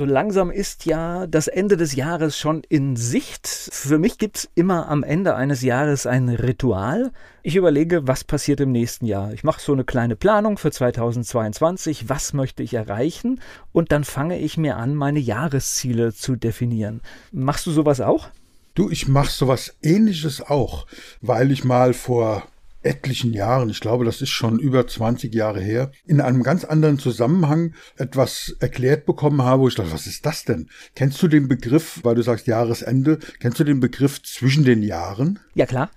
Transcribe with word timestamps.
So 0.00 0.06
langsam 0.06 0.50
ist 0.50 0.86
ja 0.86 1.26
das 1.26 1.46
Ende 1.46 1.76
des 1.76 1.94
Jahres 1.94 2.38
schon 2.38 2.62
in 2.70 2.96
Sicht. 2.96 3.46
Für 3.46 3.98
mich 3.98 4.16
gibt 4.16 4.38
es 4.38 4.50
immer 4.54 4.88
am 4.88 5.02
Ende 5.02 5.34
eines 5.34 5.60
Jahres 5.60 6.06
ein 6.06 6.30
Ritual. 6.30 7.12
Ich 7.42 7.54
überlege, 7.54 8.08
was 8.08 8.24
passiert 8.24 8.60
im 8.60 8.72
nächsten 8.72 9.04
Jahr. 9.04 9.34
Ich 9.34 9.44
mache 9.44 9.60
so 9.60 9.74
eine 9.74 9.84
kleine 9.84 10.16
Planung 10.16 10.56
für 10.56 10.70
2022. 10.70 12.08
Was 12.08 12.32
möchte 12.32 12.62
ich 12.62 12.72
erreichen? 12.72 13.42
Und 13.72 13.92
dann 13.92 14.04
fange 14.04 14.38
ich 14.38 14.56
mir 14.56 14.78
an, 14.78 14.94
meine 14.94 15.18
Jahresziele 15.18 16.14
zu 16.14 16.34
definieren. 16.34 17.02
Machst 17.30 17.66
du 17.66 17.70
sowas 17.70 18.00
auch? 18.00 18.30
Du, 18.74 18.88
ich 18.88 19.06
mache 19.06 19.30
sowas 19.30 19.76
ähnliches 19.82 20.40
auch, 20.40 20.86
weil 21.20 21.50
ich 21.50 21.62
mal 21.62 21.92
vor 21.92 22.44
etlichen 22.82 23.32
Jahren, 23.32 23.70
ich 23.70 23.80
glaube, 23.80 24.04
das 24.04 24.22
ist 24.22 24.30
schon 24.30 24.58
über 24.58 24.86
20 24.86 25.34
Jahre 25.34 25.60
her, 25.60 25.92
in 26.06 26.20
einem 26.20 26.42
ganz 26.42 26.64
anderen 26.64 26.98
Zusammenhang 26.98 27.74
etwas 27.96 28.56
erklärt 28.60 29.06
bekommen 29.06 29.42
habe, 29.42 29.62
wo 29.62 29.68
ich 29.68 29.74
dachte, 29.74 29.92
was 29.92 30.06
ist 30.06 30.24
das 30.26 30.44
denn? 30.44 30.68
Kennst 30.94 31.22
du 31.22 31.28
den 31.28 31.48
Begriff, 31.48 32.00
weil 32.02 32.14
du 32.14 32.22
sagst 32.22 32.46
Jahresende, 32.46 33.18
kennst 33.38 33.60
du 33.60 33.64
den 33.64 33.80
Begriff 33.80 34.22
zwischen 34.22 34.64
den 34.64 34.82
Jahren? 34.82 35.38
Ja, 35.54 35.66
klar. 35.66 35.90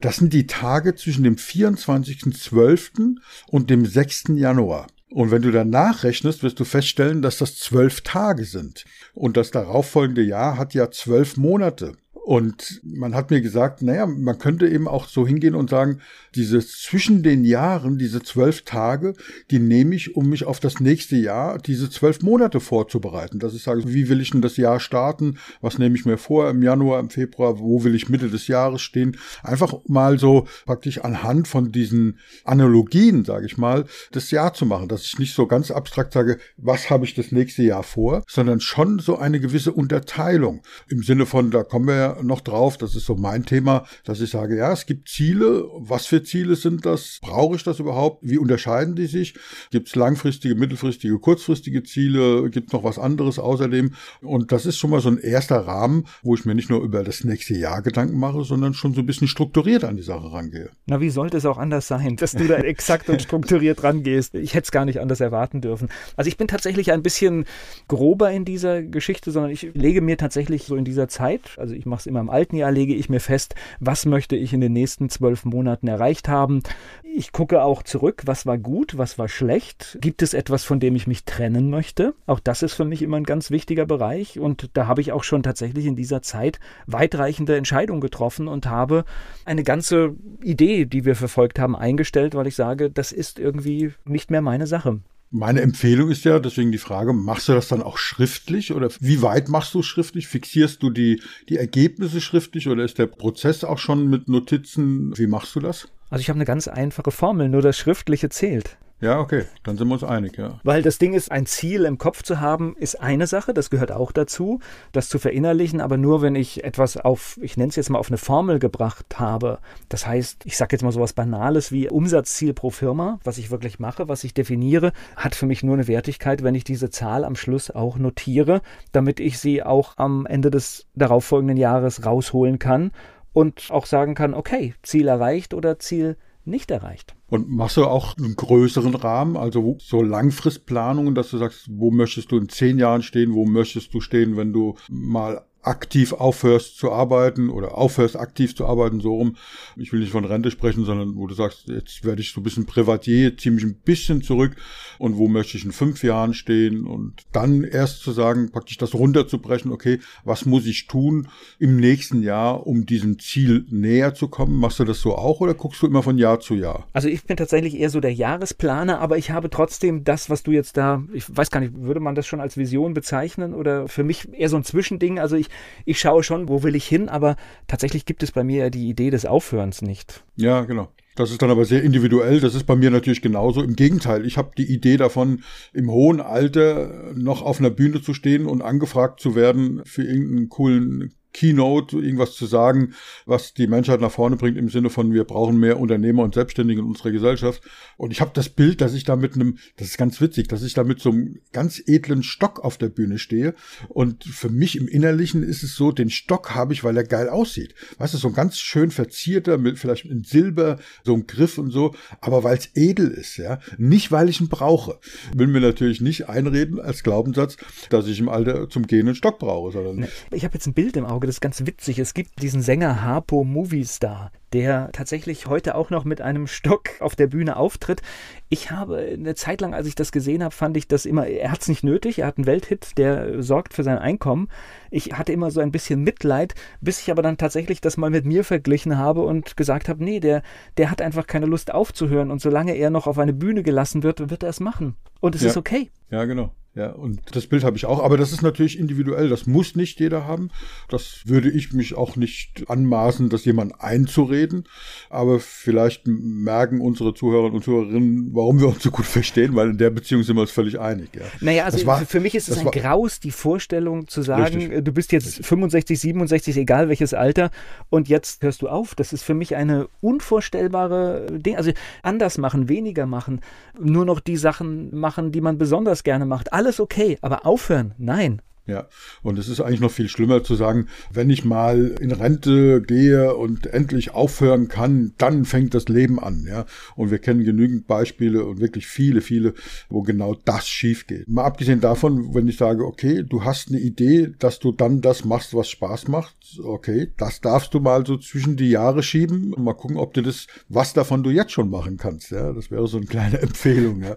Das 0.00 0.16
sind 0.16 0.32
die 0.32 0.46
Tage 0.46 0.94
zwischen 0.94 1.24
dem 1.24 1.36
24.12. 1.36 3.16
und 3.48 3.68
dem 3.68 3.84
6. 3.84 4.24
Januar. 4.34 4.86
Und 5.10 5.30
wenn 5.30 5.42
du 5.42 5.50
dann 5.50 5.70
nachrechnest, 5.70 6.42
wirst 6.42 6.60
du 6.60 6.64
feststellen, 6.64 7.20
dass 7.20 7.38
das 7.38 7.56
zwölf 7.56 8.00
Tage 8.00 8.44
sind. 8.44 8.84
Und 9.12 9.36
das 9.36 9.50
darauffolgende 9.50 10.22
Jahr 10.22 10.56
hat 10.56 10.72
ja 10.72 10.90
zwölf 10.90 11.36
Monate. 11.36 11.96
Und 12.24 12.80
man 12.84 13.14
hat 13.14 13.30
mir 13.30 13.40
gesagt, 13.40 13.82
naja, 13.82 14.06
man 14.06 14.38
könnte 14.38 14.68
eben 14.68 14.86
auch 14.86 15.08
so 15.08 15.26
hingehen 15.26 15.54
und 15.54 15.70
sagen, 15.70 16.00
diese 16.34 16.60
zwischen 16.60 17.22
den 17.22 17.44
Jahren, 17.44 17.98
diese 17.98 18.22
zwölf 18.22 18.62
Tage, 18.62 19.14
die 19.50 19.58
nehme 19.58 19.94
ich, 19.94 20.16
um 20.16 20.28
mich 20.28 20.44
auf 20.44 20.60
das 20.60 20.80
nächste 20.80 21.16
Jahr, 21.16 21.58
diese 21.58 21.90
zwölf 21.90 22.22
Monate 22.22 22.60
vorzubereiten. 22.60 23.38
Dass 23.38 23.54
ich 23.54 23.62
sage, 23.62 23.82
wie 23.86 24.08
will 24.08 24.20
ich 24.20 24.30
denn 24.30 24.42
das 24.42 24.56
Jahr 24.56 24.80
starten? 24.80 25.38
Was 25.60 25.78
nehme 25.78 25.96
ich 25.96 26.04
mir 26.04 26.18
vor 26.18 26.50
im 26.50 26.62
Januar, 26.62 27.00
im 27.00 27.10
Februar? 27.10 27.58
Wo 27.58 27.84
will 27.84 27.94
ich 27.94 28.08
Mitte 28.08 28.28
des 28.28 28.46
Jahres 28.48 28.82
stehen? 28.82 29.16
Einfach 29.42 29.74
mal 29.88 30.18
so 30.18 30.46
praktisch 30.66 30.98
anhand 30.98 31.48
von 31.48 31.72
diesen 31.72 32.18
Analogien, 32.44 33.24
sage 33.24 33.46
ich 33.46 33.56
mal, 33.56 33.86
das 34.12 34.30
Jahr 34.30 34.52
zu 34.52 34.66
machen. 34.66 34.88
Dass 34.88 35.04
ich 35.04 35.18
nicht 35.18 35.34
so 35.34 35.46
ganz 35.46 35.70
abstrakt 35.70 36.12
sage, 36.12 36.38
was 36.58 36.90
habe 36.90 37.06
ich 37.06 37.14
das 37.14 37.32
nächste 37.32 37.62
Jahr 37.62 37.82
vor, 37.82 38.22
sondern 38.28 38.60
schon 38.60 38.98
so 38.98 39.16
eine 39.18 39.40
gewisse 39.40 39.72
Unterteilung. 39.72 40.62
Im 40.88 41.02
Sinne 41.02 41.26
von, 41.26 41.50
da 41.50 41.64
kommen 41.64 41.88
wir 41.88 41.96
ja 41.96 42.09
noch 42.22 42.40
drauf. 42.40 42.78
Das 42.78 42.94
ist 42.94 43.06
so 43.06 43.14
mein 43.14 43.44
Thema, 43.44 43.84
dass 44.04 44.20
ich 44.20 44.30
sage, 44.30 44.56
ja, 44.56 44.72
es 44.72 44.86
gibt 44.86 45.08
Ziele. 45.08 45.64
Was 45.76 46.06
für 46.06 46.22
Ziele 46.22 46.56
sind 46.56 46.86
das? 46.86 47.18
Brauche 47.22 47.56
ich 47.56 47.64
das 47.64 47.78
überhaupt? 47.78 48.18
Wie 48.22 48.38
unterscheiden 48.38 48.96
die 48.96 49.06
sich? 49.06 49.34
Gibt 49.70 49.88
es 49.88 49.96
langfristige, 49.96 50.54
mittelfristige, 50.54 51.18
kurzfristige 51.18 51.82
Ziele? 51.82 52.50
Gibt 52.50 52.68
es 52.68 52.72
noch 52.72 52.84
was 52.84 52.98
anderes 52.98 53.38
außerdem? 53.38 53.94
Und 54.22 54.52
das 54.52 54.66
ist 54.66 54.78
schon 54.78 54.90
mal 54.90 55.00
so 55.00 55.08
ein 55.08 55.18
erster 55.18 55.66
Rahmen, 55.66 56.06
wo 56.22 56.34
ich 56.34 56.44
mir 56.44 56.54
nicht 56.54 56.70
nur 56.70 56.82
über 56.82 57.02
das 57.04 57.24
nächste 57.24 57.54
Jahr 57.54 57.82
Gedanken 57.82 58.18
mache, 58.18 58.44
sondern 58.44 58.74
schon 58.74 58.94
so 58.94 59.00
ein 59.00 59.06
bisschen 59.06 59.28
strukturiert 59.28 59.84
an 59.84 59.96
die 59.96 60.02
Sache 60.02 60.32
rangehe. 60.32 60.70
Na, 60.86 61.00
wie 61.00 61.10
sollte 61.10 61.36
es 61.36 61.46
auch 61.46 61.58
anders 61.58 61.88
sein, 61.88 62.16
dass 62.16 62.32
du 62.32 62.46
da 62.46 62.56
exakt 62.58 63.08
und 63.08 63.22
strukturiert 63.22 63.82
rangehst? 63.82 64.34
Ich 64.34 64.54
hätte 64.54 64.64
es 64.64 64.70
gar 64.70 64.84
nicht 64.84 65.00
anders 65.00 65.20
erwarten 65.20 65.60
dürfen. 65.60 65.88
Also 66.16 66.28
ich 66.28 66.36
bin 66.36 66.48
tatsächlich 66.48 66.92
ein 66.92 67.02
bisschen 67.02 67.44
grober 67.88 68.30
in 68.30 68.44
dieser 68.44 68.82
Geschichte, 68.82 69.30
sondern 69.30 69.50
ich 69.50 69.70
lege 69.74 70.00
mir 70.00 70.16
tatsächlich 70.16 70.64
so 70.64 70.76
in 70.76 70.84
dieser 70.84 71.08
Zeit, 71.08 71.40
also 71.56 71.74
ich 71.74 71.86
mache 71.86 71.99
es 72.00 72.06
immer 72.06 72.20
im 72.20 72.30
alten 72.30 72.56
Jahr, 72.56 72.72
lege 72.72 72.94
ich 72.94 73.08
mir 73.08 73.20
fest, 73.20 73.54
was 73.78 74.06
möchte 74.06 74.36
ich 74.36 74.52
in 74.52 74.60
den 74.60 74.72
nächsten 74.72 75.08
zwölf 75.08 75.44
Monaten 75.44 75.88
erreicht 75.88 76.28
haben. 76.28 76.62
Ich 77.02 77.32
gucke 77.32 77.62
auch 77.62 77.82
zurück, 77.82 78.22
was 78.26 78.46
war 78.46 78.58
gut, 78.58 78.98
was 78.98 79.18
war 79.18 79.28
schlecht. 79.28 79.98
Gibt 80.00 80.22
es 80.22 80.34
etwas, 80.34 80.64
von 80.64 80.80
dem 80.80 80.96
ich 80.96 81.06
mich 81.06 81.24
trennen 81.24 81.70
möchte? 81.70 82.14
Auch 82.26 82.40
das 82.40 82.62
ist 82.62 82.74
für 82.74 82.84
mich 82.84 83.02
immer 83.02 83.16
ein 83.16 83.24
ganz 83.24 83.50
wichtiger 83.50 83.86
Bereich. 83.86 84.38
Und 84.38 84.70
da 84.74 84.86
habe 84.86 85.00
ich 85.00 85.12
auch 85.12 85.24
schon 85.24 85.42
tatsächlich 85.42 85.86
in 85.86 85.96
dieser 85.96 86.22
Zeit 86.22 86.60
weitreichende 86.86 87.56
Entscheidungen 87.56 88.00
getroffen 88.00 88.48
und 88.48 88.66
habe 88.66 89.04
eine 89.44 89.62
ganze 89.62 90.14
Idee, 90.42 90.86
die 90.86 91.04
wir 91.04 91.16
verfolgt 91.16 91.58
haben, 91.58 91.76
eingestellt, 91.76 92.34
weil 92.34 92.46
ich 92.46 92.56
sage, 92.56 92.90
das 92.90 93.12
ist 93.12 93.38
irgendwie 93.38 93.92
nicht 94.04 94.30
mehr 94.30 94.42
meine 94.42 94.66
Sache. 94.66 95.00
Meine 95.32 95.60
Empfehlung 95.60 96.10
ist 96.10 96.24
ja, 96.24 96.40
deswegen 96.40 96.72
die 96.72 96.78
Frage, 96.78 97.12
machst 97.12 97.48
du 97.48 97.52
das 97.52 97.68
dann 97.68 97.82
auch 97.82 97.98
schriftlich 97.98 98.72
oder 98.72 98.88
wie 98.98 99.22
weit 99.22 99.48
machst 99.48 99.72
du 99.74 99.82
schriftlich? 99.82 100.26
Fixierst 100.26 100.82
du 100.82 100.90
die, 100.90 101.22
die 101.48 101.56
Ergebnisse 101.56 102.20
schriftlich 102.20 102.68
oder 102.68 102.84
ist 102.84 102.98
der 102.98 103.06
Prozess 103.06 103.62
auch 103.62 103.78
schon 103.78 104.10
mit 104.10 104.28
Notizen? 104.28 105.16
Wie 105.16 105.28
machst 105.28 105.54
du 105.54 105.60
das? 105.60 105.86
Also 106.10 106.20
ich 106.20 106.28
habe 106.28 106.38
eine 106.38 106.46
ganz 106.46 106.66
einfache 106.66 107.12
Formel, 107.12 107.48
nur 107.48 107.62
das 107.62 107.78
Schriftliche 107.78 108.28
zählt. 108.28 108.76
Ja, 109.00 109.18
okay, 109.18 109.44
dann 109.62 109.78
sind 109.78 109.88
wir 109.88 109.94
uns 109.94 110.04
einig, 110.04 110.36
ja. 110.36 110.60
Weil 110.62 110.82
das 110.82 110.98
Ding 110.98 111.14
ist, 111.14 111.32
ein 111.32 111.46
Ziel 111.46 111.86
im 111.86 111.96
Kopf 111.96 112.22
zu 112.22 112.38
haben, 112.38 112.76
ist 112.76 113.00
eine 113.00 113.26
Sache, 113.26 113.54
das 113.54 113.70
gehört 113.70 113.92
auch 113.92 114.12
dazu, 114.12 114.60
das 114.92 115.08
zu 115.08 115.18
verinnerlichen, 115.18 115.80
aber 115.80 115.96
nur 115.96 116.20
wenn 116.20 116.34
ich 116.34 116.64
etwas 116.64 116.98
auf, 116.98 117.38
ich 117.40 117.56
nenne 117.56 117.70
es 117.70 117.76
jetzt 117.76 117.88
mal 117.88 117.98
auf 117.98 118.08
eine 118.10 118.18
Formel 118.18 118.58
gebracht 118.58 119.18
habe. 119.18 119.58
Das 119.88 120.06
heißt, 120.06 120.44
ich 120.44 120.58
sage 120.58 120.74
jetzt 120.74 120.82
mal 120.82 120.92
sowas 120.92 121.14
Banales 121.14 121.72
wie 121.72 121.88
Umsatzziel 121.88 122.52
pro 122.52 122.68
Firma, 122.68 123.18
was 123.24 123.38
ich 123.38 123.50
wirklich 123.50 123.78
mache, 123.78 124.08
was 124.08 124.22
ich 124.22 124.34
definiere, 124.34 124.92
hat 125.16 125.34
für 125.34 125.46
mich 125.46 125.62
nur 125.62 125.74
eine 125.74 125.88
Wertigkeit, 125.88 126.42
wenn 126.42 126.54
ich 126.54 126.64
diese 126.64 126.90
Zahl 126.90 127.24
am 127.24 127.36
Schluss 127.36 127.70
auch 127.70 127.96
notiere, 127.96 128.60
damit 128.92 129.18
ich 129.18 129.38
sie 129.38 129.62
auch 129.62 129.96
am 129.96 130.26
Ende 130.26 130.50
des 130.50 130.86
darauffolgenden 130.94 131.56
Jahres 131.56 132.04
rausholen 132.04 132.58
kann 132.58 132.92
und 133.32 133.68
auch 133.70 133.86
sagen 133.86 134.14
kann, 134.14 134.34
okay, 134.34 134.74
Ziel 134.82 135.08
erreicht 135.08 135.54
oder 135.54 135.78
Ziel 135.78 136.18
nicht 136.44 136.70
erreicht. 136.70 137.14
Und 137.28 137.48
machst 137.50 137.76
du 137.76 137.84
auch 137.84 138.16
einen 138.16 138.36
größeren 138.36 138.94
Rahmen, 138.94 139.36
also 139.36 139.76
so 139.80 140.02
Langfristplanungen, 140.02 141.14
dass 141.14 141.30
du 141.30 141.38
sagst, 141.38 141.68
wo 141.70 141.90
möchtest 141.90 142.32
du 142.32 142.38
in 142.38 142.48
zehn 142.48 142.78
Jahren 142.78 143.02
stehen, 143.02 143.34
wo 143.34 143.44
möchtest 143.46 143.92
du 143.94 144.00
stehen, 144.00 144.36
wenn 144.36 144.52
du 144.52 144.76
mal 144.88 145.44
aktiv 145.62 146.12
aufhörst 146.14 146.78
zu 146.78 146.90
arbeiten 146.90 147.50
oder 147.50 147.76
aufhörst 147.76 148.18
aktiv 148.18 148.56
zu 148.56 148.66
arbeiten, 148.66 149.00
so 149.00 149.14
rum. 149.14 149.36
Ich 149.76 149.92
will 149.92 150.00
nicht 150.00 150.12
von 150.12 150.24
Rente 150.24 150.50
sprechen, 150.50 150.84
sondern 150.84 151.16
wo 151.16 151.26
du 151.26 151.34
sagst, 151.34 151.68
jetzt 151.68 152.04
werde 152.04 152.22
ich 152.22 152.32
so 152.32 152.40
ein 152.40 152.44
bisschen 152.44 152.66
Privatier, 152.66 153.36
ziehe 153.36 153.54
mich 153.54 153.64
ein 153.64 153.74
bisschen 153.74 154.22
zurück 154.22 154.56
und 154.98 155.18
wo 155.18 155.28
möchte 155.28 155.58
ich 155.58 155.64
in 155.64 155.72
fünf 155.72 156.02
Jahren 156.02 156.32
stehen 156.32 156.86
und 156.86 157.24
dann 157.32 157.62
erst 157.62 158.00
zu 158.00 158.12
sagen, 158.12 158.50
praktisch 158.50 158.78
das 158.78 158.94
runterzubrechen, 158.94 159.70
okay, 159.70 160.00
was 160.24 160.46
muss 160.46 160.66
ich 160.66 160.86
tun 160.86 161.28
im 161.58 161.76
nächsten 161.76 162.22
Jahr, 162.22 162.66
um 162.66 162.86
diesem 162.86 163.18
Ziel 163.18 163.66
näher 163.70 164.14
zu 164.14 164.28
kommen? 164.28 164.56
Machst 164.56 164.78
du 164.78 164.84
das 164.84 165.00
so 165.00 165.14
auch 165.14 165.40
oder 165.40 165.54
guckst 165.54 165.82
du 165.82 165.86
immer 165.86 166.02
von 166.02 166.16
Jahr 166.16 166.40
zu 166.40 166.54
Jahr? 166.54 166.88
Also 166.94 167.08
ich 167.08 167.24
bin 167.24 167.36
tatsächlich 167.36 167.78
eher 167.78 167.90
so 167.90 168.00
der 168.00 168.14
Jahresplaner, 168.14 169.00
aber 169.00 169.18
ich 169.18 169.30
habe 169.30 169.50
trotzdem 169.50 170.04
das, 170.04 170.30
was 170.30 170.42
du 170.42 170.52
jetzt 170.52 170.78
da, 170.78 171.02
ich 171.12 171.24
weiß 171.28 171.50
gar 171.50 171.60
nicht, 171.60 171.74
würde 171.74 172.00
man 172.00 172.14
das 172.14 172.26
schon 172.26 172.40
als 172.40 172.56
Vision 172.56 172.94
bezeichnen 172.94 173.52
oder 173.52 173.88
für 173.88 174.04
mich 174.04 174.32
eher 174.32 174.48
so 174.48 174.56
ein 174.56 174.64
Zwischending? 174.64 175.18
Also 175.18 175.36
ich 175.36 175.49
ich 175.84 175.98
schaue 175.98 176.22
schon, 176.22 176.48
wo 176.48 176.62
will 176.62 176.74
ich 176.74 176.86
hin, 176.86 177.08
aber 177.08 177.36
tatsächlich 177.66 178.04
gibt 178.04 178.22
es 178.22 178.32
bei 178.32 178.44
mir 178.44 178.64
ja 178.64 178.70
die 178.70 178.88
Idee 178.88 179.10
des 179.10 179.26
Aufhörens 179.26 179.82
nicht. 179.82 180.24
Ja, 180.36 180.62
genau. 180.62 180.88
Das 181.16 181.30
ist 181.30 181.42
dann 181.42 181.50
aber 181.50 181.64
sehr 181.64 181.82
individuell. 181.82 182.40
Das 182.40 182.54
ist 182.54 182.64
bei 182.64 182.76
mir 182.76 182.90
natürlich 182.90 183.20
genauso. 183.20 183.62
Im 183.62 183.76
Gegenteil, 183.76 184.24
ich 184.24 184.38
habe 184.38 184.52
die 184.56 184.72
Idee 184.72 184.96
davon, 184.96 185.42
im 185.72 185.90
hohen 185.90 186.20
Alter 186.20 187.12
noch 187.14 187.42
auf 187.42 187.58
einer 187.58 187.70
Bühne 187.70 188.00
zu 188.00 188.14
stehen 188.14 188.46
und 188.46 188.62
angefragt 188.62 189.20
zu 189.20 189.34
werden 189.34 189.82
für 189.84 190.02
irgendeinen 190.02 190.48
coolen 190.48 191.12
Keynote 191.32 191.96
irgendwas 191.96 192.34
zu 192.34 192.46
sagen, 192.46 192.94
was 193.26 193.54
die 193.54 193.66
Menschheit 193.66 194.00
nach 194.00 194.10
vorne 194.10 194.36
bringt 194.36 194.56
im 194.56 194.68
Sinne 194.68 194.90
von 194.90 195.12
wir 195.12 195.24
brauchen 195.24 195.58
mehr 195.58 195.78
Unternehmer 195.78 196.22
und 196.22 196.34
Selbstständige 196.34 196.80
in 196.80 196.86
unserer 196.86 197.10
Gesellschaft. 197.10 197.62
Und 197.96 198.10
ich 198.10 198.20
habe 198.20 198.32
das 198.34 198.48
Bild, 198.48 198.80
dass 198.80 198.94
ich 198.94 199.04
da 199.04 199.16
mit 199.16 199.34
einem, 199.34 199.58
das 199.76 199.88
ist 199.88 199.98
ganz 199.98 200.20
witzig, 200.20 200.48
dass 200.48 200.62
ich 200.62 200.74
da 200.74 200.84
mit 200.84 201.00
so 201.00 201.10
einem 201.10 201.40
ganz 201.52 201.82
edlen 201.86 202.22
Stock 202.22 202.60
auf 202.60 202.78
der 202.78 202.88
Bühne 202.88 203.18
stehe. 203.18 203.54
Und 203.88 204.24
für 204.24 204.48
mich 204.48 204.76
im 204.76 204.88
Innerlichen 204.88 205.42
ist 205.42 205.62
es 205.62 205.74
so, 205.76 205.92
den 205.92 206.10
Stock 206.10 206.54
habe 206.54 206.72
ich, 206.72 206.84
weil 206.84 206.96
er 206.96 207.04
geil 207.04 207.28
aussieht. 207.28 207.74
Weißt 207.98 208.14
du, 208.14 208.18
so 208.18 208.28
ein 208.28 208.34
ganz 208.34 208.58
schön 208.58 208.90
verzierter, 208.90 209.58
mit 209.58 209.78
vielleicht 209.78 210.06
in 210.06 210.24
Silber, 210.24 210.78
so 211.04 211.14
ein 211.14 211.26
Griff 211.26 211.58
und 211.58 211.70
so, 211.70 211.94
aber 212.20 212.44
weil 212.44 212.58
es 212.58 212.70
edel 212.74 213.08
ist, 213.08 213.36
ja. 213.36 213.60
Nicht, 213.78 214.12
weil 214.12 214.28
ich 214.28 214.40
ihn 214.40 214.48
brauche. 214.48 214.98
Will 215.34 215.46
mir 215.46 215.60
natürlich 215.60 216.00
nicht 216.00 216.28
einreden 216.28 216.80
als 216.80 217.02
Glaubenssatz, 217.02 217.56
dass 217.90 218.06
ich 218.06 218.18
im 218.18 218.28
Alter 218.28 218.68
zum 218.68 218.86
Gehen 218.86 219.06
einen 219.06 219.14
Stock 219.14 219.38
brauche, 219.38 219.72
sondern. 219.72 220.08
Ich 220.32 220.44
habe 220.44 220.54
jetzt 220.54 220.66
ein 220.66 220.74
Bild 220.74 220.96
im 220.96 221.04
Auge 221.04 221.19
Auge. 221.20 221.26
Das 221.26 221.36
ist 221.36 221.40
ganz 221.40 221.66
witzig. 221.66 221.98
Es 221.98 222.14
gibt 222.14 222.40
diesen 222.40 222.62
Sänger 222.62 223.02
Harpo 223.02 223.44
Movie 223.44 223.84
Star, 223.84 224.32
der 224.54 224.88
tatsächlich 224.92 225.46
heute 225.46 225.74
auch 225.74 225.90
noch 225.90 226.04
mit 226.04 226.22
einem 226.22 226.46
Stock 226.46 226.88
auf 227.00 227.14
der 227.14 227.26
Bühne 227.26 227.56
auftritt. 227.56 228.00
Ich 228.48 228.70
habe 228.70 228.96
eine 228.96 229.34
Zeit 229.34 229.60
lang, 229.60 229.74
als 229.74 229.86
ich 229.86 229.94
das 229.94 230.12
gesehen 230.12 230.42
habe, 230.42 230.54
fand 230.54 230.78
ich 230.78 230.88
das 230.88 231.04
immer, 231.04 231.26
er 231.26 231.52
hat 231.52 231.60
es 231.60 231.68
nicht 231.68 231.84
nötig, 231.84 232.20
er 232.20 232.26
hat 232.26 232.38
einen 232.38 232.46
Welthit, 232.46 232.96
der 232.96 233.42
sorgt 233.42 233.74
für 233.74 233.82
sein 233.82 233.98
Einkommen. 233.98 234.48
Ich 234.90 235.12
hatte 235.12 235.32
immer 235.32 235.50
so 235.50 235.60
ein 235.60 235.72
bisschen 235.72 236.02
Mitleid, 236.02 236.54
bis 236.80 237.00
ich 237.00 237.10
aber 237.10 237.20
dann 237.20 237.36
tatsächlich 237.36 237.82
das 237.82 237.98
mal 237.98 238.10
mit 238.10 238.24
mir 238.24 238.42
verglichen 238.42 238.96
habe 238.96 239.20
und 239.20 239.58
gesagt 239.58 239.90
habe, 239.90 240.02
nee, 240.02 240.20
der, 240.20 240.42
der 240.78 240.90
hat 240.90 241.02
einfach 241.02 241.26
keine 241.26 241.46
Lust 241.46 241.74
aufzuhören 241.74 242.30
und 242.30 242.40
solange 242.40 242.72
er 242.72 242.88
noch 242.88 243.06
auf 243.06 243.18
eine 243.18 243.34
Bühne 243.34 243.62
gelassen 243.62 244.02
wird, 244.02 244.30
wird 244.30 244.42
er 244.42 244.48
es 244.48 244.60
machen. 244.60 244.96
Und 245.20 245.34
es 245.34 245.42
ja. 245.42 245.50
ist 245.50 245.58
okay. 245.58 245.90
Ja, 246.08 246.24
genau. 246.24 246.54
Ja, 246.76 246.90
und 246.90 247.20
das 247.32 247.48
Bild 247.48 247.64
habe 247.64 247.76
ich 247.76 247.84
auch, 247.86 248.00
aber 248.00 248.16
das 248.16 248.30
ist 248.30 248.42
natürlich 248.42 248.78
individuell, 248.78 249.28
das 249.28 249.48
muss 249.48 249.74
nicht 249.74 249.98
jeder 249.98 250.24
haben. 250.24 250.50
Das 250.88 251.22
würde 251.24 251.50
ich 251.50 251.72
mich 251.72 251.96
auch 251.96 252.14
nicht 252.14 252.70
anmaßen, 252.70 253.28
das 253.28 253.44
jemand 253.44 253.80
einzureden. 253.80 254.68
Aber 255.08 255.40
vielleicht 255.40 256.06
merken 256.06 256.80
unsere 256.80 257.12
Zuhörerinnen 257.12 257.56
und 257.56 257.64
Zuhörerinnen, 257.64 258.30
warum 258.34 258.60
wir 258.60 258.68
uns 258.68 258.84
so 258.84 258.92
gut 258.92 259.06
verstehen, 259.06 259.56
weil 259.56 259.70
in 259.70 259.78
der 259.78 259.90
Beziehung 259.90 260.22
sind 260.22 260.36
wir 260.36 260.42
uns 260.42 260.52
völlig 260.52 260.78
einig. 260.78 261.08
Ja. 261.12 261.22
Naja, 261.40 261.64
also 261.64 261.84
war, 261.86 262.06
für 262.06 262.20
mich 262.20 262.36
ist 262.36 262.48
es 262.48 262.58
ein 262.58 262.66
war, 262.66 262.72
Graus, 262.72 263.18
die 263.18 263.32
Vorstellung 263.32 264.06
zu 264.06 264.22
sagen, 264.22 264.54
richtig, 264.54 264.84
du 264.84 264.92
bist 264.92 265.10
jetzt 265.10 265.26
richtig. 265.26 265.46
65, 265.46 265.98
67, 265.98 266.56
egal 266.56 266.88
welches 266.88 267.14
Alter, 267.14 267.50
und 267.88 268.08
jetzt 268.08 268.44
hörst 268.44 268.62
du 268.62 268.68
auf. 268.68 268.94
Das 268.94 269.12
ist 269.12 269.24
für 269.24 269.34
mich 269.34 269.56
eine 269.56 269.88
unvorstellbare 270.00 271.26
Ding. 271.32 271.56
Also 271.56 271.72
anders 272.04 272.38
machen, 272.38 272.68
weniger 272.68 273.06
machen, 273.06 273.40
nur 273.76 274.04
noch 274.04 274.20
die 274.20 274.36
Sachen 274.36 274.96
machen, 274.96 275.32
die 275.32 275.40
man 275.40 275.58
besonders 275.58 276.04
gerne 276.04 276.26
macht 276.26 276.52
alles 276.60 276.78
okay, 276.78 277.16
aber 277.22 277.46
aufhören, 277.46 277.94
nein. 277.96 278.42
Ja, 278.66 278.86
und 279.22 279.38
es 279.38 279.48
ist 279.48 279.60
eigentlich 279.60 279.80
noch 279.80 279.90
viel 279.90 280.08
schlimmer 280.08 280.44
zu 280.44 280.54
sagen, 280.54 280.86
wenn 281.12 281.28
ich 281.30 281.44
mal 281.44 281.96
in 282.00 282.12
Rente 282.12 282.80
gehe 282.82 283.34
und 283.34 283.66
endlich 283.66 284.12
aufhören 284.12 284.68
kann, 284.68 285.12
dann 285.18 285.44
fängt 285.44 285.74
das 285.74 285.88
Leben 285.88 286.20
an. 286.20 286.44
Ja, 286.46 286.66
und 286.94 287.10
wir 287.10 287.18
kennen 287.18 287.42
genügend 287.42 287.86
Beispiele 287.86 288.44
und 288.44 288.60
wirklich 288.60 288.86
viele, 288.86 289.22
viele, 289.22 289.54
wo 289.88 290.02
genau 290.02 290.36
das 290.44 290.68
schief 290.68 291.06
geht. 291.06 291.28
Mal 291.28 291.44
abgesehen 291.44 291.80
davon, 291.80 292.34
wenn 292.34 292.48
ich 292.48 292.58
sage, 292.58 292.84
okay, 292.84 293.24
du 293.28 293.44
hast 293.44 293.68
eine 293.68 293.80
Idee, 293.80 294.32
dass 294.38 294.58
du 294.58 294.72
dann 294.72 295.00
das 295.00 295.24
machst, 295.24 295.54
was 295.54 295.68
Spaß 295.68 296.08
macht, 296.08 296.36
okay, 296.62 297.12
das 297.16 297.40
darfst 297.40 297.74
du 297.74 297.80
mal 297.80 298.06
so 298.06 298.18
zwischen 298.18 298.56
die 298.56 298.70
Jahre 298.70 299.02
schieben 299.02 299.52
und 299.52 299.64
mal 299.64 299.74
gucken, 299.74 299.96
ob 299.96 300.14
du 300.14 300.22
das, 300.22 300.46
was 300.68 300.92
davon 300.92 301.22
du 301.22 301.30
jetzt 301.30 301.52
schon 301.52 301.70
machen 301.70 301.96
kannst. 301.96 302.30
Ja, 302.30 302.52
das 302.52 302.70
wäre 302.70 302.86
so 302.86 302.98
eine 302.98 303.06
kleine 303.06 303.38
Empfehlung. 303.42 304.02
Ja, 304.02 304.16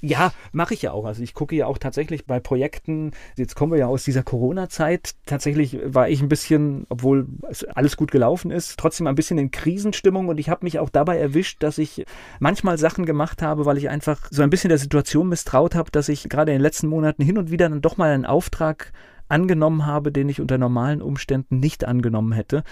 ja 0.00 0.32
mache 0.52 0.74
ich 0.74 0.82
ja 0.82 0.92
auch. 0.92 1.04
Also 1.04 1.22
ich 1.22 1.34
gucke 1.34 1.54
ja 1.54 1.66
auch 1.66 1.78
tatsächlich 1.78 2.26
bei 2.26 2.40
Projekten, 2.40 3.12
jetzt 3.36 3.54
kommen 3.58 3.72
wir 3.72 3.80
ja 3.80 3.88
aus 3.88 4.04
dieser 4.04 4.22
Corona-Zeit. 4.22 5.16
Tatsächlich 5.26 5.80
war 5.84 6.08
ich 6.08 6.22
ein 6.22 6.28
bisschen, 6.28 6.86
obwohl 6.90 7.26
alles 7.74 7.96
gut 7.96 8.12
gelaufen 8.12 8.52
ist, 8.52 8.78
trotzdem 8.78 9.08
ein 9.08 9.16
bisschen 9.16 9.36
in 9.36 9.50
Krisenstimmung 9.50 10.28
und 10.28 10.38
ich 10.38 10.48
habe 10.48 10.64
mich 10.64 10.78
auch 10.78 10.90
dabei 10.90 11.18
erwischt, 11.18 11.60
dass 11.64 11.76
ich 11.78 12.06
manchmal 12.38 12.78
Sachen 12.78 13.04
gemacht 13.04 13.42
habe, 13.42 13.66
weil 13.66 13.76
ich 13.76 13.88
einfach 13.88 14.28
so 14.30 14.42
ein 14.42 14.50
bisschen 14.50 14.68
der 14.68 14.78
Situation 14.78 15.28
misstraut 15.28 15.74
habe, 15.74 15.90
dass 15.90 16.08
ich 16.08 16.28
gerade 16.28 16.52
in 16.52 16.58
den 16.58 16.62
letzten 16.62 16.86
Monaten 16.86 17.24
hin 17.24 17.36
und 17.36 17.50
wieder 17.50 17.68
dann 17.68 17.80
doch 17.80 17.96
mal 17.96 18.12
einen 18.12 18.26
Auftrag 18.26 18.92
angenommen 19.28 19.86
habe, 19.86 20.12
den 20.12 20.28
ich 20.28 20.40
unter 20.40 20.56
normalen 20.56 21.02
Umständen 21.02 21.58
nicht 21.58 21.84
angenommen 21.84 22.30
hätte. 22.30 22.62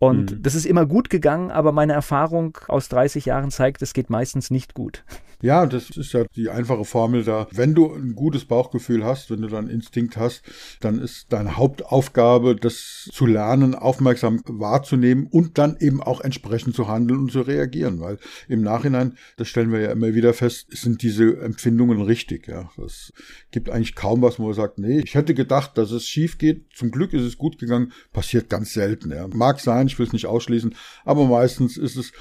Und 0.00 0.32
mhm. 0.32 0.42
das 0.42 0.56
ist 0.56 0.66
immer 0.66 0.84
gut 0.84 1.10
gegangen, 1.10 1.52
aber 1.52 1.70
meine 1.70 1.92
Erfahrung 1.92 2.58
aus 2.66 2.88
30 2.88 3.26
Jahren 3.26 3.52
zeigt, 3.52 3.82
es 3.82 3.92
geht 3.92 4.10
meistens 4.10 4.50
nicht 4.50 4.74
gut. 4.74 5.04
Ja, 5.44 5.66
das 5.66 5.90
ist 5.90 6.14
ja 6.14 6.24
die 6.36 6.48
einfache 6.48 6.86
Formel 6.86 7.22
da. 7.22 7.46
Wenn 7.50 7.74
du 7.74 7.92
ein 7.92 8.14
gutes 8.14 8.46
Bauchgefühl 8.46 9.04
hast, 9.04 9.30
wenn 9.30 9.42
du 9.42 9.48
dann 9.48 9.68
Instinkt 9.68 10.16
hast, 10.16 10.42
dann 10.80 10.98
ist 10.98 11.34
deine 11.34 11.58
Hauptaufgabe, 11.58 12.56
das 12.56 13.10
zu 13.12 13.26
lernen, 13.26 13.74
aufmerksam 13.74 14.40
wahrzunehmen 14.46 15.26
und 15.26 15.58
dann 15.58 15.76
eben 15.78 16.02
auch 16.02 16.22
entsprechend 16.22 16.74
zu 16.74 16.88
handeln 16.88 17.20
und 17.20 17.30
zu 17.30 17.42
reagieren, 17.42 18.00
weil 18.00 18.16
im 18.48 18.62
Nachhinein, 18.62 19.18
das 19.36 19.48
stellen 19.48 19.70
wir 19.70 19.80
ja 19.80 19.92
immer 19.92 20.14
wieder 20.14 20.32
fest, 20.32 20.68
sind 20.70 21.02
diese 21.02 21.36
Empfindungen 21.36 22.00
richtig. 22.00 22.48
Ja, 22.48 22.70
es 22.82 23.12
gibt 23.50 23.68
eigentlich 23.68 23.94
kaum 23.94 24.22
was, 24.22 24.38
wo 24.38 24.44
man 24.44 24.54
sagt, 24.54 24.78
nee, 24.78 25.02
ich 25.04 25.14
hätte 25.14 25.34
gedacht, 25.34 25.76
dass 25.76 25.90
es 25.90 26.06
schief 26.08 26.38
geht. 26.38 26.72
Zum 26.74 26.90
Glück 26.90 27.12
ist 27.12 27.20
es 27.20 27.36
gut 27.36 27.58
gegangen, 27.58 27.92
passiert 28.14 28.48
ganz 28.48 28.72
selten. 28.72 29.10
Ja. 29.10 29.28
Mag 29.28 29.60
sein, 29.60 29.88
ich 29.88 29.98
will 29.98 30.06
es 30.06 30.14
nicht 30.14 30.24
ausschließen, 30.24 30.74
aber 31.04 31.26
meistens 31.26 31.76
ist 31.76 31.96
es 31.96 32.12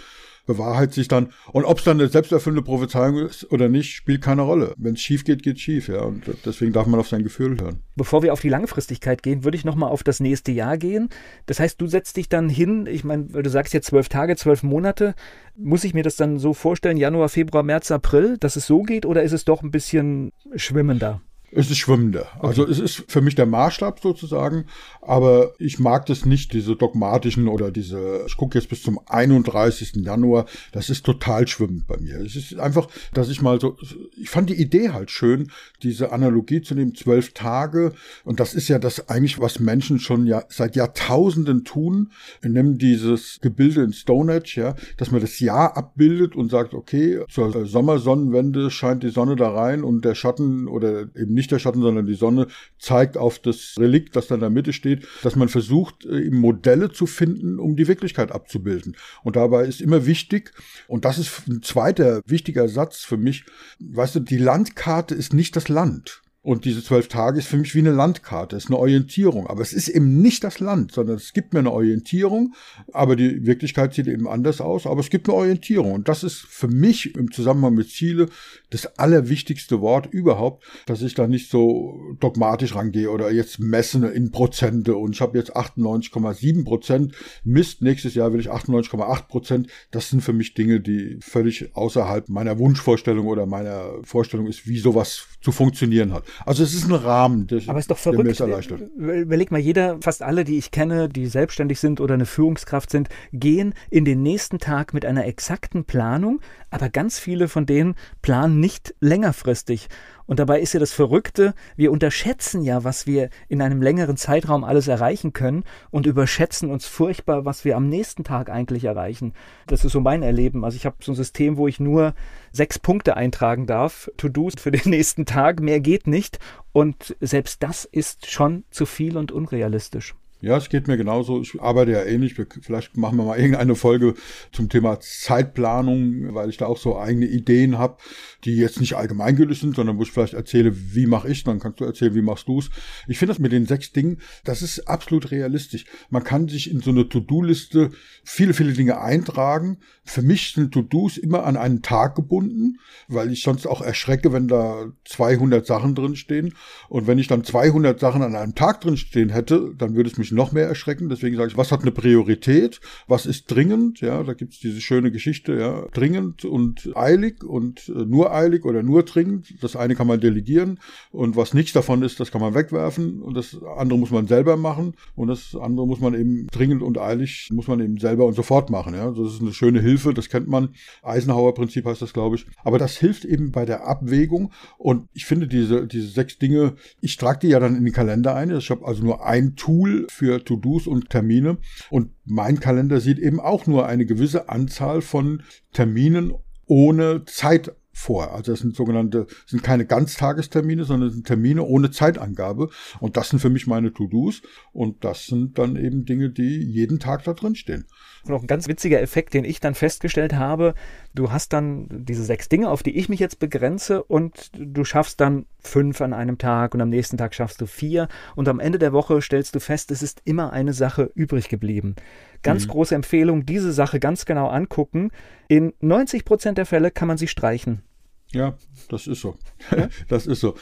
bewahrheitet 0.46 0.94
sich 0.94 1.08
dann. 1.08 1.30
Und 1.52 1.66
ob 1.66 1.80
es 1.80 1.84
dann 1.84 2.00
eine 2.00 2.10
selbsterfüllende 2.10 2.64
Prophezeiung 2.64 3.18
ist 3.18 3.52
oder 3.52 3.70
nicht, 3.70 3.94
spielt 3.94 4.22
keine 4.22 4.42
Rolle. 4.42 4.74
Wenn 4.78 4.96
es 4.96 5.02
schief 5.02 5.24
geht, 5.24 5.44
geht 5.44 5.60
schief, 5.60 5.88
ja. 5.88 6.02
Und 6.02 6.24
deswegen 6.46 6.74
darf 6.74 6.88
man 6.88 7.00
auf 7.00 7.08
sein 7.08 7.24
Gefühl 7.24 7.60
hören. 7.60 7.80
Bevor 7.96 8.24
wir 8.24 8.34
auf 8.34 8.42
die 8.42 8.50
Langfristigkeit 8.50 9.24
gehen, 9.24 9.44
würde 9.44 9.58
ich 9.58 9.66
nochmal 9.66 9.90
auf 9.90 10.04
das 10.04 10.20
nächste 10.20 10.52
Jahr 10.52 10.78
gehen. 10.78 11.10
Das 11.46 11.60
heißt, 11.60 11.80
du 11.80 11.88
setzt 11.88 12.18
dich 12.18 12.30
dann 12.30 12.50
hin, 12.50 12.88
ich 12.88 13.04
meine, 13.04 13.26
du 13.26 13.50
sagst 13.50 13.74
jetzt 13.74 13.88
zwölf 13.88 14.10
Tage, 14.10 14.36
zwölf 14.36 14.64
Monate. 14.64 15.16
Muss 15.56 15.84
ich 15.84 15.94
mir 15.94 16.04
das 16.04 16.16
dann 16.16 16.40
so 16.40 16.54
vorstellen, 16.54 16.98
Januar, 16.98 17.30
Februar, 17.30 17.64
März, 17.64 17.92
April, 17.92 18.38
dass 18.38 18.56
es 18.56 18.68
so 18.68 18.84
geht, 18.84 19.06
oder 19.06 19.24
ist 19.24 19.34
es 19.34 19.46
doch 19.46 19.62
ein 19.64 19.72
bisschen 19.72 20.32
schwimmender? 20.56 21.22
Es 21.56 21.70
ist 21.70 21.78
schwimmender. 21.78 22.28
Okay. 22.38 22.48
Also 22.48 22.68
es 22.68 22.80
ist 22.80 23.04
für 23.08 23.22
mich 23.22 23.36
der 23.36 23.46
Maßstab 23.46 24.00
sozusagen, 24.00 24.66
aber 25.02 25.54
ich 25.60 25.80
mag 25.80 26.06
das 26.08 26.26
nicht, 26.26 26.54
diese 26.54 26.76
dogmatischen 26.76 27.48
oder 27.48 27.72
diese, 27.72 28.24
ich 28.28 28.38
gucke 28.38 28.58
jetzt 28.58 28.70
bis 28.70 28.82
zum 28.82 29.00
31. 29.06 29.94
Januar, 29.98 30.46
das 30.72 30.90
ist 30.90 31.06
total 31.06 31.48
schwimmend 31.48 31.88
bei 31.88 31.98
mir. 31.98 32.20
Es 32.22 32.36
ist 32.36 32.58
einfach, 32.58 32.88
dass 33.14 33.30
ich 33.30 33.42
mal 33.42 33.60
so, 33.60 33.78
ich 34.18 34.30
fand 34.30 34.50
die 34.50 34.60
Idee 34.60 34.90
halt 34.90 35.12
schön, 35.12 35.52
diese 35.84 36.12
Analogie 36.12 36.62
zu 36.62 36.76
dem 36.76 36.96
zwölf 36.96 37.34
Tage 37.34 37.94
und 38.24 38.40
das 38.40 38.54
ist 38.54 38.68
ja 38.68 38.80
das 38.80 39.10
eigentlich, 39.10 39.40
was 39.40 39.60
Menschen 39.60 40.00
schon 40.00 40.26
ja 40.26 40.44
seit 40.50 40.76
Jahrtausenden 40.76 41.64
tun. 41.64 42.12
Wir 42.42 42.52
nehmen 42.52 42.78
dieses 42.78 43.40
Gebilde 43.42 43.84
in 43.84 43.94
Stonehenge, 43.94 44.44
ja, 44.56 44.76
dass 44.98 45.12
man 45.12 45.22
das 45.22 45.40
Jahr 45.40 45.78
abbildet 45.78 46.36
und 46.36 46.50
sagt, 46.50 46.74
okay, 46.74 47.24
zur 47.30 47.66
Sommersonnenwende 47.66 48.72
scheint 48.72 49.04
die 49.04 49.10
Sonne 49.10 49.36
da 49.36 49.50
rein 49.50 49.84
und 49.84 50.06
der 50.06 50.16
Schatten 50.16 50.68
oder 50.68 51.02
eben 51.16 51.34
nicht 51.34 51.43
nicht 51.44 51.52
der 51.52 51.60
Schatten, 51.60 51.82
sondern 51.82 52.06
die 52.06 52.16
Sonne 52.16 52.48
zeigt 52.80 53.18
auf 53.18 53.38
das 53.40 53.76
Relikt, 53.78 54.16
das 54.16 54.28
da 54.28 54.36
in 54.36 54.42
der 54.42 54.50
Mitte 54.50 54.74
steht, 54.74 55.08
dass 55.24 55.36
man 55.36 55.50
versucht, 55.50 56.06
äh, 56.06 56.30
Modelle 56.32 56.92
zu 56.92 57.06
finden, 57.06 57.60
um 57.60 57.76
die 57.76 57.88
Wirklichkeit 57.88 58.32
abzubilden. 58.32 58.96
Und 59.24 59.36
dabei 59.36 59.66
ist 59.66 59.82
immer 59.82 60.06
wichtig, 60.06 60.52
und 60.88 61.06
das 61.06 61.18
ist 61.18 61.48
ein 61.48 61.62
zweiter 61.62 62.22
wichtiger 62.26 62.70
Satz 62.70 63.04
für 63.04 63.18
mich, 63.18 63.46
weißt 63.80 64.16
du, 64.16 64.20
die 64.22 64.38
Landkarte 64.38 65.16
ist 65.16 65.34
nicht 65.34 65.56
das 65.56 65.68
Land. 65.68 66.23
Und 66.46 66.66
diese 66.66 66.84
zwölf 66.84 67.08
Tage 67.08 67.40
ist 67.40 67.48
für 67.48 67.56
mich 67.56 67.74
wie 67.74 67.80
eine 67.80 67.94
Landkarte, 67.94 68.58
ist 68.58 68.68
eine 68.68 68.78
Orientierung. 68.78 69.48
Aber 69.48 69.62
es 69.62 69.72
ist 69.72 69.88
eben 69.88 70.22
nicht 70.22 70.44
das 70.44 70.60
Land, 70.60 70.92
sondern 70.92 71.16
es 71.16 71.32
gibt 71.32 71.54
mir 71.54 71.60
eine 71.60 71.72
Orientierung. 71.72 72.54
Aber 72.92 73.16
die 73.16 73.46
Wirklichkeit 73.46 73.94
sieht 73.94 74.08
eben 74.08 74.28
anders 74.28 74.60
aus. 74.60 74.86
Aber 74.86 75.00
es 75.00 75.10
gibt 75.10 75.30
eine 75.30 75.38
Orientierung. 75.38 75.94
Und 75.94 76.10
das 76.10 76.22
ist 76.22 76.40
für 76.42 76.68
mich 76.68 77.16
im 77.16 77.32
Zusammenhang 77.32 77.76
mit 77.76 77.90
Ziele 77.90 78.28
das 78.72 79.00
allerwichtigste 79.00 79.80
Wort 79.80 80.08
überhaupt, 80.08 80.66
dass 80.86 81.02
ich 81.02 81.14
da 81.14 81.28
nicht 81.28 81.50
so 81.50 81.98
dogmatisch 82.20 82.76
rangehe 82.76 83.10
oder 83.10 83.32
jetzt 83.32 83.60
messe 83.60 84.06
in 84.08 84.32
Prozente. 84.32 84.98
Und 84.98 85.16
ich 85.16 85.22
habe 85.22 85.38
jetzt 85.38 85.56
98,7 85.56 86.66
Prozent. 86.66 87.14
Mist, 87.46 87.82
nächstes 87.82 88.16
Jahr 88.16 88.34
will 88.34 88.42
ich 88.42 88.52
98,8 88.52 89.28
Prozent. 89.30 89.68
Das 89.92 90.10
sind 90.10 90.20
für 90.20 90.34
mich 90.34 90.56
Dinge, 90.56 90.82
die 90.82 91.20
völlig 91.22 91.74
außerhalb 91.74 92.28
meiner 92.28 92.60
Wunschvorstellung 92.60 93.28
oder 93.28 93.46
meiner 93.46 93.94
Vorstellung 94.04 94.48
ist, 94.48 94.68
wie 94.68 94.80
sowas 94.80 95.26
zu 95.40 95.54
funktionieren 95.54 96.12
hat. 96.12 96.24
Also 96.46 96.64
es 96.64 96.74
ist 96.74 96.86
ein 96.86 96.94
Rahmen, 96.94 97.48
der, 97.48 97.62
Aber 97.68 97.80
ist 97.80 97.90
doch 97.90 97.98
verrückt. 97.98 98.30
es 98.30 98.40
erleichtert. 98.40 98.82
Überleg 98.98 99.52
mal, 99.52 99.60
jeder, 99.60 99.98
fast 100.02 100.22
alle, 100.22 100.44
die 100.44 100.58
ich 100.58 100.72
kenne, 100.72 101.10
die 101.10 101.28
selbstständig 101.28 101.80
sind 101.80 102.02
oder 102.02 102.14
eine 102.14 102.26
Führungskraft 102.26 102.90
sind, 102.90 103.10
gehen 103.32 103.74
in 103.90 104.06
den 104.06 104.22
nächsten 104.22 104.60
Tag 104.60 104.94
mit 104.94 105.06
einer 105.06 105.26
exakten 105.26 105.86
Planung, 105.86 106.40
aber 106.70 106.90
ganz 106.90 107.20
viele 107.20 107.48
von 107.48 107.66
denen 107.66 107.96
planen 108.22 108.60
nicht 108.60 108.96
längerfristig. 109.00 109.88
Und 110.26 110.40
dabei 110.40 110.60
ist 110.62 110.74
ja 110.74 110.80
das 110.80 110.94
Verrückte, 110.94 111.54
wir 111.76 111.92
unterschätzen 111.92 112.62
ja, 112.62 112.84
was 112.84 113.08
wir 113.08 113.30
in 113.50 113.62
einem 113.62 113.82
längeren 113.82 114.18
Zeitraum 114.18 114.64
alles 114.64 114.88
erreichen 114.88 115.34
können 115.34 115.64
und 115.92 116.06
überschätzen 116.06 116.72
uns 116.72 116.86
furchtbar, 116.86 117.46
was 117.46 117.66
wir 117.66 117.76
am 117.76 117.90
nächsten 117.90 118.24
Tag 118.24 118.50
eigentlich 118.50 118.86
erreichen. 118.86 119.34
Das 119.68 119.84
ist 119.84 119.92
so 119.92 120.00
mein 120.00 120.24
Erleben. 120.24 120.64
Also 120.64 120.78
ich 120.78 120.86
habe 120.86 120.98
so 121.02 121.12
ein 121.12 121.16
System, 121.16 121.58
wo 121.58 121.68
ich 121.68 121.80
nur 121.80 122.14
sechs 122.52 122.80
Punkte 122.80 123.18
eintragen 123.18 123.68
darf, 123.68 124.10
To-Dos 124.18 124.56
für 124.58 124.72
den 124.72 124.90
nächsten 124.90 125.26
Tag, 125.26 125.60
mehr 125.60 125.80
geht 125.80 126.08
nicht. 126.08 126.40
Und 126.72 127.16
selbst 127.20 127.64
das 127.64 127.86
ist 127.86 128.30
schon 128.30 128.64
zu 128.72 128.86
viel 128.86 129.18
und 129.18 129.32
unrealistisch. 129.32 130.16
Ja, 130.44 130.58
es 130.58 130.68
geht 130.68 130.90
mir 130.90 130.98
genauso. 130.98 131.40
Ich 131.40 131.62
arbeite 131.62 131.94
ja 131.94 132.04
ähnlich. 132.04 132.36
Vielleicht 132.36 132.98
machen 132.98 133.18
wir 133.18 133.24
mal 133.24 133.40
irgendeine 133.40 133.76
Folge 133.76 134.14
zum 134.52 134.68
Thema 134.68 135.00
Zeitplanung, 135.00 136.34
weil 136.34 136.50
ich 136.50 136.58
da 136.58 136.66
auch 136.66 136.78
so 136.78 137.00
eigene 137.00 137.28
Ideen 137.28 137.78
habe, 137.78 137.96
die 138.44 138.58
jetzt 138.58 138.82
nicht 138.82 138.96
allgemeingültig 138.98 139.62
sind, 139.62 139.74
sondern 139.74 139.98
wo 139.98 140.04
ich 140.04 140.12
vielleicht 140.12 140.34
erzähle, 140.34 140.74
wie 140.76 141.06
mache 141.06 141.30
ich, 141.30 141.46
dann 141.46 141.62
kannst 141.62 141.80
du 141.80 141.86
erzählen, 141.86 142.14
wie 142.14 142.22
machst 142.22 142.50
du 142.50 142.60
es. 142.60 142.70
Ich 143.08 143.20
finde 143.20 143.32
das 143.32 143.40
mit 143.40 143.54
den 143.54 143.68
sechs 143.68 143.94
Dingen, 143.94 144.18
das 144.44 144.62
ist 144.62 144.82
absolut 144.90 145.32
realistisch. 145.32 145.86
Man 146.10 146.26
kann 146.26 146.50
sich 146.50 146.70
in 146.70 146.82
so 146.82 146.90
eine 146.90 147.08
To-Do-Liste 147.08 147.92
viele, 148.26 148.54
viele 148.54 148.74
Dinge 148.74 149.00
eintragen. 149.00 149.78
Für 150.04 150.24
mich 150.24 150.52
sind 150.52 150.74
To-Dos 150.74 151.18
immer 151.18 151.46
an 151.46 151.56
einen 151.56 151.84
Tag 151.84 152.16
gebunden, 152.16 152.80
weil 153.08 153.32
ich 153.32 153.44
sonst 153.44 153.66
auch 153.66 153.82
erschrecke, 153.82 154.34
wenn 154.34 154.50
da 154.50 154.92
200 155.06 155.66
Sachen 155.66 155.96
drinstehen. 155.96 156.54
Und 156.90 157.08
wenn 157.08 157.18
ich 157.18 157.28
dann 157.28 157.46
200 157.46 157.98
Sachen 157.98 158.24
an 158.24 158.36
einem 158.36 158.56
Tag 158.56 158.82
drinstehen 158.82 159.30
hätte, 159.30 159.74
dann 159.78 159.96
würde 159.96 160.10
es 160.10 160.18
mich 160.18 160.33
noch 160.34 160.52
mehr 160.52 160.68
erschreckend. 160.68 161.12
Deswegen 161.12 161.36
sage 161.36 161.52
ich, 161.52 161.58
was 161.58 161.72
hat 161.72 161.82
eine 161.82 161.92
Priorität? 161.92 162.80
Was 163.08 163.26
ist 163.26 163.46
dringend? 163.52 164.02
Ja, 164.02 164.24
da 164.24 164.34
gibt 164.34 164.54
es 164.54 164.60
diese 164.60 164.82
schöne 164.82 165.12
Geschichte, 165.12 165.54
ja, 165.56 165.86
dringend 165.94 166.46
und 166.46 166.92
eilig 166.96 167.44
und 167.44 167.90
äh, 167.90 168.06
nur 168.06 168.34
eilig 168.34 168.66
oder 168.66 168.84
nur 168.84 169.04
dringend. 169.04 169.54
Das 169.62 169.76
eine 169.76 169.96
kann 169.96 170.08
man 170.08 170.20
delegieren 170.20 170.80
und 171.12 171.36
was 171.36 171.54
nichts 171.54 171.74
davon 171.74 172.04
ist, 172.04 172.20
das 172.20 172.32
kann 172.32 172.42
man 172.42 172.54
wegwerfen 172.54 173.22
und 173.22 173.36
das 173.36 173.58
andere 173.78 174.00
muss 174.00 174.12
man 174.12 174.28
selber 174.28 174.58
machen 174.58 174.94
und 175.16 175.28
das 175.28 175.56
andere 175.56 175.88
muss 175.88 176.00
man 176.00 176.14
eben 176.14 176.48
dringend 176.48 176.82
und 176.82 176.98
eilig 176.98 177.50
muss 177.52 177.68
man 177.68 177.80
eben 177.80 177.98
selber 177.98 178.26
und 178.26 178.36
sofort 178.36 178.70
machen. 178.70 178.94
Ja, 178.94 179.12
das 179.12 179.34
ist 179.34 179.42
eine 179.42 179.54
schöne 179.54 179.82
Hilfe, 179.82 180.14
das 180.14 180.30
kennt 180.30 180.48
man. 180.48 180.70
Eisenhower 181.02 181.54
Prinzip 181.54 181.86
heißt 181.86 182.02
das, 182.02 182.14
glaube 182.14 182.36
ich. 182.36 182.46
Aber 182.64 182.78
das 182.78 182.98
hilft 182.98 183.26
eben 183.26 183.52
bei 183.52 183.66
der 183.66 183.88
Abwägung 183.88 184.52
und 184.78 185.08
ich 185.14 185.26
finde 185.26 185.48
diese, 185.48 185.88
diese 185.88 186.08
sechs 186.08 186.38
Dinge, 186.38 186.74
ich 187.02 187.18
trage 187.18 187.40
die 187.40 187.48
ja 187.50 187.60
dann 187.60 187.76
in 187.76 187.84
den 187.84 187.94
Kalender 187.94 188.36
ein. 188.36 188.56
Ich 188.56 188.70
habe 188.70 188.86
also 188.86 189.04
nur 189.04 189.26
ein 189.26 189.56
Tool 189.56 190.08
für 190.10 190.23
To-Dos 190.44 190.88
und 190.88 191.10
Termine 191.10 191.58
und 191.90 192.12
mein 192.26 192.60
Kalender 192.60 193.00
sieht 193.00 193.20
eben 193.20 193.40
auch 193.40 193.68
nur 193.68 193.88
eine 193.88 194.06
gewisse 194.06 194.50
Anzahl 194.50 195.02
von 195.02 195.44
Terminen 195.72 196.34
ohne 196.66 197.26
Zeit 197.26 197.76
vor. 197.94 198.34
Also 198.34 198.52
das 198.52 198.62
sind 198.62 198.76
sogenannte, 198.76 199.28
sind 199.46 199.64
keine 199.64 199.86
Ganztagestermine, 199.86 200.84
sondern 200.84 201.12
sind 201.12 201.28
Termine 201.28 201.64
ohne 201.64 201.92
Zeitangabe. 201.92 202.70
Und 203.00 203.16
das 203.16 203.30
sind 203.30 203.40
für 203.40 203.52
mich 203.52 203.68
meine 203.68 203.94
To-Dos. 203.94 204.42
Und 204.74 205.04
das 205.04 205.28
sind 205.28 205.58
dann 205.60 205.76
eben 205.76 206.04
Dinge, 206.04 206.32
die 206.32 206.60
jeden 206.64 207.00
Tag 207.00 207.24
da 207.24 207.34
drin 207.34 207.56
stehen. 207.56 207.86
Noch 208.26 208.42
ein 208.42 208.48
ganz 208.48 208.68
witziger 208.68 209.02
Effekt, 209.02 209.34
den 209.34 209.46
ich 209.46 209.60
dann 209.60 209.76
festgestellt 209.76 210.34
habe. 210.34 210.74
Du 211.16 211.32
hast 211.32 211.54
dann 211.54 211.88
diese 211.90 212.24
sechs 212.24 212.50
Dinge, 212.50 212.70
auf 212.70 212.82
die 212.82 212.98
ich 212.98 213.08
mich 213.08 213.20
jetzt 213.20 213.40
begrenze 213.40 214.04
und 214.04 214.50
du 214.58 214.84
schaffst 214.84 215.22
dann 215.22 215.46
fünf 215.60 216.02
an 216.02 216.12
einem 216.12 216.40
Tag 216.40 216.74
und 216.74 216.82
am 216.82 216.90
nächsten 216.90 217.18
Tag 217.18 217.36
schaffst 217.36 217.62
du 217.62 217.68
vier. 217.68 218.08
Und 218.36 218.48
am 218.48 218.60
Ende 218.60 218.80
der 218.80 218.94
Woche 218.94 219.22
stellst 219.22 219.54
du 219.54 219.60
fest, 219.60 219.92
es 219.92 220.02
ist 220.02 220.22
immer 220.26 220.52
eine 220.54 220.74
Sache 220.74 221.12
übrig 221.14 221.50
geblieben. 221.50 221.96
Ganz 222.42 222.66
mhm. 222.66 222.72
große 222.72 222.96
Empfehlung, 222.96 223.46
diese 223.46 223.74
Sache 223.74 224.00
ganz 224.00 224.26
genau 224.26 224.48
angucken. 224.48 225.12
In 225.48 225.74
90 225.82 226.26
Prozent 226.26 226.58
der 226.58 226.66
Fälle 226.66 226.90
kann 226.90 227.08
man 227.08 227.18
sie 227.18 227.28
streichen. 227.28 227.84
Ja, 228.34 228.58
das 228.90 229.08
ist 229.08 229.22
so. 229.22 229.36
Ja? 229.72 229.90
Das 230.08 230.26
ist 230.26 230.40
so. 230.40 230.56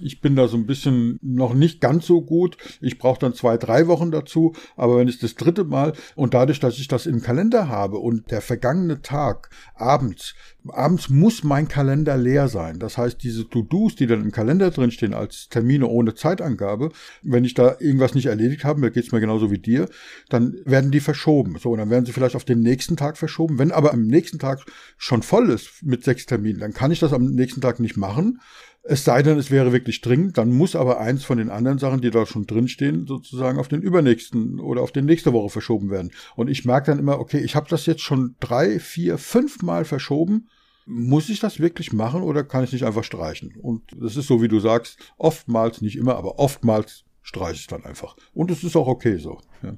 Ich 0.00 0.20
bin 0.20 0.36
da 0.36 0.48
so 0.48 0.56
ein 0.56 0.66
bisschen 0.66 1.18
noch 1.22 1.54
nicht 1.54 1.80
ganz 1.80 2.06
so 2.06 2.22
gut. 2.22 2.56
Ich 2.80 2.98
brauche 2.98 3.18
dann 3.18 3.34
zwei, 3.34 3.56
drei 3.56 3.86
Wochen 3.86 4.10
dazu. 4.10 4.54
Aber 4.76 4.96
wenn 4.96 5.08
ich 5.08 5.18
das 5.18 5.34
dritte 5.34 5.64
Mal 5.64 5.92
und 6.16 6.34
dadurch, 6.34 6.60
dass 6.60 6.78
ich 6.78 6.88
das 6.88 7.06
im 7.06 7.20
Kalender 7.20 7.68
habe 7.68 7.98
und 7.98 8.30
der 8.30 8.40
vergangene 8.40 9.02
Tag 9.02 9.50
abends 9.74 10.34
Abends 10.68 11.08
muss 11.08 11.42
mein 11.42 11.68
Kalender 11.68 12.16
leer 12.16 12.48
sein. 12.48 12.78
Das 12.78 12.98
heißt, 12.98 13.22
diese 13.22 13.48
To-Dos, 13.48 13.96
die 13.96 14.06
dann 14.06 14.20
im 14.20 14.30
Kalender 14.30 14.70
drinstehen 14.70 15.14
als 15.14 15.48
Termine 15.48 15.86
ohne 15.86 16.14
Zeitangabe, 16.14 16.90
wenn 17.22 17.44
ich 17.44 17.54
da 17.54 17.76
irgendwas 17.78 18.14
nicht 18.14 18.26
erledigt 18.26 18.64
habe, 18.64 18.80
da 18.80 18.90
geht's 18.90 19.12
mir 19.12 19.20
genauso 19.20 19.50
wie 19.50 19.58
dir, 19.58 19.88
dann 20.28 20.56
werden 20.64 20.90
die 20.90 21.00
verschoben. 21.00 21.56
So, 21.58 21.70
und 21.70 21.78
dann 21.78 21.90
werden 21.90 22.04
sie 22.04 22.12
vielleicht 22.12 22.36
auf 22.36 22.44
den 22.44 22.60
nächsten 22.60 22.96
Tag 22.96 23.16
verschoben. 23.16 23.58
Wenn 23.58 23.72
aber 23.72 23.92
am 23.92 24.02
nächsten 24.02 24.38
Tag 24.38 24.64
schon 24.98 25.22
voll 25.22 25.50
ist 25.50 25.82
mit 25.82 26.04
sechs 26.04 26.26
Terminen, 26.26 26.60
dann 26.60 26.74
kann 26.74 26.90
ich 26.90 27.00
das 27.00 27.12
am 27.12 27.24
nächsten 27.24 27.60
Tag 27.60 27.80
nicht 27.80 27.96
machen. 27.96 28.40
Es 28.82 29.04
sei 29.04 29.22
denn, 29.22 29.38
es 29.38 29.50
wäre 29.50 29.72
wirklich 29.72 30.00
dringend, 30.00 30.38
dann 30.38 30.52
muss 30.52 30.74
aber 30.74 31.00
eins 31.00 31.24
von 31.24 31.38
den 31.38 31.50
anderen 31.50 31.78
Sachen, 31.78 32.00
die 32.00 32.10
da 32.10 32.24
schon 32.24 32.46
drinstehen, 32.46 33.06
sozusagen 33.06 33.58
auf 33.58 33.68
den 33.68 33.82
übernächsten 33.82 34.58
oder 34.58 34.80
auf 34.82 34.90
den 34.90 35.04
nächste 35.04 35.32
Woche 35.32 35.50
verschoben 35.50 35.90
werden. 35.90 36.12
Und 36.34 36.48
ich 36.48 36.64
merke 36.64 36.90
dann 36.90 36.98
immer, 36.98 37.18
okay, 37.20 37.38
ich 37.38 37.56
habe 37.56 37.68
das 37.68 37.84
jetzt 37.86 38.00
schon 38.00 38.36
drei, 38.40 38.80
vier, 38.80 39.18
fünf 39.18 39.62
Mal 39.62 39.84
verschoben. 39.84 40.48
Muss 40.86 41.28
ich 41.28 41.40
das 41.40 41.60
wirklich 41.60 41.92
machen 41.92 42.22
oder 42.22 42.42
kann 42.42 42.64
ich 42.64 42.72
nicht 42.72 42.84
einfach 42.84 43.04
streichen? 43.04 43.54
Und 43.60 43.82
das 43.96 44.16
ist 44.16 44.26
so, 44.26 44.40
wie 44.40 44.48
du 44.48 44.60
sagst, 44.60 44.98
oftmals, 45.18 45.82
nicht 45.82 45.96
immer, 45.96 46.16
aber 46.16 46.38
oftmals 46.38 47.04
streiche 47.22 47.60
ich 47.60 47.66
dann 47.66 47.84
einfach. 47.84 48.16
Und 48.32 48.50
es 48.50 48.64
ist 48.64 48.76
auch 48.76 48.88
okay 48.88 49.18
so. 49.18 49.38
Ja. 49.62 49.76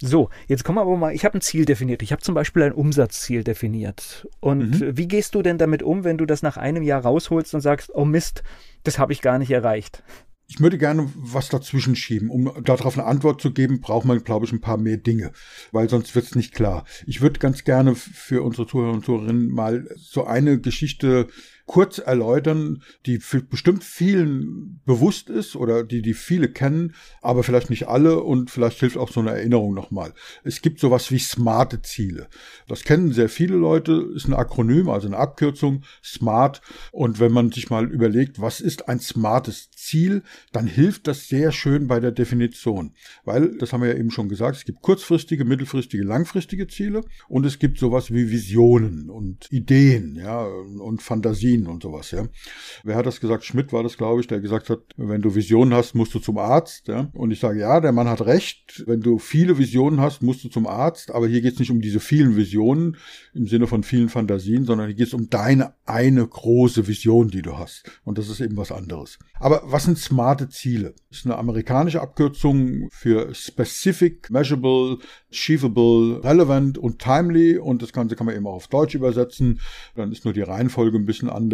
So, 0.00 0.30
jetzt 0.46 0.64
kommen 0.64 0.78
wir 0.78 0.82
aber 0.82 0.96
mal, 0.96 1.14
ich 1.14 1.24
habe 1.24 1.38
ein 1.38 1.40
Ziel 1.40 1.64
definiert. 1.64 2.02
Ich 2.02 2.12
habe 2.12 2.22
zum 2.22 2.34
Beispiel 2.34 2.62
ein 2.62 2.72
Umsatzziel 2.72 3.44
definiert. 3.44 4.28
Und 4.40 4.80
mhm. 4.80 4.96
wie 4.96 5.08
gehst 5.08 5.34
du 5.34 5.42
denn 5.42 5.58
damit 5.58 5.82
um, 5.82 6.04
wenn 6.04 6.18
du 6.18 6.26
das 6.26 6.42
nach 6.42 6.56
einem 6.56 6.82
Jahr 6.82 7.02
rausholst 7.02 7.54
und 7.54 7.60
sagst, 7.60 7.90
oh 7.94 8.04
Mist, 8.04 8.42
das 8.84 8.98
habe 8.98 9.12
ich 9.12 9.22
gar 9.22 9.38
nicht 9.38 9.50
erreicht? 9.50 10.02
Ich 10.50 10.58
würde 10.58 10.78
gerne 10.78 11.08
was 11.14 11.48
dazwischen 11.48 11.94
schieben. 11.94 12.28
Um 12.28 12.52
darauf 12.64 12.98
eine 12.98 13.06
Antwort 13.06 13.40
zu 13.40 13.52
geben, 13.52 13.80
braucht 13.80 14.04
man, 14.04 14.24
glaube 14.24 14.46
ich, 14.46 14.52
ein 14.52 14.60
paar 14.60 14.78
mehr 14.78 14.96
Dinge, 14.96 15.30
weil 15.70 15.88
sonst 15.88 16.16
wird 16.16 16.24
es 16.24 16.34
nicht 16.34 16.54
klar. 16.54 16.84
Ich 17.06 17.20
würde 17.20 17.38
ganz 17.38 17.62
gerne 17.62 17.94
für 17.94 18.42
unsere 18.42 18.66
Zuhörer 18.66 18.92
und 18.92 19.04
Zuhörerinnen 19.04 19.48
mal 19.48 19.86
so 19.96 20.24
eine 20.24 20.60
Geschichte 20.60 21.28
kurz 21.70 21.98
erläutern, 21.98 22.82
die 23.06 23.20
bestimmt 23.48 23.84
vielen 23.84 24.80
bewusst 24.86 25.30
ist 25.30 25.54
oder 25.54 25.84
die 25.84 26.02
die 26.02 26.14
viele 26.14 26.48
kennen, 26.48 26.96
aber 27.22 27.44
vielleicht 27.44 27.70
nicht 27.70 27.86
alle 27.86 28.24
und 28.24 28.50
vielleicht 28.50 28.80
hilft 28.80 28.96
auch 28.96 29.12
so 29.12 29.20
eine 29.20 29.30
Erinnerung 29.30 29.72
nochmal. 29.72 30.12
Es 30.42 30.62
gibt 30.62 30.80
sowas 30.80 31.12
wie 31.12 31.20
smarte 31.20 31.80
Ziele. 31.80 32.26
Das 32.66 32.82
kennen 32.82 33.12
sehr 33.12 33.28
viele 33.28 33.54
Leute, 33.54 34.04
ist 34.16 34.26
ein 34.26 34.34
Akronym, 34.34 34.88
also 34.88 35.06
eine 35.06 35.16
Abkürzung, 35.16 35.84
SMART. 36.02 36.60
Und 36.90 37.20
wenn 37.20 37.30
man 37.30 37.52
sich 37.52 37.70
mal 37.70 37.88
überlegt, 37.88 38.40
was 38.40 38.60
ist 38.60 38.88
ein 38.88 38.98
smartes 38.98 39.70
Ziel, 39.70 40.24
dann 40.50 40.66
hilft 40.66 41.06
das 41.06 41.28
sehr 41.28 41.52
schön 41.52 41.86
bei 41.86 42.00
der 42.00 42.10
Definition. 42.10 42.94
Weil, 43.24 43.56
das 43.58 43.72
haben 43.72 43.82
wir 43.82 43.90
ja 43.90 43.96
eben 43.96 44.10
schon 44.10 44.28
gesagt, 44.28 44.56
es 44.56 44.64
gibt 44.64 44.82
kurzfristige, 44.82 45.44
mittelfristige, 45.44 46.02
langfristige 46.02 46.66
Ziele 46.66 47.04
und 47.28 47.46
es 47.46 47.60
gibt 47.60 47.78
sowas 47.78 48.12
wie 48.12 48.28
Visionen 48.28 49.08
und 49.08 49.46
Ideen, 49.52 50.16
ja, 50.16 50.44
und 50.44 51.00
Fantasien 51.00 51.59
Medizin 51.60 51.66
und 51.66 51.82
sowas, 51.82 52.10
ja. 52.10 52.26
Wer 52.84 52.96
hat 52.96 53.06
das 53.06 53.20
gesagt? 53.20 53.44
Schmidt 53.44 53.72
war 53.72 53.82
das, 53.82 53.96
glaube 53.96 54.20
ich, 54.20 54.26
der 54.26 54.40
gesagt 54.40 54.70
hat, 54.70 54.80
wenn 54.96 55.22
du 55.22 55.34
Visionen 55.34 55.74
hast, 55.74 55.94
musst 55.94 56.14
du 56.14 56.18
zum 56.18 56.38
Arzt, 56.38 56.88
ja. 56.88 57.08
Und 57.12 57.30
ich 57.30 57.40
sage, 57.40 57.60
ja, 57.60 57.80
der 57.80 57.92
Mann 57.92 58.08
hat 58.08 58.22
recht. 58.22 58.84
Wenn 58.86 59.00
du 59.00 59.18
viele 59.18 59.58
Visionen 59.58 60.00
hast, 60.00 60.22
musst 60.22 60.44
du 60.44 60.48
zum 60.48 60.66
Arzt. 60.66 61.10
Aber 61.10 61.26
hier 61.26 61.40
geht 61.40 61.54
es 61.54 61.58
nicht 61.58 61.70
um 61.70 61.80
diese 61.80 62.00
vielen 62.00 62.36
Visionen 62.36 62.96
im 63.34 63.46
Sinne 63.46 63.66
von 63.66 63.82
vielen 63.82 64.08
Fantasien, 64.08 64.64
sondern 64.64 64.88
hier 64.88 64.96
geht 64.96 65.08
es 65.08 65.14
um 65.14 65.28
deine 65.30 65.74
eine 65.86 66.26
große 66.26 66.86
Vision, 66.86 67.28
die 67.28 67.42
du 67.42 67.58
hast. 67.58 67.90
Und 68.04 68.18
das 68.18 68.28
ist 68.28 68.40
eben 68.40 68.56
was 68.56 68.72
anderes. 68.72 69.18
Aber 69.38 69.62
was 69.64 69.84
sind 69.84 69.98
smarte 69.98 70.48
Ziele? 70.48 70.94
Das 71.08 71.20
ist 71.20 71.26
eine 71.26 71.36
amerikanische 71.36 72.00
Abkürzung 72.00 72.88
für 72.90 73.34
Specific, 73.34 74.30
Measurable, 74.30 74.98
Achievable, 75.32 76.22
Relevant 76.22 76.78
und 76.78 77.00
Timely. 77.00 77.58
Und 77.58 77.82
das 77.82 77.92
Ganze 77.92 78.16
kann 78.16 78.26
man 78.26 78.36
eben 78.36 78.46
auch 78.46 78.54
auf 78.54 78.68
Deutsch 78.68 78.94
übersetzen. 78.94 79.60
Dann 79.96 80.12
ist 80.12 80.24
nur 80.24 80.34
die 80.34 80.42
Reihenfolge 80.42 80.98
ein 80.98 81.06
bisschen 81.06 81.28
anders. 81.30 81.49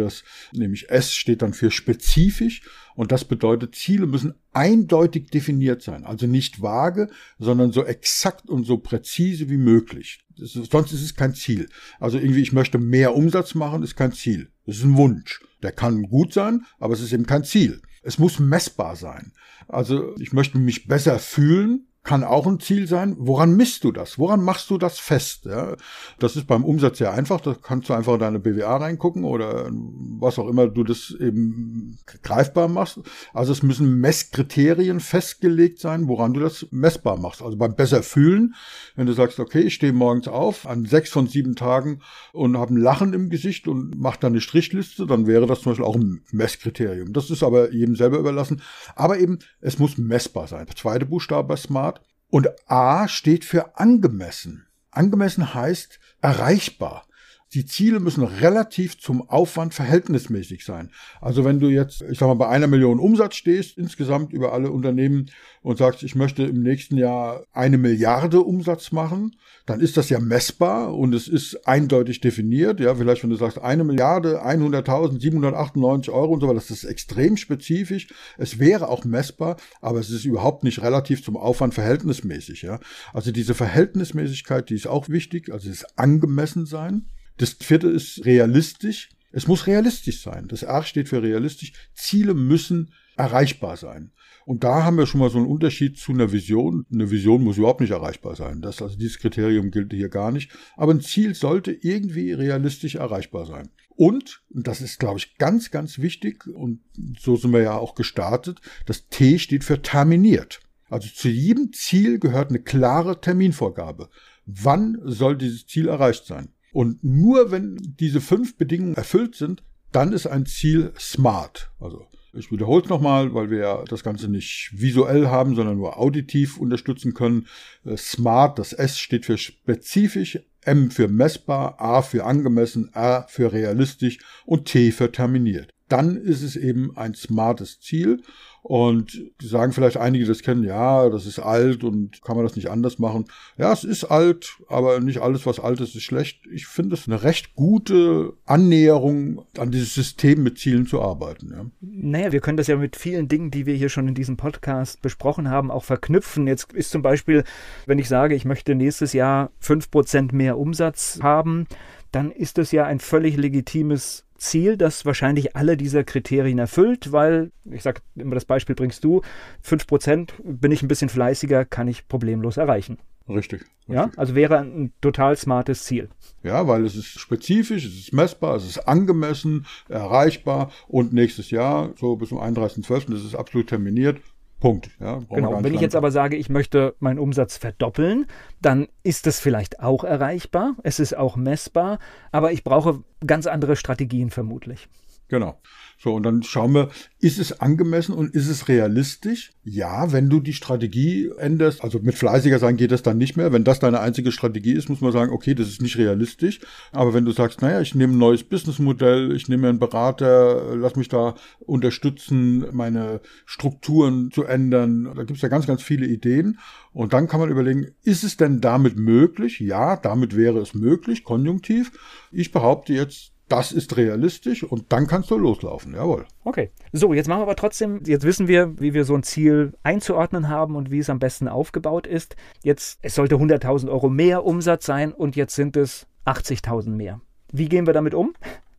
Nämlich 0.53 0.89
S 0.89 1.13
steht 1.13 1.41
dann 1.41 1.53
für 1.53 1.71
spezifisch. 1.71 2.61
Und 2.95 3.11
das 3.11 3.25
bedeutet, 3.25 3.75
Ziele 3.75 4.07
müssen 4.07 4.33
eindeutig 4.53 5.29
definiert 5.29 5.81
sein. 5.81 6.03
Also 6.03 6.25
nicht 6.25 6.61
vage, 6.61 7.09
sondern 7.37 7.71
so 7.71 7.83
exakt 7.83 8.49
und 8.49 8.65
so 8.65 8.77
präzise 8.77 9.49
wie 9.49 9.57
möglich. 9.57 10.19
Ist, 10.37 10.53
sonst 10.53 10.93
ist 10.93 11.03
es 11.03 11.15
kein 11.15 11.35
Ziel. 11.35 11.69
Also 11.99 12.17
irgendwie, 12.17 12.41
ich 12.41 12.53
möchte 12.53 12.77
mehr 12.77 13.15
Umsatz 13.15 13.55
machen, 13.55 13.83
ist 13.83 13.95
kein 13.95 14.13
Ziel. 14.13 14.51
Das 14.65 14.77
ist 14.77 14.83
ein 14.83 14.97
Wunsch. 14.97 15.41
Der 15.61 15.71
kann 15.71 16.03
gut 16.03 16.33
sein, 16.33 16.65
aber 16.79 16.93
es 16.93 17.01
ist 17.01 17.13
eben 17.13 17.25
kein 17.25 17.43
Ziel. 17.43 17.81
Es 18.03 18.19
muss 18.19 18.39
messbar 18.39 18.95
sein. 18.95 19.33
Also 19.67 20.15
ich 20.19 20.33
möchte 20.33 20.57
mich 20.57 20.87
besser 20.87 21.19
fühlen, 21.19 21.87
kann 22.07 22.23
auch 22.23 22.47
ein 22.47 22.61
Ziel 22.61 22.87
sein. 22.87 23.17
Woran 23.19 23.57
misst 23.57 23.83
du 23.83 23.91
das? 23.91 24.17
Woran 24.17 24.41
machst 24.41 24.69
du 24.69 24.77
das 24.77 24.97
fest? 24.97 25.45
Ja, 25.45 25.75
das 26.19 26.37
ist 26.37 26.47
beim 26.47 26.63
Umsatz 26.63 26.99
sehr 26.99 27.13
einfach. 27.13 27.41
Da 27.41 27.53
kannst 27.53 27.89
du 27.89 27.93
einfach 27.93 28.13
in 28.13 28.19
deine 28.19 28.39
BWA 28.39 28.77
reingucken 28.77 29.25
oder 29.25 29.69
was 29.71 30.39
auch 30.39 30.47
immer 30.47 30.69
du 30.69 30.85
das 30.85 31.13
eben 31.19 31.97
greifbar 32.23 32.69
machst. 32.69 33.01
Also 33.33 33.51
es 33.51 33.61
müssen 33.61 33.99
Messkriterien 33.99 35.01
festgelegt 35.01 35.79
sein, 35.79 36.07
woran 36.07 36.33
du 36.33 36.39
das 36.39 36.65
messbar 36.71 37.17
machst. 37.19 37.41
Also 37.41 37.57
beim 37.57 37.75
besser 37.75 38.01
fühlen, 38.01 38.55
wenn 38.95 39.05
du 39.05 39.11
sagst, 39.11 39.39
okay, 39.41 39.59
ich 39.59 39.73
stehe 39.73 39.91
morgens 39.91 40.29
auf 40.29 40.65
an 40.65 40.85
sechs 40.85 41.09
von 41.09 41.27
sieben 41.27 41.55
Tagen 41.55 41.99
und 42.31 42.57
habe 42.57 42.73
ein 42.73 42.77
Lachen 42.77 43.13
im 43.13 43.29
Gesicht 43.29 43.67
und 43.67 43.99
mache 43.99 44.19
dann 44.21 44.31
eine 44.31 44.41
Strichliste, 44.41 45.05
dann 45.07 45.27
wäre 45.27 45.45
das 45.45 45.59
zum 45.59 45.73
Beispiel 45.73 45.85
auch 45.85 45.95
ein 45.95 46.21
Messkriterium. 46.31 47.11
Das 47.11 47.29
ist 47.29 47.43
aber 47.43 47.73
jedem 47.73 47.97
selber 47.97 48.17
überlassen. 48.17 48.61
Aber 48.95 49.19
eben, 49.19 49.39
es 49.59 49.77
muss 49.77 49.97
messbar 49.97 50.47
sein. 50.47 50.67
Der 50.67 50.75
zweite 50.77 51.05
Buchstabe 51.05 51.49
bei 51.49 51.57
Smart 51.57 51.96
und 52.29 52.49
A 52.69 53.07
steht 53.07 53.45
für 53.45 53.77
angemessen. 53.77 54.67
Angemessen 54.91 55.53
heißt 55.53 55.99
erreichbar. 56.21 57.07
Die 57.53 57.65
Ziele 57.65 58.01
müssen 58.01 58.23
relativ 58.23 58.99
zum 58.99 59.29
Aufwand 59.29 59.73
verhältnismäßig 59.73 60.65
sein. 60.65 60.91
Also 61.21 61.45
wenn 61.45 61.61
du 61.61 61.69
jetzt, 61.69 62.01
ich 62.01 62.19
sag 62.19 62.27
mal, 62.27 62.33
bei 62.33 62.49
einer 62.49 62.67
Million 62.67 62.99
Umsatz 62.99 63.35
stehst, 63.35 63.77
insgesamt 63.77 64.33
über 64.33 64.51
alle 64.51 64.69
Unternehmen 64.69 65.29
und 65.61 65.77
sagst, 65.77 66.03
ich 66.03 66.15
möchte 66.15 66.43
im 66.43 66.61
nächsten 66.61 66.97
Jahr 66.97 67.45
eine 67.53 67.77
Milliarde 67.77 68.41
Umsatz 68.41 68.91
machen, 68.91 69.37
dann 69.65 69.79
ist 69.79 69.95
das 69.95 70.09
ja 70.09 70.19
messbar 70.19 70.93
und 70.93 71.13
es 71.13 71.29
ist 71.29 71.65
eindeutig 71.65 72.19
definiert. 72.19 72.81
Ja, 72.81 72.95
vielleicht 72.95 73.23
wenn 73.23 73.29
du 73.29 73.37
sagst, 73.37 73.59
eine 73.59 73.85
Milliarde, 73.85 74.43
100.000, 74.45 75.21
798 75.21 76.13
Euro 76.13 76.33
und 76.33 76.41
so 76.41 76.47
weiter, 76.47 76.55
das 76.55 76.69
ist 76.69 76.83
extrem 76.83 77.37
spezifisch. 77.37 78.07
Es 78.37 78.59
wäre 78.59 78.89
auch 78.89 79.05
messbar, 79.05 79.55
aber 79.79 79.99
es 79.99 80.09
ist 80.09 80.25
überhaupt 80.25 80.65
nicht 80.65 80.81
relativ 80.81 81.23
zum 81.23 81.37
Aufwand 81.37 81.73
verhältnismäßig. 81.73 82.63
Ja, 82.63 82.79
also 83.13 83.31
diese 83.31 83.53
Verhältnismäßigkeit, 83.53 84.69
die 84.69 84.75
ist 84.75 84.87
auch 84.87 85.07
wichtig. 85.07 85.51
Also 85.51 85.69
es 85.69 85.83
ist 85.83 85.97
angemessen 85.97 86.65
sein. 86.65 87.05
Das 87.37 87.53
vierte 87.53 87.87
ist 87.87 88.25
realistisch. 88.25 89.09
Es 89.31 89.47
muss 89.47 89.67
realistisch 89.67 90.21
sein. 90.21 90.47
Das 90.47 90.63
R 90.63 90.83
steht 90.83 91.09
für 91.09 91.21
realistisch. 91.21 91.73
Ziele 91.93 92.33
müssen 92.33 92.93
erreichbar 93.15 93.77
sein. 93.77 94.11
Und 94.45 94.63
da 94.63 94.83
haben 94.83 94.97
wir 94.97 95.05
schon 95.05 95.19
mal 95.19 95.29
so 95.29 95.39
einen 95.39 95.47
Unterschied 95.47 95.97
zu 95.97 96.13
einer 96.13 96.31
Vision. 96.31 96.85
Eine 96.91 97.11
Vision 97.11 97.43
muss 97.43 97.57
überhaupt 97.57 97.81
nicht 97.81 97.91
erreichbar 97.91 98.35
sein. 98.35 98.61
Das, 98.61 98.81
also 98.81 98.97
dieses 98.97 99.19
Kriterium 99.19 99.71
gilt 99.71 99.91
hier 99.91 100.07
gar 100.07 100.31
nicht. 100.31 100.51
Aber 100.77 100.93
ein 100.93 101.01
Ziel 101.01 101.35
sollte 101.35 101.73
irgendwie 101.73 102.31
realistisch 102.31 102.95
erreichbar 102.95 103.45
sein. 103.45 103.69
Und, 103.89 104.43
und 104.49 104.67
das 104.67 104.79
ist, 104.79 104.99
glaube 104.99 105.19
ich, 105.19 105.37
ganz, 105.37 105.69
ganz 105.69 105.99
wichtig, 105.99 106.47
und 106.47 106.79
so 107.19 107.35
sind 107.35 107.51
wir 107.51 107.61
ja 107.61 107.75
auch 107.75 107.93
gestartet, 107.93 108.61
das 108.85 109.09
T 109.09 109.37
steht 109.37 109.63
für 109.65 109.81
terminiert. 109.81 110.61
Also 110.89 111.09
zu 111.09 111.27
jedem 111.27 111.73
Ziel 111.73 112.19
gehört 112.19 112.49
eine 112.49 112.61
klare 112.61 113.19
Terminvorgabe. 113.19 114.09
Wann 114.45 114.97
soll 115.03 115.37
dieses 115.37 115.67
Ziel 115.67 115.89
erreicht 115.89 116.25
sein? 116.25 116.53
Und 116.77 117.03
nur 117.03 117.49
wenn 117.49 117.95
diese 117.99 118.21
fünf 118.21 118.55
Bedingungen 118.55 118.93
erfüllt 118.93 119.33
sind, 119.33 119.63
dann 119.91 120.13
ist 120.13 120.27
ein 120.27 120.45
Ziel 120.45 120.93
smart. 120.99 121.71
Also 121.79 122.05
ich 122.33 122.51
wiederhole 122.51 122.83
es 122.83 122.89
nochmal, 122.89 123.33
weil 123.33 123.49
wir 123.49 123.83
das 123.89 124.03
Ganze 124.03 124.27
nicht 124.27 124.69
visuell 124.75 125.25
haben, 125.25 125.55
sondern 125.55 125.77
nur 125.77 125.97
auditiv 125.97 126.59
unterstützen 126.59 127.15
können. 127.15 127.47
Äh, 127.83 127.97
smart, 127.97 128.59
das 128.59 128.73
S 128.73 128.99
steht 128.99 129.25
für 129.25 129.39
spezifisch, 129.39 130.39
M 130.65 130.91
für 130.91 131.07
messbar, 131.07 131.81
A 131.81 132.03
für 132.03 132.25
angemessen, 132.25 132.91
R 132.93 133.25
für 133.27 133.51
realistisch 133.51 134.19
und 134.45 134.65
T 134.65 134.91
für 134.91 135.11
terminiert. 135.11 135.73
Dann 135.89 136.17
ist 136.17 136.43
es 136.43 136.55
eben 136.55 136.95
ein 136.97 137.13
smartes 137.13 137.79
Ziel 137.79 138.21
und 138.67 139.17
sagen 139.41 139.71
vielleicht 139.71 139.95
einige, 139.95 140.25
das 140.25 140.41
kennen, 140.41 140.65
ja, 140.65 141.09
das 141.09 141.25
ist 141.25 141.39
alt 141.39 141.85
und 141.85 142.21
kann 142.21 142.35
man 142.35 142.45
das 142.45 142.57
nicht 142.57 142.69
anders 142.69 142.99
machen. 142.99 143.23
Ja, 143.57 143.71
es 143.71 143.85
ist 143.85 144.03
alt, 144.03 144.57
aber 144.67 144.99
nicht 144.99 145.19
alles, 145.19 145.45
was 145.45 145.61
alt 145.61 145.79
ist, 145.79 145.95
ist 145.95 146.03
schlecht. 146.03 146.41
Ich 146.51 146.67
finde 146.67 146.95
es 146.95 147.07
eine 147.07 147.23
recht 147.23 147.55
gute 147.55 148.33
Annäherung 148.45 149.45
an 149.57 149.71
dieses 149.71 149.93
System 149.93 150.43
mit 150.43 150.59
Zielen 150.59 150.85
zu 150.85 151.01
arbeiten. 151.01 151.49
Ja. 151.49 151.65
Naja, 151.79 152.33
wir 152.33 152.41
können 152.41 152.57
das 152.57 152.67
ja 152.67 152.75
mit 152.75 152.97
vielen 152.97 153.29
Dingen, 153.29 153.51
die 153.51 153.65
wir 153.65 153.75
hier 153.75 153.87
schon 153.87 154.09
in 154.09 154.15
diesem 154.15 154.35
Podcast 154.35 155.01
besprochen 155.01 155.49
haben, 155.49 155.71
auch 155.71 155.85
verknüpfen. 155.85 156.45
Jetzt 156.45 156.73
ist 156.73 156.91
zum 156.91 157.01
Beispiel, 157.01 157.45
wenn 157.85 157.99
ich 157.99 158.09
sage, 158.09 158.35
ich 158.35 158.43
möchte 158.43 158.75
nächstes 158.75 159.13
Jahr 159.13 159.51
fünf 159.59 159.89
Prozent 159.89 160.33
mehr 160.33 160.57
Umsatz 160.57 161.19
haben, 161.21 161.67
dann 162.11 162.31
ist 162.31 162.57
das 162.57 162.71
ja 162.71 162.85
ein 162.85 162.99
völlig 162.99 163.37
legitimes 163.37 164.25
Ziel, 164.37 164.77
das 164.77 165.05
wahrscheinlich 165.05 165.55
alle 165.55 165.77
dieser 165.77 166.03
Kriterien 166.03 166.59
erfüllt, 166.59 167.11
weil, 167.11 167.51
ich 167.65 167.83
sage 167.83 168.01
immer 168.15 168.35
das 168.35 168.45
Beispiel 168.45 168.75
bringst 168.75 169.03
du, 169.03 169.21
5% 169.65 170.31
bin 170.43 170.71
ich 170.71 170.83
ein 170.83 170.87
bisschen 170.87 171.09
fleißiger, 171.09 171.65
kann 171.65 171.87
ich 171.87 172.07
problemlos 172.07 172.57
erreichen. 172.57 172.97
Richtig, 173.27 173.61
richtig. 173.61 173.67
Ja, 173.87 174.09
also 174.15 174.35
wäre 174.35 174.59
ein 174.59 174.93
total 175.01 175.35
smartes 175.35 175.83
Ziel. 175.83 176.09
Ja, 176.43 176.67
weil 176.67 176.85
es 176.85 176.95
ist 176.95 177.19
spezifisch, 177.19 177.85
es 177.85 177.95
ist 177.95 178.13
messbar, 178.13 178.55
es 178.55 178.65
ist 178.65 178.79
angemessen, 178.79 179.65
erreichbar 179.89 180.71
und 180.87 181.13
nächstes 181.13 181.51
Jahr, 181.51 181.93
so 181.97 182.15
bis 182.15 182.29
zum 182.29 182.37
31.12., 182.37 183.11
das 183.11 183.25
ist 183.25 183.35
absolut 183.35 183.67
terminiert, 183.67 184.21
Punkt. 184.59 184.89
Ja, 184.99 185.19
genau. 185.29 185.63
Wenn 185.63 185.73
ich 185.73 185.81
jetzt 185.81 185.95
aber 185.95 186.11
sage, 186.11 186.35
ich 186.35 186.49
möchte 186.49 186.95
meinen 186.99 187.19
Umsatz 187.19 187.57
verdoppeln, 187.57 188.25
dann 188.61 188.87
ist 189.03 189.27
das 189.27 189.39
vielleicht 189.39 189.79
auch 189.79 190.03
erreichbar. 190.03 190.75
Es 190.83 190.99
ist 190.99 191.15
auch 191.15 191.35
messbar, 191.35 191.99
aber 192.31 192.51
ich 192.51 192.63
brauche 192.63 193.03
ganz 193.25 193.45
andere 193.45 193.75
Strategien 193.75 194.31
vermutlich. 194.31 194.89
Genau. 195.29 195.61
So, 195.99 196.13
und 196.13 196.23
dann 196.23 196.43
schauen 196.43 196.73
wir, 196.73 196.89
ist 197.19 197.39
es 197.39 197.59
angemessen 197.59 198.13
und 198.13 198.35
ist 198.35 198.47
es 198.47 198.67
realistisch? 198.67 199.53
Ja, 199.63 200.11
wenn 200.13 200.29
du 200.29 200.39
die 200.39 200.53
Strategie 200.53 201.31
änderst, 201.37 201.83
also 201.83 201.99
mit 201.99 202.15
fleißiger 202.15 202.59
sein 202.59 202.77
geht 202.77 202.91
das 202.91 203.01
dann 203.01 203.17
nicht 203.17 203.35
mehr. 203.35 203.51
Wenn 203.51 203.63
das 203.63 203.79
deine 203.79 203.99
einzige 203.99 204.31
Strategie 204.31 204.73
ist, 204.73 204.89
muss 204.89 205.01
man 205.01 205.11
sagen, 205.11 205.31
okay, 205.31 205.55
das 205.55 205.67
ist 205.67 205.81
nicht 205.81 205.97
realistisch. 205.97 206.59
Aber 206.91 207.15
wenn 207.15 207.25
du 207.25 207.31
sagst, 207.31 207.61
naja, 207.61 207.81
ich 207.81 207.95
nehme 207.95 208.13
ein 208.13 208.19
neues 208.19 208.43
Businessmodell, 208.43 209.35
ich 209.35 209.49
nehme 209.49 209.67
einen 209.67 209.79
Berater, 209.79 210.75
lass 210.75 210.95
mich 210.95 211.09
da 211.09 211.33
unterstützen, 211.59 212.65
meine 212.71 213.19
Strukturen 213.45 214.29
zu 214.31 214.43
ändern, 214.43 215.11
da 215.15 215.23
gibt's 215.23 215.41
ja 215.41 215.49
ganz, 215.49 215.65
ganz 215.65 215.81
viele 215.81 216.05
Ideen. 216.05 216.59
Und 216.93 217.13
dann 217.13 217.27
kann 217.27 217.39
man 217.39 217.49
überlegen, 217.49 217.87
ist 218.03 218.23
es 218.23 218.37
denn 218.37 218.61
damit 218.61 218.97
möglich? 218.97 219.59
Ja, 219.59 219.97
damit 219.97 220.37
wäre 220.37 220.59
es 220.59 220.75
möglich, 220.75 221.23
konjunktiv. 221.23 221.91
Ich 222.31 222.51
behaupte 222.51 222.93
jetzt, 222.93 223.33
das 223.47 223.71
ist 223.71 223.95
realistisch 223.95 224.63
und 224.63 224.91
dann 224.91 225.07
kannst 225.07 225.31
du 225.31 225.37
loslaufen, 225.37 225.93
jawohl. 225.93 226.25
Okay. 226.43 226.71
So, 226.91 227.13
jetzt 227.13 227.27
machen 227.27 227.39
wir 227.39 227.43
aber 227.43 227.55
trotzdem, 227.55 228.01
jetzt 228.05 228.25
wissen 228.25 228.47
wir, 228.47 228.79
wie 228.79 228.93
wir 228.93 229.05
so 229.05 229.15
ein 229.15 229.23
Ziel 229.23 229.73
einzuordnen 229.83 230.49
haben 230.49 230.75
und 230.75 230.91
wie 230.91 230.99
es 230.99 231.09
am 231.09 231.19
besten 231.19 231.47
aufgebaut 231.47 232.07
ist. 232.07 232.35
Jetzt, 232.63 232.99
es 233.01 233.15
sollte 233.15 233.35
100.000 233.35 233.89
Euro 233.89 234.09
mehr 234.09 234.45
Umsatz 234.45 234.85
sein 234.85 235.13
und 235.13 235.35
jetzt 235.35 235.55
sind 235.55 235.77
es 235.77 236.07
80.000 236.25 236.89
mehr. 236.89 237.21
Wie 237.51 237.69
gehen 237.69 237.87
wir 237.87 237.93
damit 237.93 238.13
um? 238.13 238.33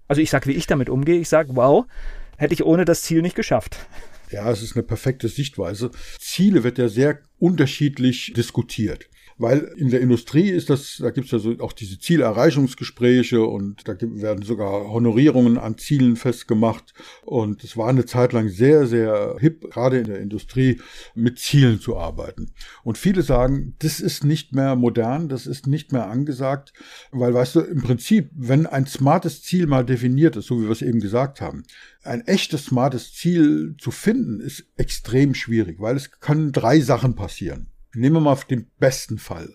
Also 0.06 0.20
ich 0.20 0.30
sage, 0.30 0.46
wie 0.46 0.54
ich 0.54 0.66
damit 0.66 0.90
umgehe. 0.90 1.18
Ich 1.18 1.28
sage, 1.28 1.56
wow, 1.56 1.86
hätte 2.36 2.54
ich 2.54 2.64
ohne 2.64 2.84
das 2.84 3.02
Ziel 3.02 3.22
nicht 3.22 3.36
geschafft. 3.36 3.76
Ja, 4.30 4.50
es 4.50 4.62
ist 4.62 4.76
eine 4.76 4.82
perfekte 4.82 5.28
Sichtweise. 5.28 5.90
Ziele 6.18 6.62
wird 6.62 6.76
ja 6.76 6.88
sehr 6.88 7.20
unterschiedlich 7.38 8.34
diskutiert. 8.36 9.07
Weil 9.38 9.72
in 9.76 9.90
der 9.90 10.00
Industrie 10.00 10.50
ist 10.50 10.68
das, 10.68 10.98
da 11.00 11.10
gibt 11.10 11.26
es 11.26 11.30
ja 11.30 11.38
so 11.38 11.54
auch 11.60 11.72
diese 11.72 11.98
Zielerreichungsgespräche 11.98 13.40
und 13.40 13.86
da 13.86 13.94
werden 14.00 14.42
sogar 14.42 14.90
Honorierungen 14.90 15.58
an 15.58 15.78
Zielen 15.78 16.16
festgemacht. 16.16 16.92
Und 17.22 17.62
es 17.62 17.76
war 17.76 17.88
eine 17.88 18.04
Zeit 18.04 18.32
lang 18.32 18.48
sehr, 18.48 18.86
sehr 18.88 19.36
hip, 19.38 19.70
gerade 19.70 19.98
in 19.98 20.04
der 20.04 20.18
Industrie, 20.18 20.80
mit 21.14 21.38
Zielen 21.38 21.80
zu 21.80 21.96
arbeiten. 21.96 22.50
Und 22.82 22.98
viele 22.98 23.22
sagen, 23.22 23.74
das 23.78 24.00
ist 24.00 24.24
nicht 24.24 24.54
mehr 24.54 24.74
modern, 24.74 25.28
das 25.28 25.46
ist 25.46 25.68
nicht 25.68 25.92
mehr 25.92 26.08
angesagt, 26.08 26.72
weil, 27.12 27.32
weißt 27.32 27.54
du, 27.54 27.60
im 27.60 27.82
Prinzip, 27.82 28.30
wenn 28.34 28.66
ein 28.66 28.86
smartes 28.86 29.42
Ziel 29.42 29.68
mal 29.68 29.84
definiert 29.84 30.34
ist, 30.36 30.46
so 30.46 30.60
wie 30.60 30.64
wir 30.64 30.72
es 30.72 30.82
eben 30.82 31.00
gesagt 31.00 31.40
haben, 31.40 31.62
ein 32.02 32.26
echtes 32.26 32.66
smartes 32.66 33.14
Ziel 33.14 33.76
zu 33.78 33.92
finden, 33.92 34.40
ist 34.40 34.64
extrem 34.76 35.34
schwierig, 35.34 35.78
weil 35.78 35.96
es 35.96 36.10
können 36.20 36.50
drei 36.50 36.80
Sachen 36.80 37.14
passieren. 37.14 37.68
Nehmen 37.98 38.16
wir 38.16 38.20
mal 38.20 38.38
den 38.48 38.70
besten 38.78 39.18
Fall. 39.18 39.52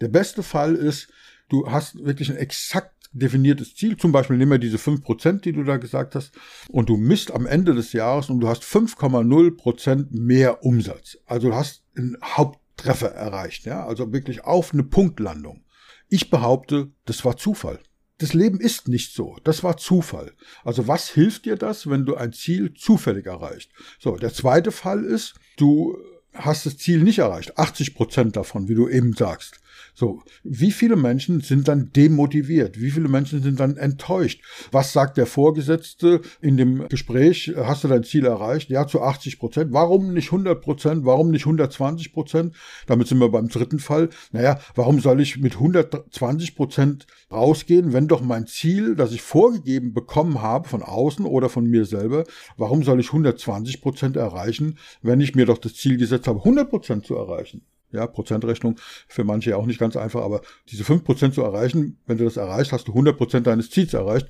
Der 0.00 0.08
beste 0.08 0.42
Fall 0.42 0.74
ist, 0.74 1.08
du 1.48 1.70
hast 1.70 2.04
wirklich 2.04 2.30
ein 2.30 2.36
exakt 2.36 2.94
definiertes 3.14 3.74
Ziel. 3.74 3.96
Zum 3.96 4.12
Beispiel 4.12 4.36
nehmen 4.36 4.52
wir 4.52 4.58
diese 4.58 4.76
5%, 4.76 5.40
die 5.40 5.52
du 5.52 5.64
da 5.64 5.76
gesagt 5.76 6.14
hast, 6.14 6.32
und 6.68 6.88
du 6.88 6.96
misst 6.96 7.30
am 7.32 7.46
Ende 7.46 7.74
des 7.74 7.92
Jahres 7.92 8.28
und 8.28 8.40
du 8.40 8.48
hast 8.48 8.64
5,0% 8.64 10.06
mehr 10.10 10.64
Umsatz. 10.64 11.18
Also 11.26 11.48
du 11.48 11.54
hast 11.54 11.84
einen 11.96 12.16
Haupttreffer 12.22 13.08
erreicht, 13.08 13.64
ja, 13.64 13.86
also 13.86 14.12
wirklich 14.12 14.44
auf 14.44 14.72
eine 14.72 14.82
Punktlandung. 14.82 15.64
Ich 16.08 16.30
behaupte, 16.30 16.90
das 17.06 17.24
war 17.24 17.36
Zufall. 17.36 17.78
Das 18.18 18.34
Leben 18.34 18.60
ist 18.60 18.88
nicht 18.88 19.12
so. 19.12 19.36
Das 19.42 19.64
war 19.64 19.76
Zufall. 19.76 20.32
Also 20.62 20.86
was 20.86 21.08
hilft 21.08 21.46
dir 21.46 21.56
das, 21.56 21.90
wenn 21.90 22.06
du 22.06 22.14
ein 22.14 22.32
Ziel 22.32 22.72
zufällig 22.74 23.26
erreicht? 23.26 23.72
So, 23.98 24.16
der 24.16 24.32
zweite 24.32 24.70
Fall 24.70 25.04
ist, 25.04 25.34
du 25.56 25.96
hast 26.34 26.66
das 26.66 26.76
Ziel 26.76 27.02
nicht 27.02 27.18
erreicht. 27.18 27.58
80 27.58 27.94
Prozent 27.94 28.36
davon, 28.36 28.68
wie 28.68 28.74
du 28.74 28.88
eben 28.88 29.14
sagst. 29.14 29.60
So, 29.96 30.22
wie 30.42 30.72
viele 30.72 30.96
Menschen 30.96 31.40
sind 31.40 31.68
dann 31.68 31.92
demotiviert? 31.92 32.80
Wie 32.80 32.90
viele 32.90 33.08
Menschen 33.08 33.40
sind 33.40 33.60
dann 33.60 33.76
enttäuscht? 33.76 34.42
Was 34.72 34.92
sagt 34.92 35.16
der 35.16 35.26
Vorgesetzte 35.26 36.20
in 36.40 36.56
dem 36.56 36.88
Gespräch? 36.88 37.52
Hast 37.56 37.84
du 37.84 37.88
dein 37.88 38.02
Ziel 38.02 38.26
erreicht? 38.26 38.70
Ja, 38.70 38.88
zu 38.88 39.02
80 39.02 39.38
Prozent. 39.38 39.72
Warum 39.72 40.12
nicht 40.12 40.32
100 40.32 40.60
Prozent? 40.60 41.04
Warum 41.04 41.30
nicht 41.30 41.46
120 41.46 42.12
Prozent? 42.12 42.56
Damit 42.88 43.06
sind 43.06 43.18
wir 43.18 43.28
beim 43.28 43.46
dritten 43.46 43.78
Fall. 43.78 44.08
Naja, 44.32 44.58
warum 44.74 44.98
soll 44.98 45.20
ich 45.20 45.38
mit 45.38 45.54
120 45.54 46.56
Prozent 46.56 47.06
rausgehen, 47.30 47.92
wenn 47.92 48.08
doch 48.08 48.20
mein 48.20 48.48
Ziel, 48.48 48.96
das 48.96 49.12
ich 49.12 49.22
vorgegeben 49.22 49.94
bekommen 49.94 50.42
habe 50.42 50.68
von 50.68 50.82
außen 50.82 51.24
oder 51.24 51.48
von 51.48 51.66
mir 51.66 51.84
selber, 51.84 52.24
warum 52.56 52.82
soll 52.82 52.98
ich 52.98 53.08
120 53.08 53.80
Prozent 53.80 54.16
erreichen, 54.16 54.76
wenn 55.02 55.20
ich 55.20 55.36
mir 55.36 55.46
doch 55.46 55.58
das 55.58 55.74
Ziel 55.74 55.98
gesetzt 55.98 56.26
habe, 56.26 56.40
100 56.40 56.68
Prozent 56.68 57.06
zu 57.06 57.14
erreichen? 57.14 57.62
Ja, 57.94 58.06
Prozentrechnung 58.06 58.76
für 59.08 59.24
manche 59.24 59.56
auch 59.56 59.66
nicht 59.66 59.78
ganz 59.78 59.96
einfach, 59.96 60.22
aber 60.22 60.40
diese 60.68 60.82
5% 60.82 61.32
zu 61.32 61.42
erreichen, 61.42 61.98
wenn 62.06 62.18
du 62.18 62.24
das 62.24 62.36
erreicht, 62.36 62.72
hast 62.72 62.88
du 62.88 62.92
100% 62.92 63.40
deines 63.40 63.70
Ziels 63.70 63.94
erreicht. 63.94 64.28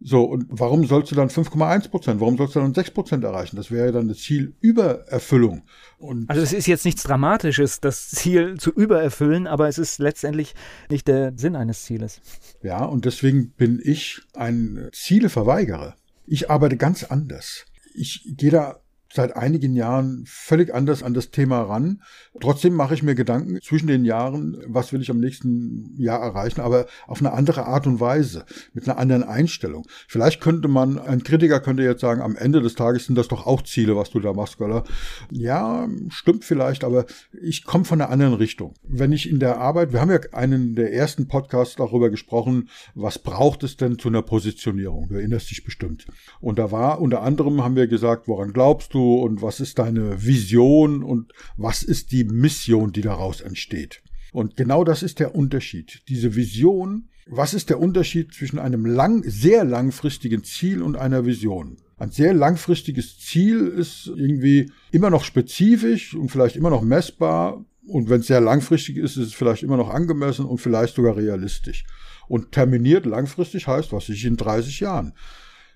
So, 0.00 0.24
und 0.24 0.46
warum 0.48 0.86
sollst 0.86 1.12
du 1.12 1.14
dann 1.14 1.28
5,1%? 1.28 2.18
Warum 2.18 2.36
sollst 2.36 2.56
du 2.56 2.60
dann 2.60 2.72
6% 2.72 3.22
erreichen? 3.22 3.56
Das 3.56 3.70
wäre 3.70 3.86
ja 3.86 3.92
dann 3.92 4.04
eine 4.04 4.16
Zielübererfüllung. 4.16 5.62
Und 5.98 6.28
also 6.28 6.42
es 6.42 6.52
ist 6.52 6.66
jetzt 6.66 6.84
nichts 6.84 7.04
Dramatisches, 7.04 7.80
das 7.80 8.08
Ziel 8.08 8.58
zu 8.58 8.72
übererfüllen, 8.72 9.46
aber 9.46 9.68
es 9.68 9.78
ist 9.78 9.98
letztendlich 9.98 10.54
nicht 10.90 11.06
der 11.06 11.34
Sinn 11.36 11.54
eines 11.54 11.84
Zieles. 11.84 12.20
Ja, 12.62 12.84
und 12.84 13.04
deswegen 13.04 13.50
bin 13.52 13.80
ich 13.82 14.22
ein 14.34 14.88
Zieleverweigerer. 14.92 15.94
Ich 16.26 16.50
arbeite 16.50 16.76
ganz 16.76 17.04
anders. 17.04 17.66
Ich 17.94 18.24
gehe 18.36 18.50
da 18.50 18.81
seit 19.12 19.36
einigen 19.36 19.74
Jahren 19.74 20.24
völlig 20.26 20.74
anders 20.74 21.02
an 21.02 21.12
das 21.12 21.30
Thema 21.30 21.62
ran. 21.62 22.02
Trotzdem 22.40 22.74
mache 22.74 22.94
ich 22.94 23.02
mir 23.02 23.14
Gedanken 23.14 23.60
zwischen 23.62 23.86
den 23.86 24.04
Jahren, 24.04 24.56
was 24.66 24.92
will 24.92 25.02
ich 25.02 25.10
am 25.10 25.20
nächsten 25.20 25.94
Jahr 25.98 26.20
erreichen, 26.20 26.60
aber 26.60 26.86
auf 27.06 27.20
eine 27.20 27.32
andere 27.32 27.66
Art 27.66 27.86
und 27.86 28.00
Weise, 28.00 28.46
mit 28.72 28.88
einer 28.88 28.98
anderen 28.98 29.22
Einstellung. 29.22 29.86
Vielleicht 30.08 30.40
könnte 30.40 30.68
man, 30.68 30.98
ein 30.98 31.22
Kritiker 31.22 31.60
könnte 31.60 31.82
jetzt 31.82 32.00
sagen, 32.00 32.22
am 32.22 32.36
Ende 32.36 32.62
des 32.62 32.74
Tages 32.74 33.04
sind 33.06 33.16
das 33.16 33.28
doch 33.28 33.46
auch 33.46 33.62
Ziele, 33.62 33.96
was 33.96 34.10
du 34.10 34.20
da 34.20 34.32
machst, 34.32 34.56
Göller. 34.56 34.84
Ja, 35.30 35.88
stimmt 36.08 36.44
vielleicht, 36.44 36.84
aber 36.84 37.04
ich 37.40 37.64
komme 37.64 37.84
von 37.84 38.00
einer 38.00 38.10
anderen 38.10 38.34
Richtung. 38.34 38.74
Wenn 38.82 39.12
ich 39.12 39.28
in 39.28 39.38
der 39.38 39.58
Arbeit, 39.58 39.92
wir 39.92 40.00
haben 40.00 40.10
ja 40.10 40.20
einen 40.32 40.74
der 40.74 40.92
ersten 40.94 41.28
Podcasts 41.28 41.76
darüber 41.76 42.08
gesprochen, 42.08 42.70
was 42.94 43.18
braucht 43.18 43.62
es 43.62 43.76
denn 43.76 43.98
zu 43.98 44.08
einer 44.08 44.22
Positionierung? 44.22 45.08
Du 45.08 45.16
erinnerst 45.16 45.50
dich 45.50 45.64
bestimmt. 45.64 46.06
Und 46.40 46.58
da 46.58 46.72
war 46.72 47.00
unter 47.00 47.22
anderem 47.22 47.62
haben 47.62 47.76
wir 47.76 47.86
gesagt, 47.86 48.26
woran 48.26 48.52
glaubst 48.52 48.94
du 48.94 49.01
und 49.02 49.42
was 49.42 49.60
ist 49.60 49.78
deine 49.78 50.24
Vision 50.24 51.02
und 51.02 51.32
was 51.56 51.82
ist 51.82 52.12
die 52.12 52.24
Mission, 52.24 52.92
die 52.92 53.02
daraus 53.02 53.40
entsteht? 53.40 54.02
Und 54.32 54.56
genau 54.56 54.82
das 54.82 55.02
ist 55.02 55.20
der 55.20 55.34
Unterschied. 55.34 56.02
Diese 56.08 56.34
Vision, 56.34 57.08
was 57.26 57.54
ist 57.54 57.70
der 57.70 57.78
Unterschied 57.78 58.32
zwischen 58.32 58.58
einem 58.58 58.86
lang, 58.86 59.22
sehr 59.26 59.64
langfristigen 59.64 60.42
Ziel 60.42 60.82
und 60.82 60.96
einer 60.96 61.26
Vision? 61.26 61.76
Ein 61.98 62.10
sehr 62.10 62.34
langfristiges 62.34 63.18
Ziel 63.18 63.68
ist 63.68 64.06
irgendwie 64.06 64.72
immer 64.90 65.10
noch 65.10 65.22
spezifisch 65.22 66.14
und 66.14 66.30
vielleicht 66.30 66.56
immer 66.56 66.70
noch 66.70 66.82
messbar. 66.82 67.64
Und 67.86 68.08
wenn 68.08 68.20
es 68.20 68.26
sehr 68.26 68.40
langfristig 68.40 68.96
ist, 68.96 69.16
ist 69.16 69.28
es 69.28 69.34
vielleicht 69.34 69.62
immer 69.62 69.76
noch 69.76 69.90
angemessen 69.90 70.46
und 70.46 70.58
vielleicht 70.58 70.96
sogar 70.96 71.16
realistisch. 71.16 71.84
Und 72.26 72.52
terminiert 72.52 73.06
langfristig 73.06 73.66
heißt, 73.66 73.92
was 73.92 74.08
ich 74.08 74.24
in 74.24 74.36
30 74.36 74.80
Jahren. 74.80 75.12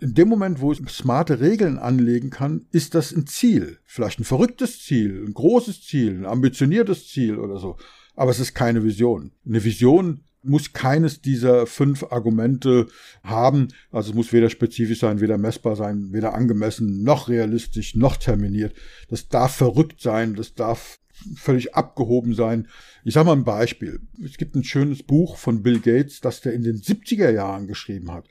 In 0.00 0.14
dem 0.14 0.28
Moment, 0.28 0.60
wo 0.60 0.72
ich 0.72 0.80
smarte 0.90 1.40
Regeln 1.40 1.78
anlegen 1.78 2.30
kann, 2.30 2.66
ist 2.70 2.94
das 2.94 3.12
ein 3.12 3.26
Ziel. 3.26 3.78
Vielleicht 3.84 4.20
ein 4.20 4.24
verrücktes 4.24 4.82
Ziel, 4.82 5.24
ein 5.26 5.32
großes 5.32 5.82
Ziel, 5.82 6.18
ein 6.18 6.26
ambitioniertes 6.26 7.08
Ziel 7.08 7.38
oder 7.38 7.58
so. 7.58 7.76
Aber 8.14 8.30
es 8.30 8.40
ist 8.40 8.54
keine 8.54 8.84
Vision. 8.84 9.32
Eine 9.46 9.64
Vision 9.64 10.20
muss 10.42 10.72
keines 10.72 11.20
dieser 11.20 11.66
fünf 11.66 12.04
Argumente 12.04 12.86
haben. 13.22 13.68
Also 13.90 14.10
es 14.10 14.14
muss 14.14 14.32
weder 14.32 14.50
spezifisch 14.50 15.00
sein, 15.00 15.20
weder 15.20 15.38
messbar 15.38 15.76
sein, 15.76 16.12
weder 16.12 16.34
angemessen, 16.34 17.02
noch 17.02 17.28
realistisch, 17.28 17.94
noch 17.94 18.16
terminiert. 18.16 18.74
Das 19.08 19.28
darf 19.28 19.56
verrückt 19.56 20.00
sein, 20.00 20.34
das 20.34 20.54
darf 20.54 20.98
völlig 21.36 21.74
abgehoben 21.74 22.34
sein. 22.34 22.68
Ich 23.04 23.14
sage 23.14 23.26
mal 23.26 23.32
ein 23.32 23.44
Beispiel. 23.44 24.00
Es 24.24 24.36
gibt 24.36 24.54
ein 24.54 24.64
schönes 24.64 25.02
Buch 25.02 25.36
von 25.36 25.62
Bill 25.62 25.80
Gates, 25.80 26.20
das 26.20 26.40
der 26.40 26.52
in 26.52 26.62
den 26.62 26.76
70er 26.76 27.30
Jahren 27.30 27.66
geschrieben 27.66 28.12
hat. 28.12 28.28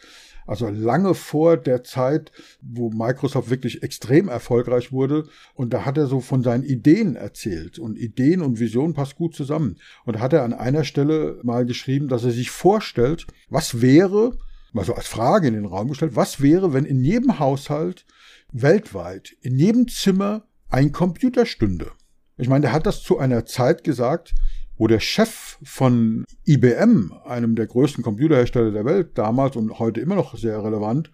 Also 0.47 0.69
lange 0.69 1.15
vor 1.15 1.57
der 1.57 1.83
Zeit, 1.83 2.31
wo 2.61 2.91
Microsoft 2.91 3.49
wirklich 3.49 3.81
extrem 3.81 4.27
erfolgreich 4.27 4.91
wurde. 4.91 5.27
Und 5.55 5.73
da 5.73 5.85
hat 5.85 5.97
er 5.97 6.05
so 6.05 6.19
von 6.19 6.43
seinen 6.43 6.63
Ideen 6.63 7.15
erzählt. 7.15 7.79
Und 7.79 7.97
Ideen 7.97 8.41
und 8.41 8.59
Visionen 8.59 8.93
passt 8.93 9.15
gut 9.15 9.35
zusammen. 9.35 9.77
Und 10.05 10.17
da 10.17 10.19
hat 10.19 10.33
er 10.33 10.43
an 10.43 10.53
einer 10.53 10.83
Stelle 10.83 11.39
mal 11.43 11.65
geschrieben, 11.65 12.07
dass 12.07 12.23
er 12.23 12.31
sich 12.31 12.51
vorstellt, 12.51 13.25
was 13.49 13.81
wäre, 13.81 14.37
also 14.73 14.93
als 14.93 15.07
Frage 15.07 15.47
in 15.47 15.55
den 15.55 15.65
Raum 15.65 15.87
gestellt, 15.87 16.15
was 16.15 16.41
wäre, 16.41 16.73
wenn 16.73 16.85
in 16.85 17.03
jedem 17.03 17.39
Haushalt 17.39 18.05
weltweit, 18.51 19.35
in 19.41 19.57
jedem 19.57 19.87
Zimmer 19.87 20.47
ein 20.69 20.91
Computer 20.91 21.45
stünde? 21.45 21.91
Ich 22.37 22.49
meine, 22.49 22.61
der 22.61 22.73
hat 22.73 22.85
das 22.85 23.01
zu 23.01 23.17
einer 23.17 23.45
Zeit 23.45 23.83
gesagt, 23.83 24.33
wo 24.77 24.87
der 24.87 24.99
Chef 24.99 25.57
von 25.63 26.25
IBM, 26.45 27.13
einem 27.23 27.55
der 27.55 27.67
größten 27.67 28.03
Computerhersteller 28.03 28.71
der 28.71 28.83
Welt 28.83 29.17
damals 29.17 29.55
und 29.55 29.79
heute 29.79 30.01
immer 30.01 30.15
noch 30.15 30.37
sehr 30.37 30.61
relevant, 30.61 31.11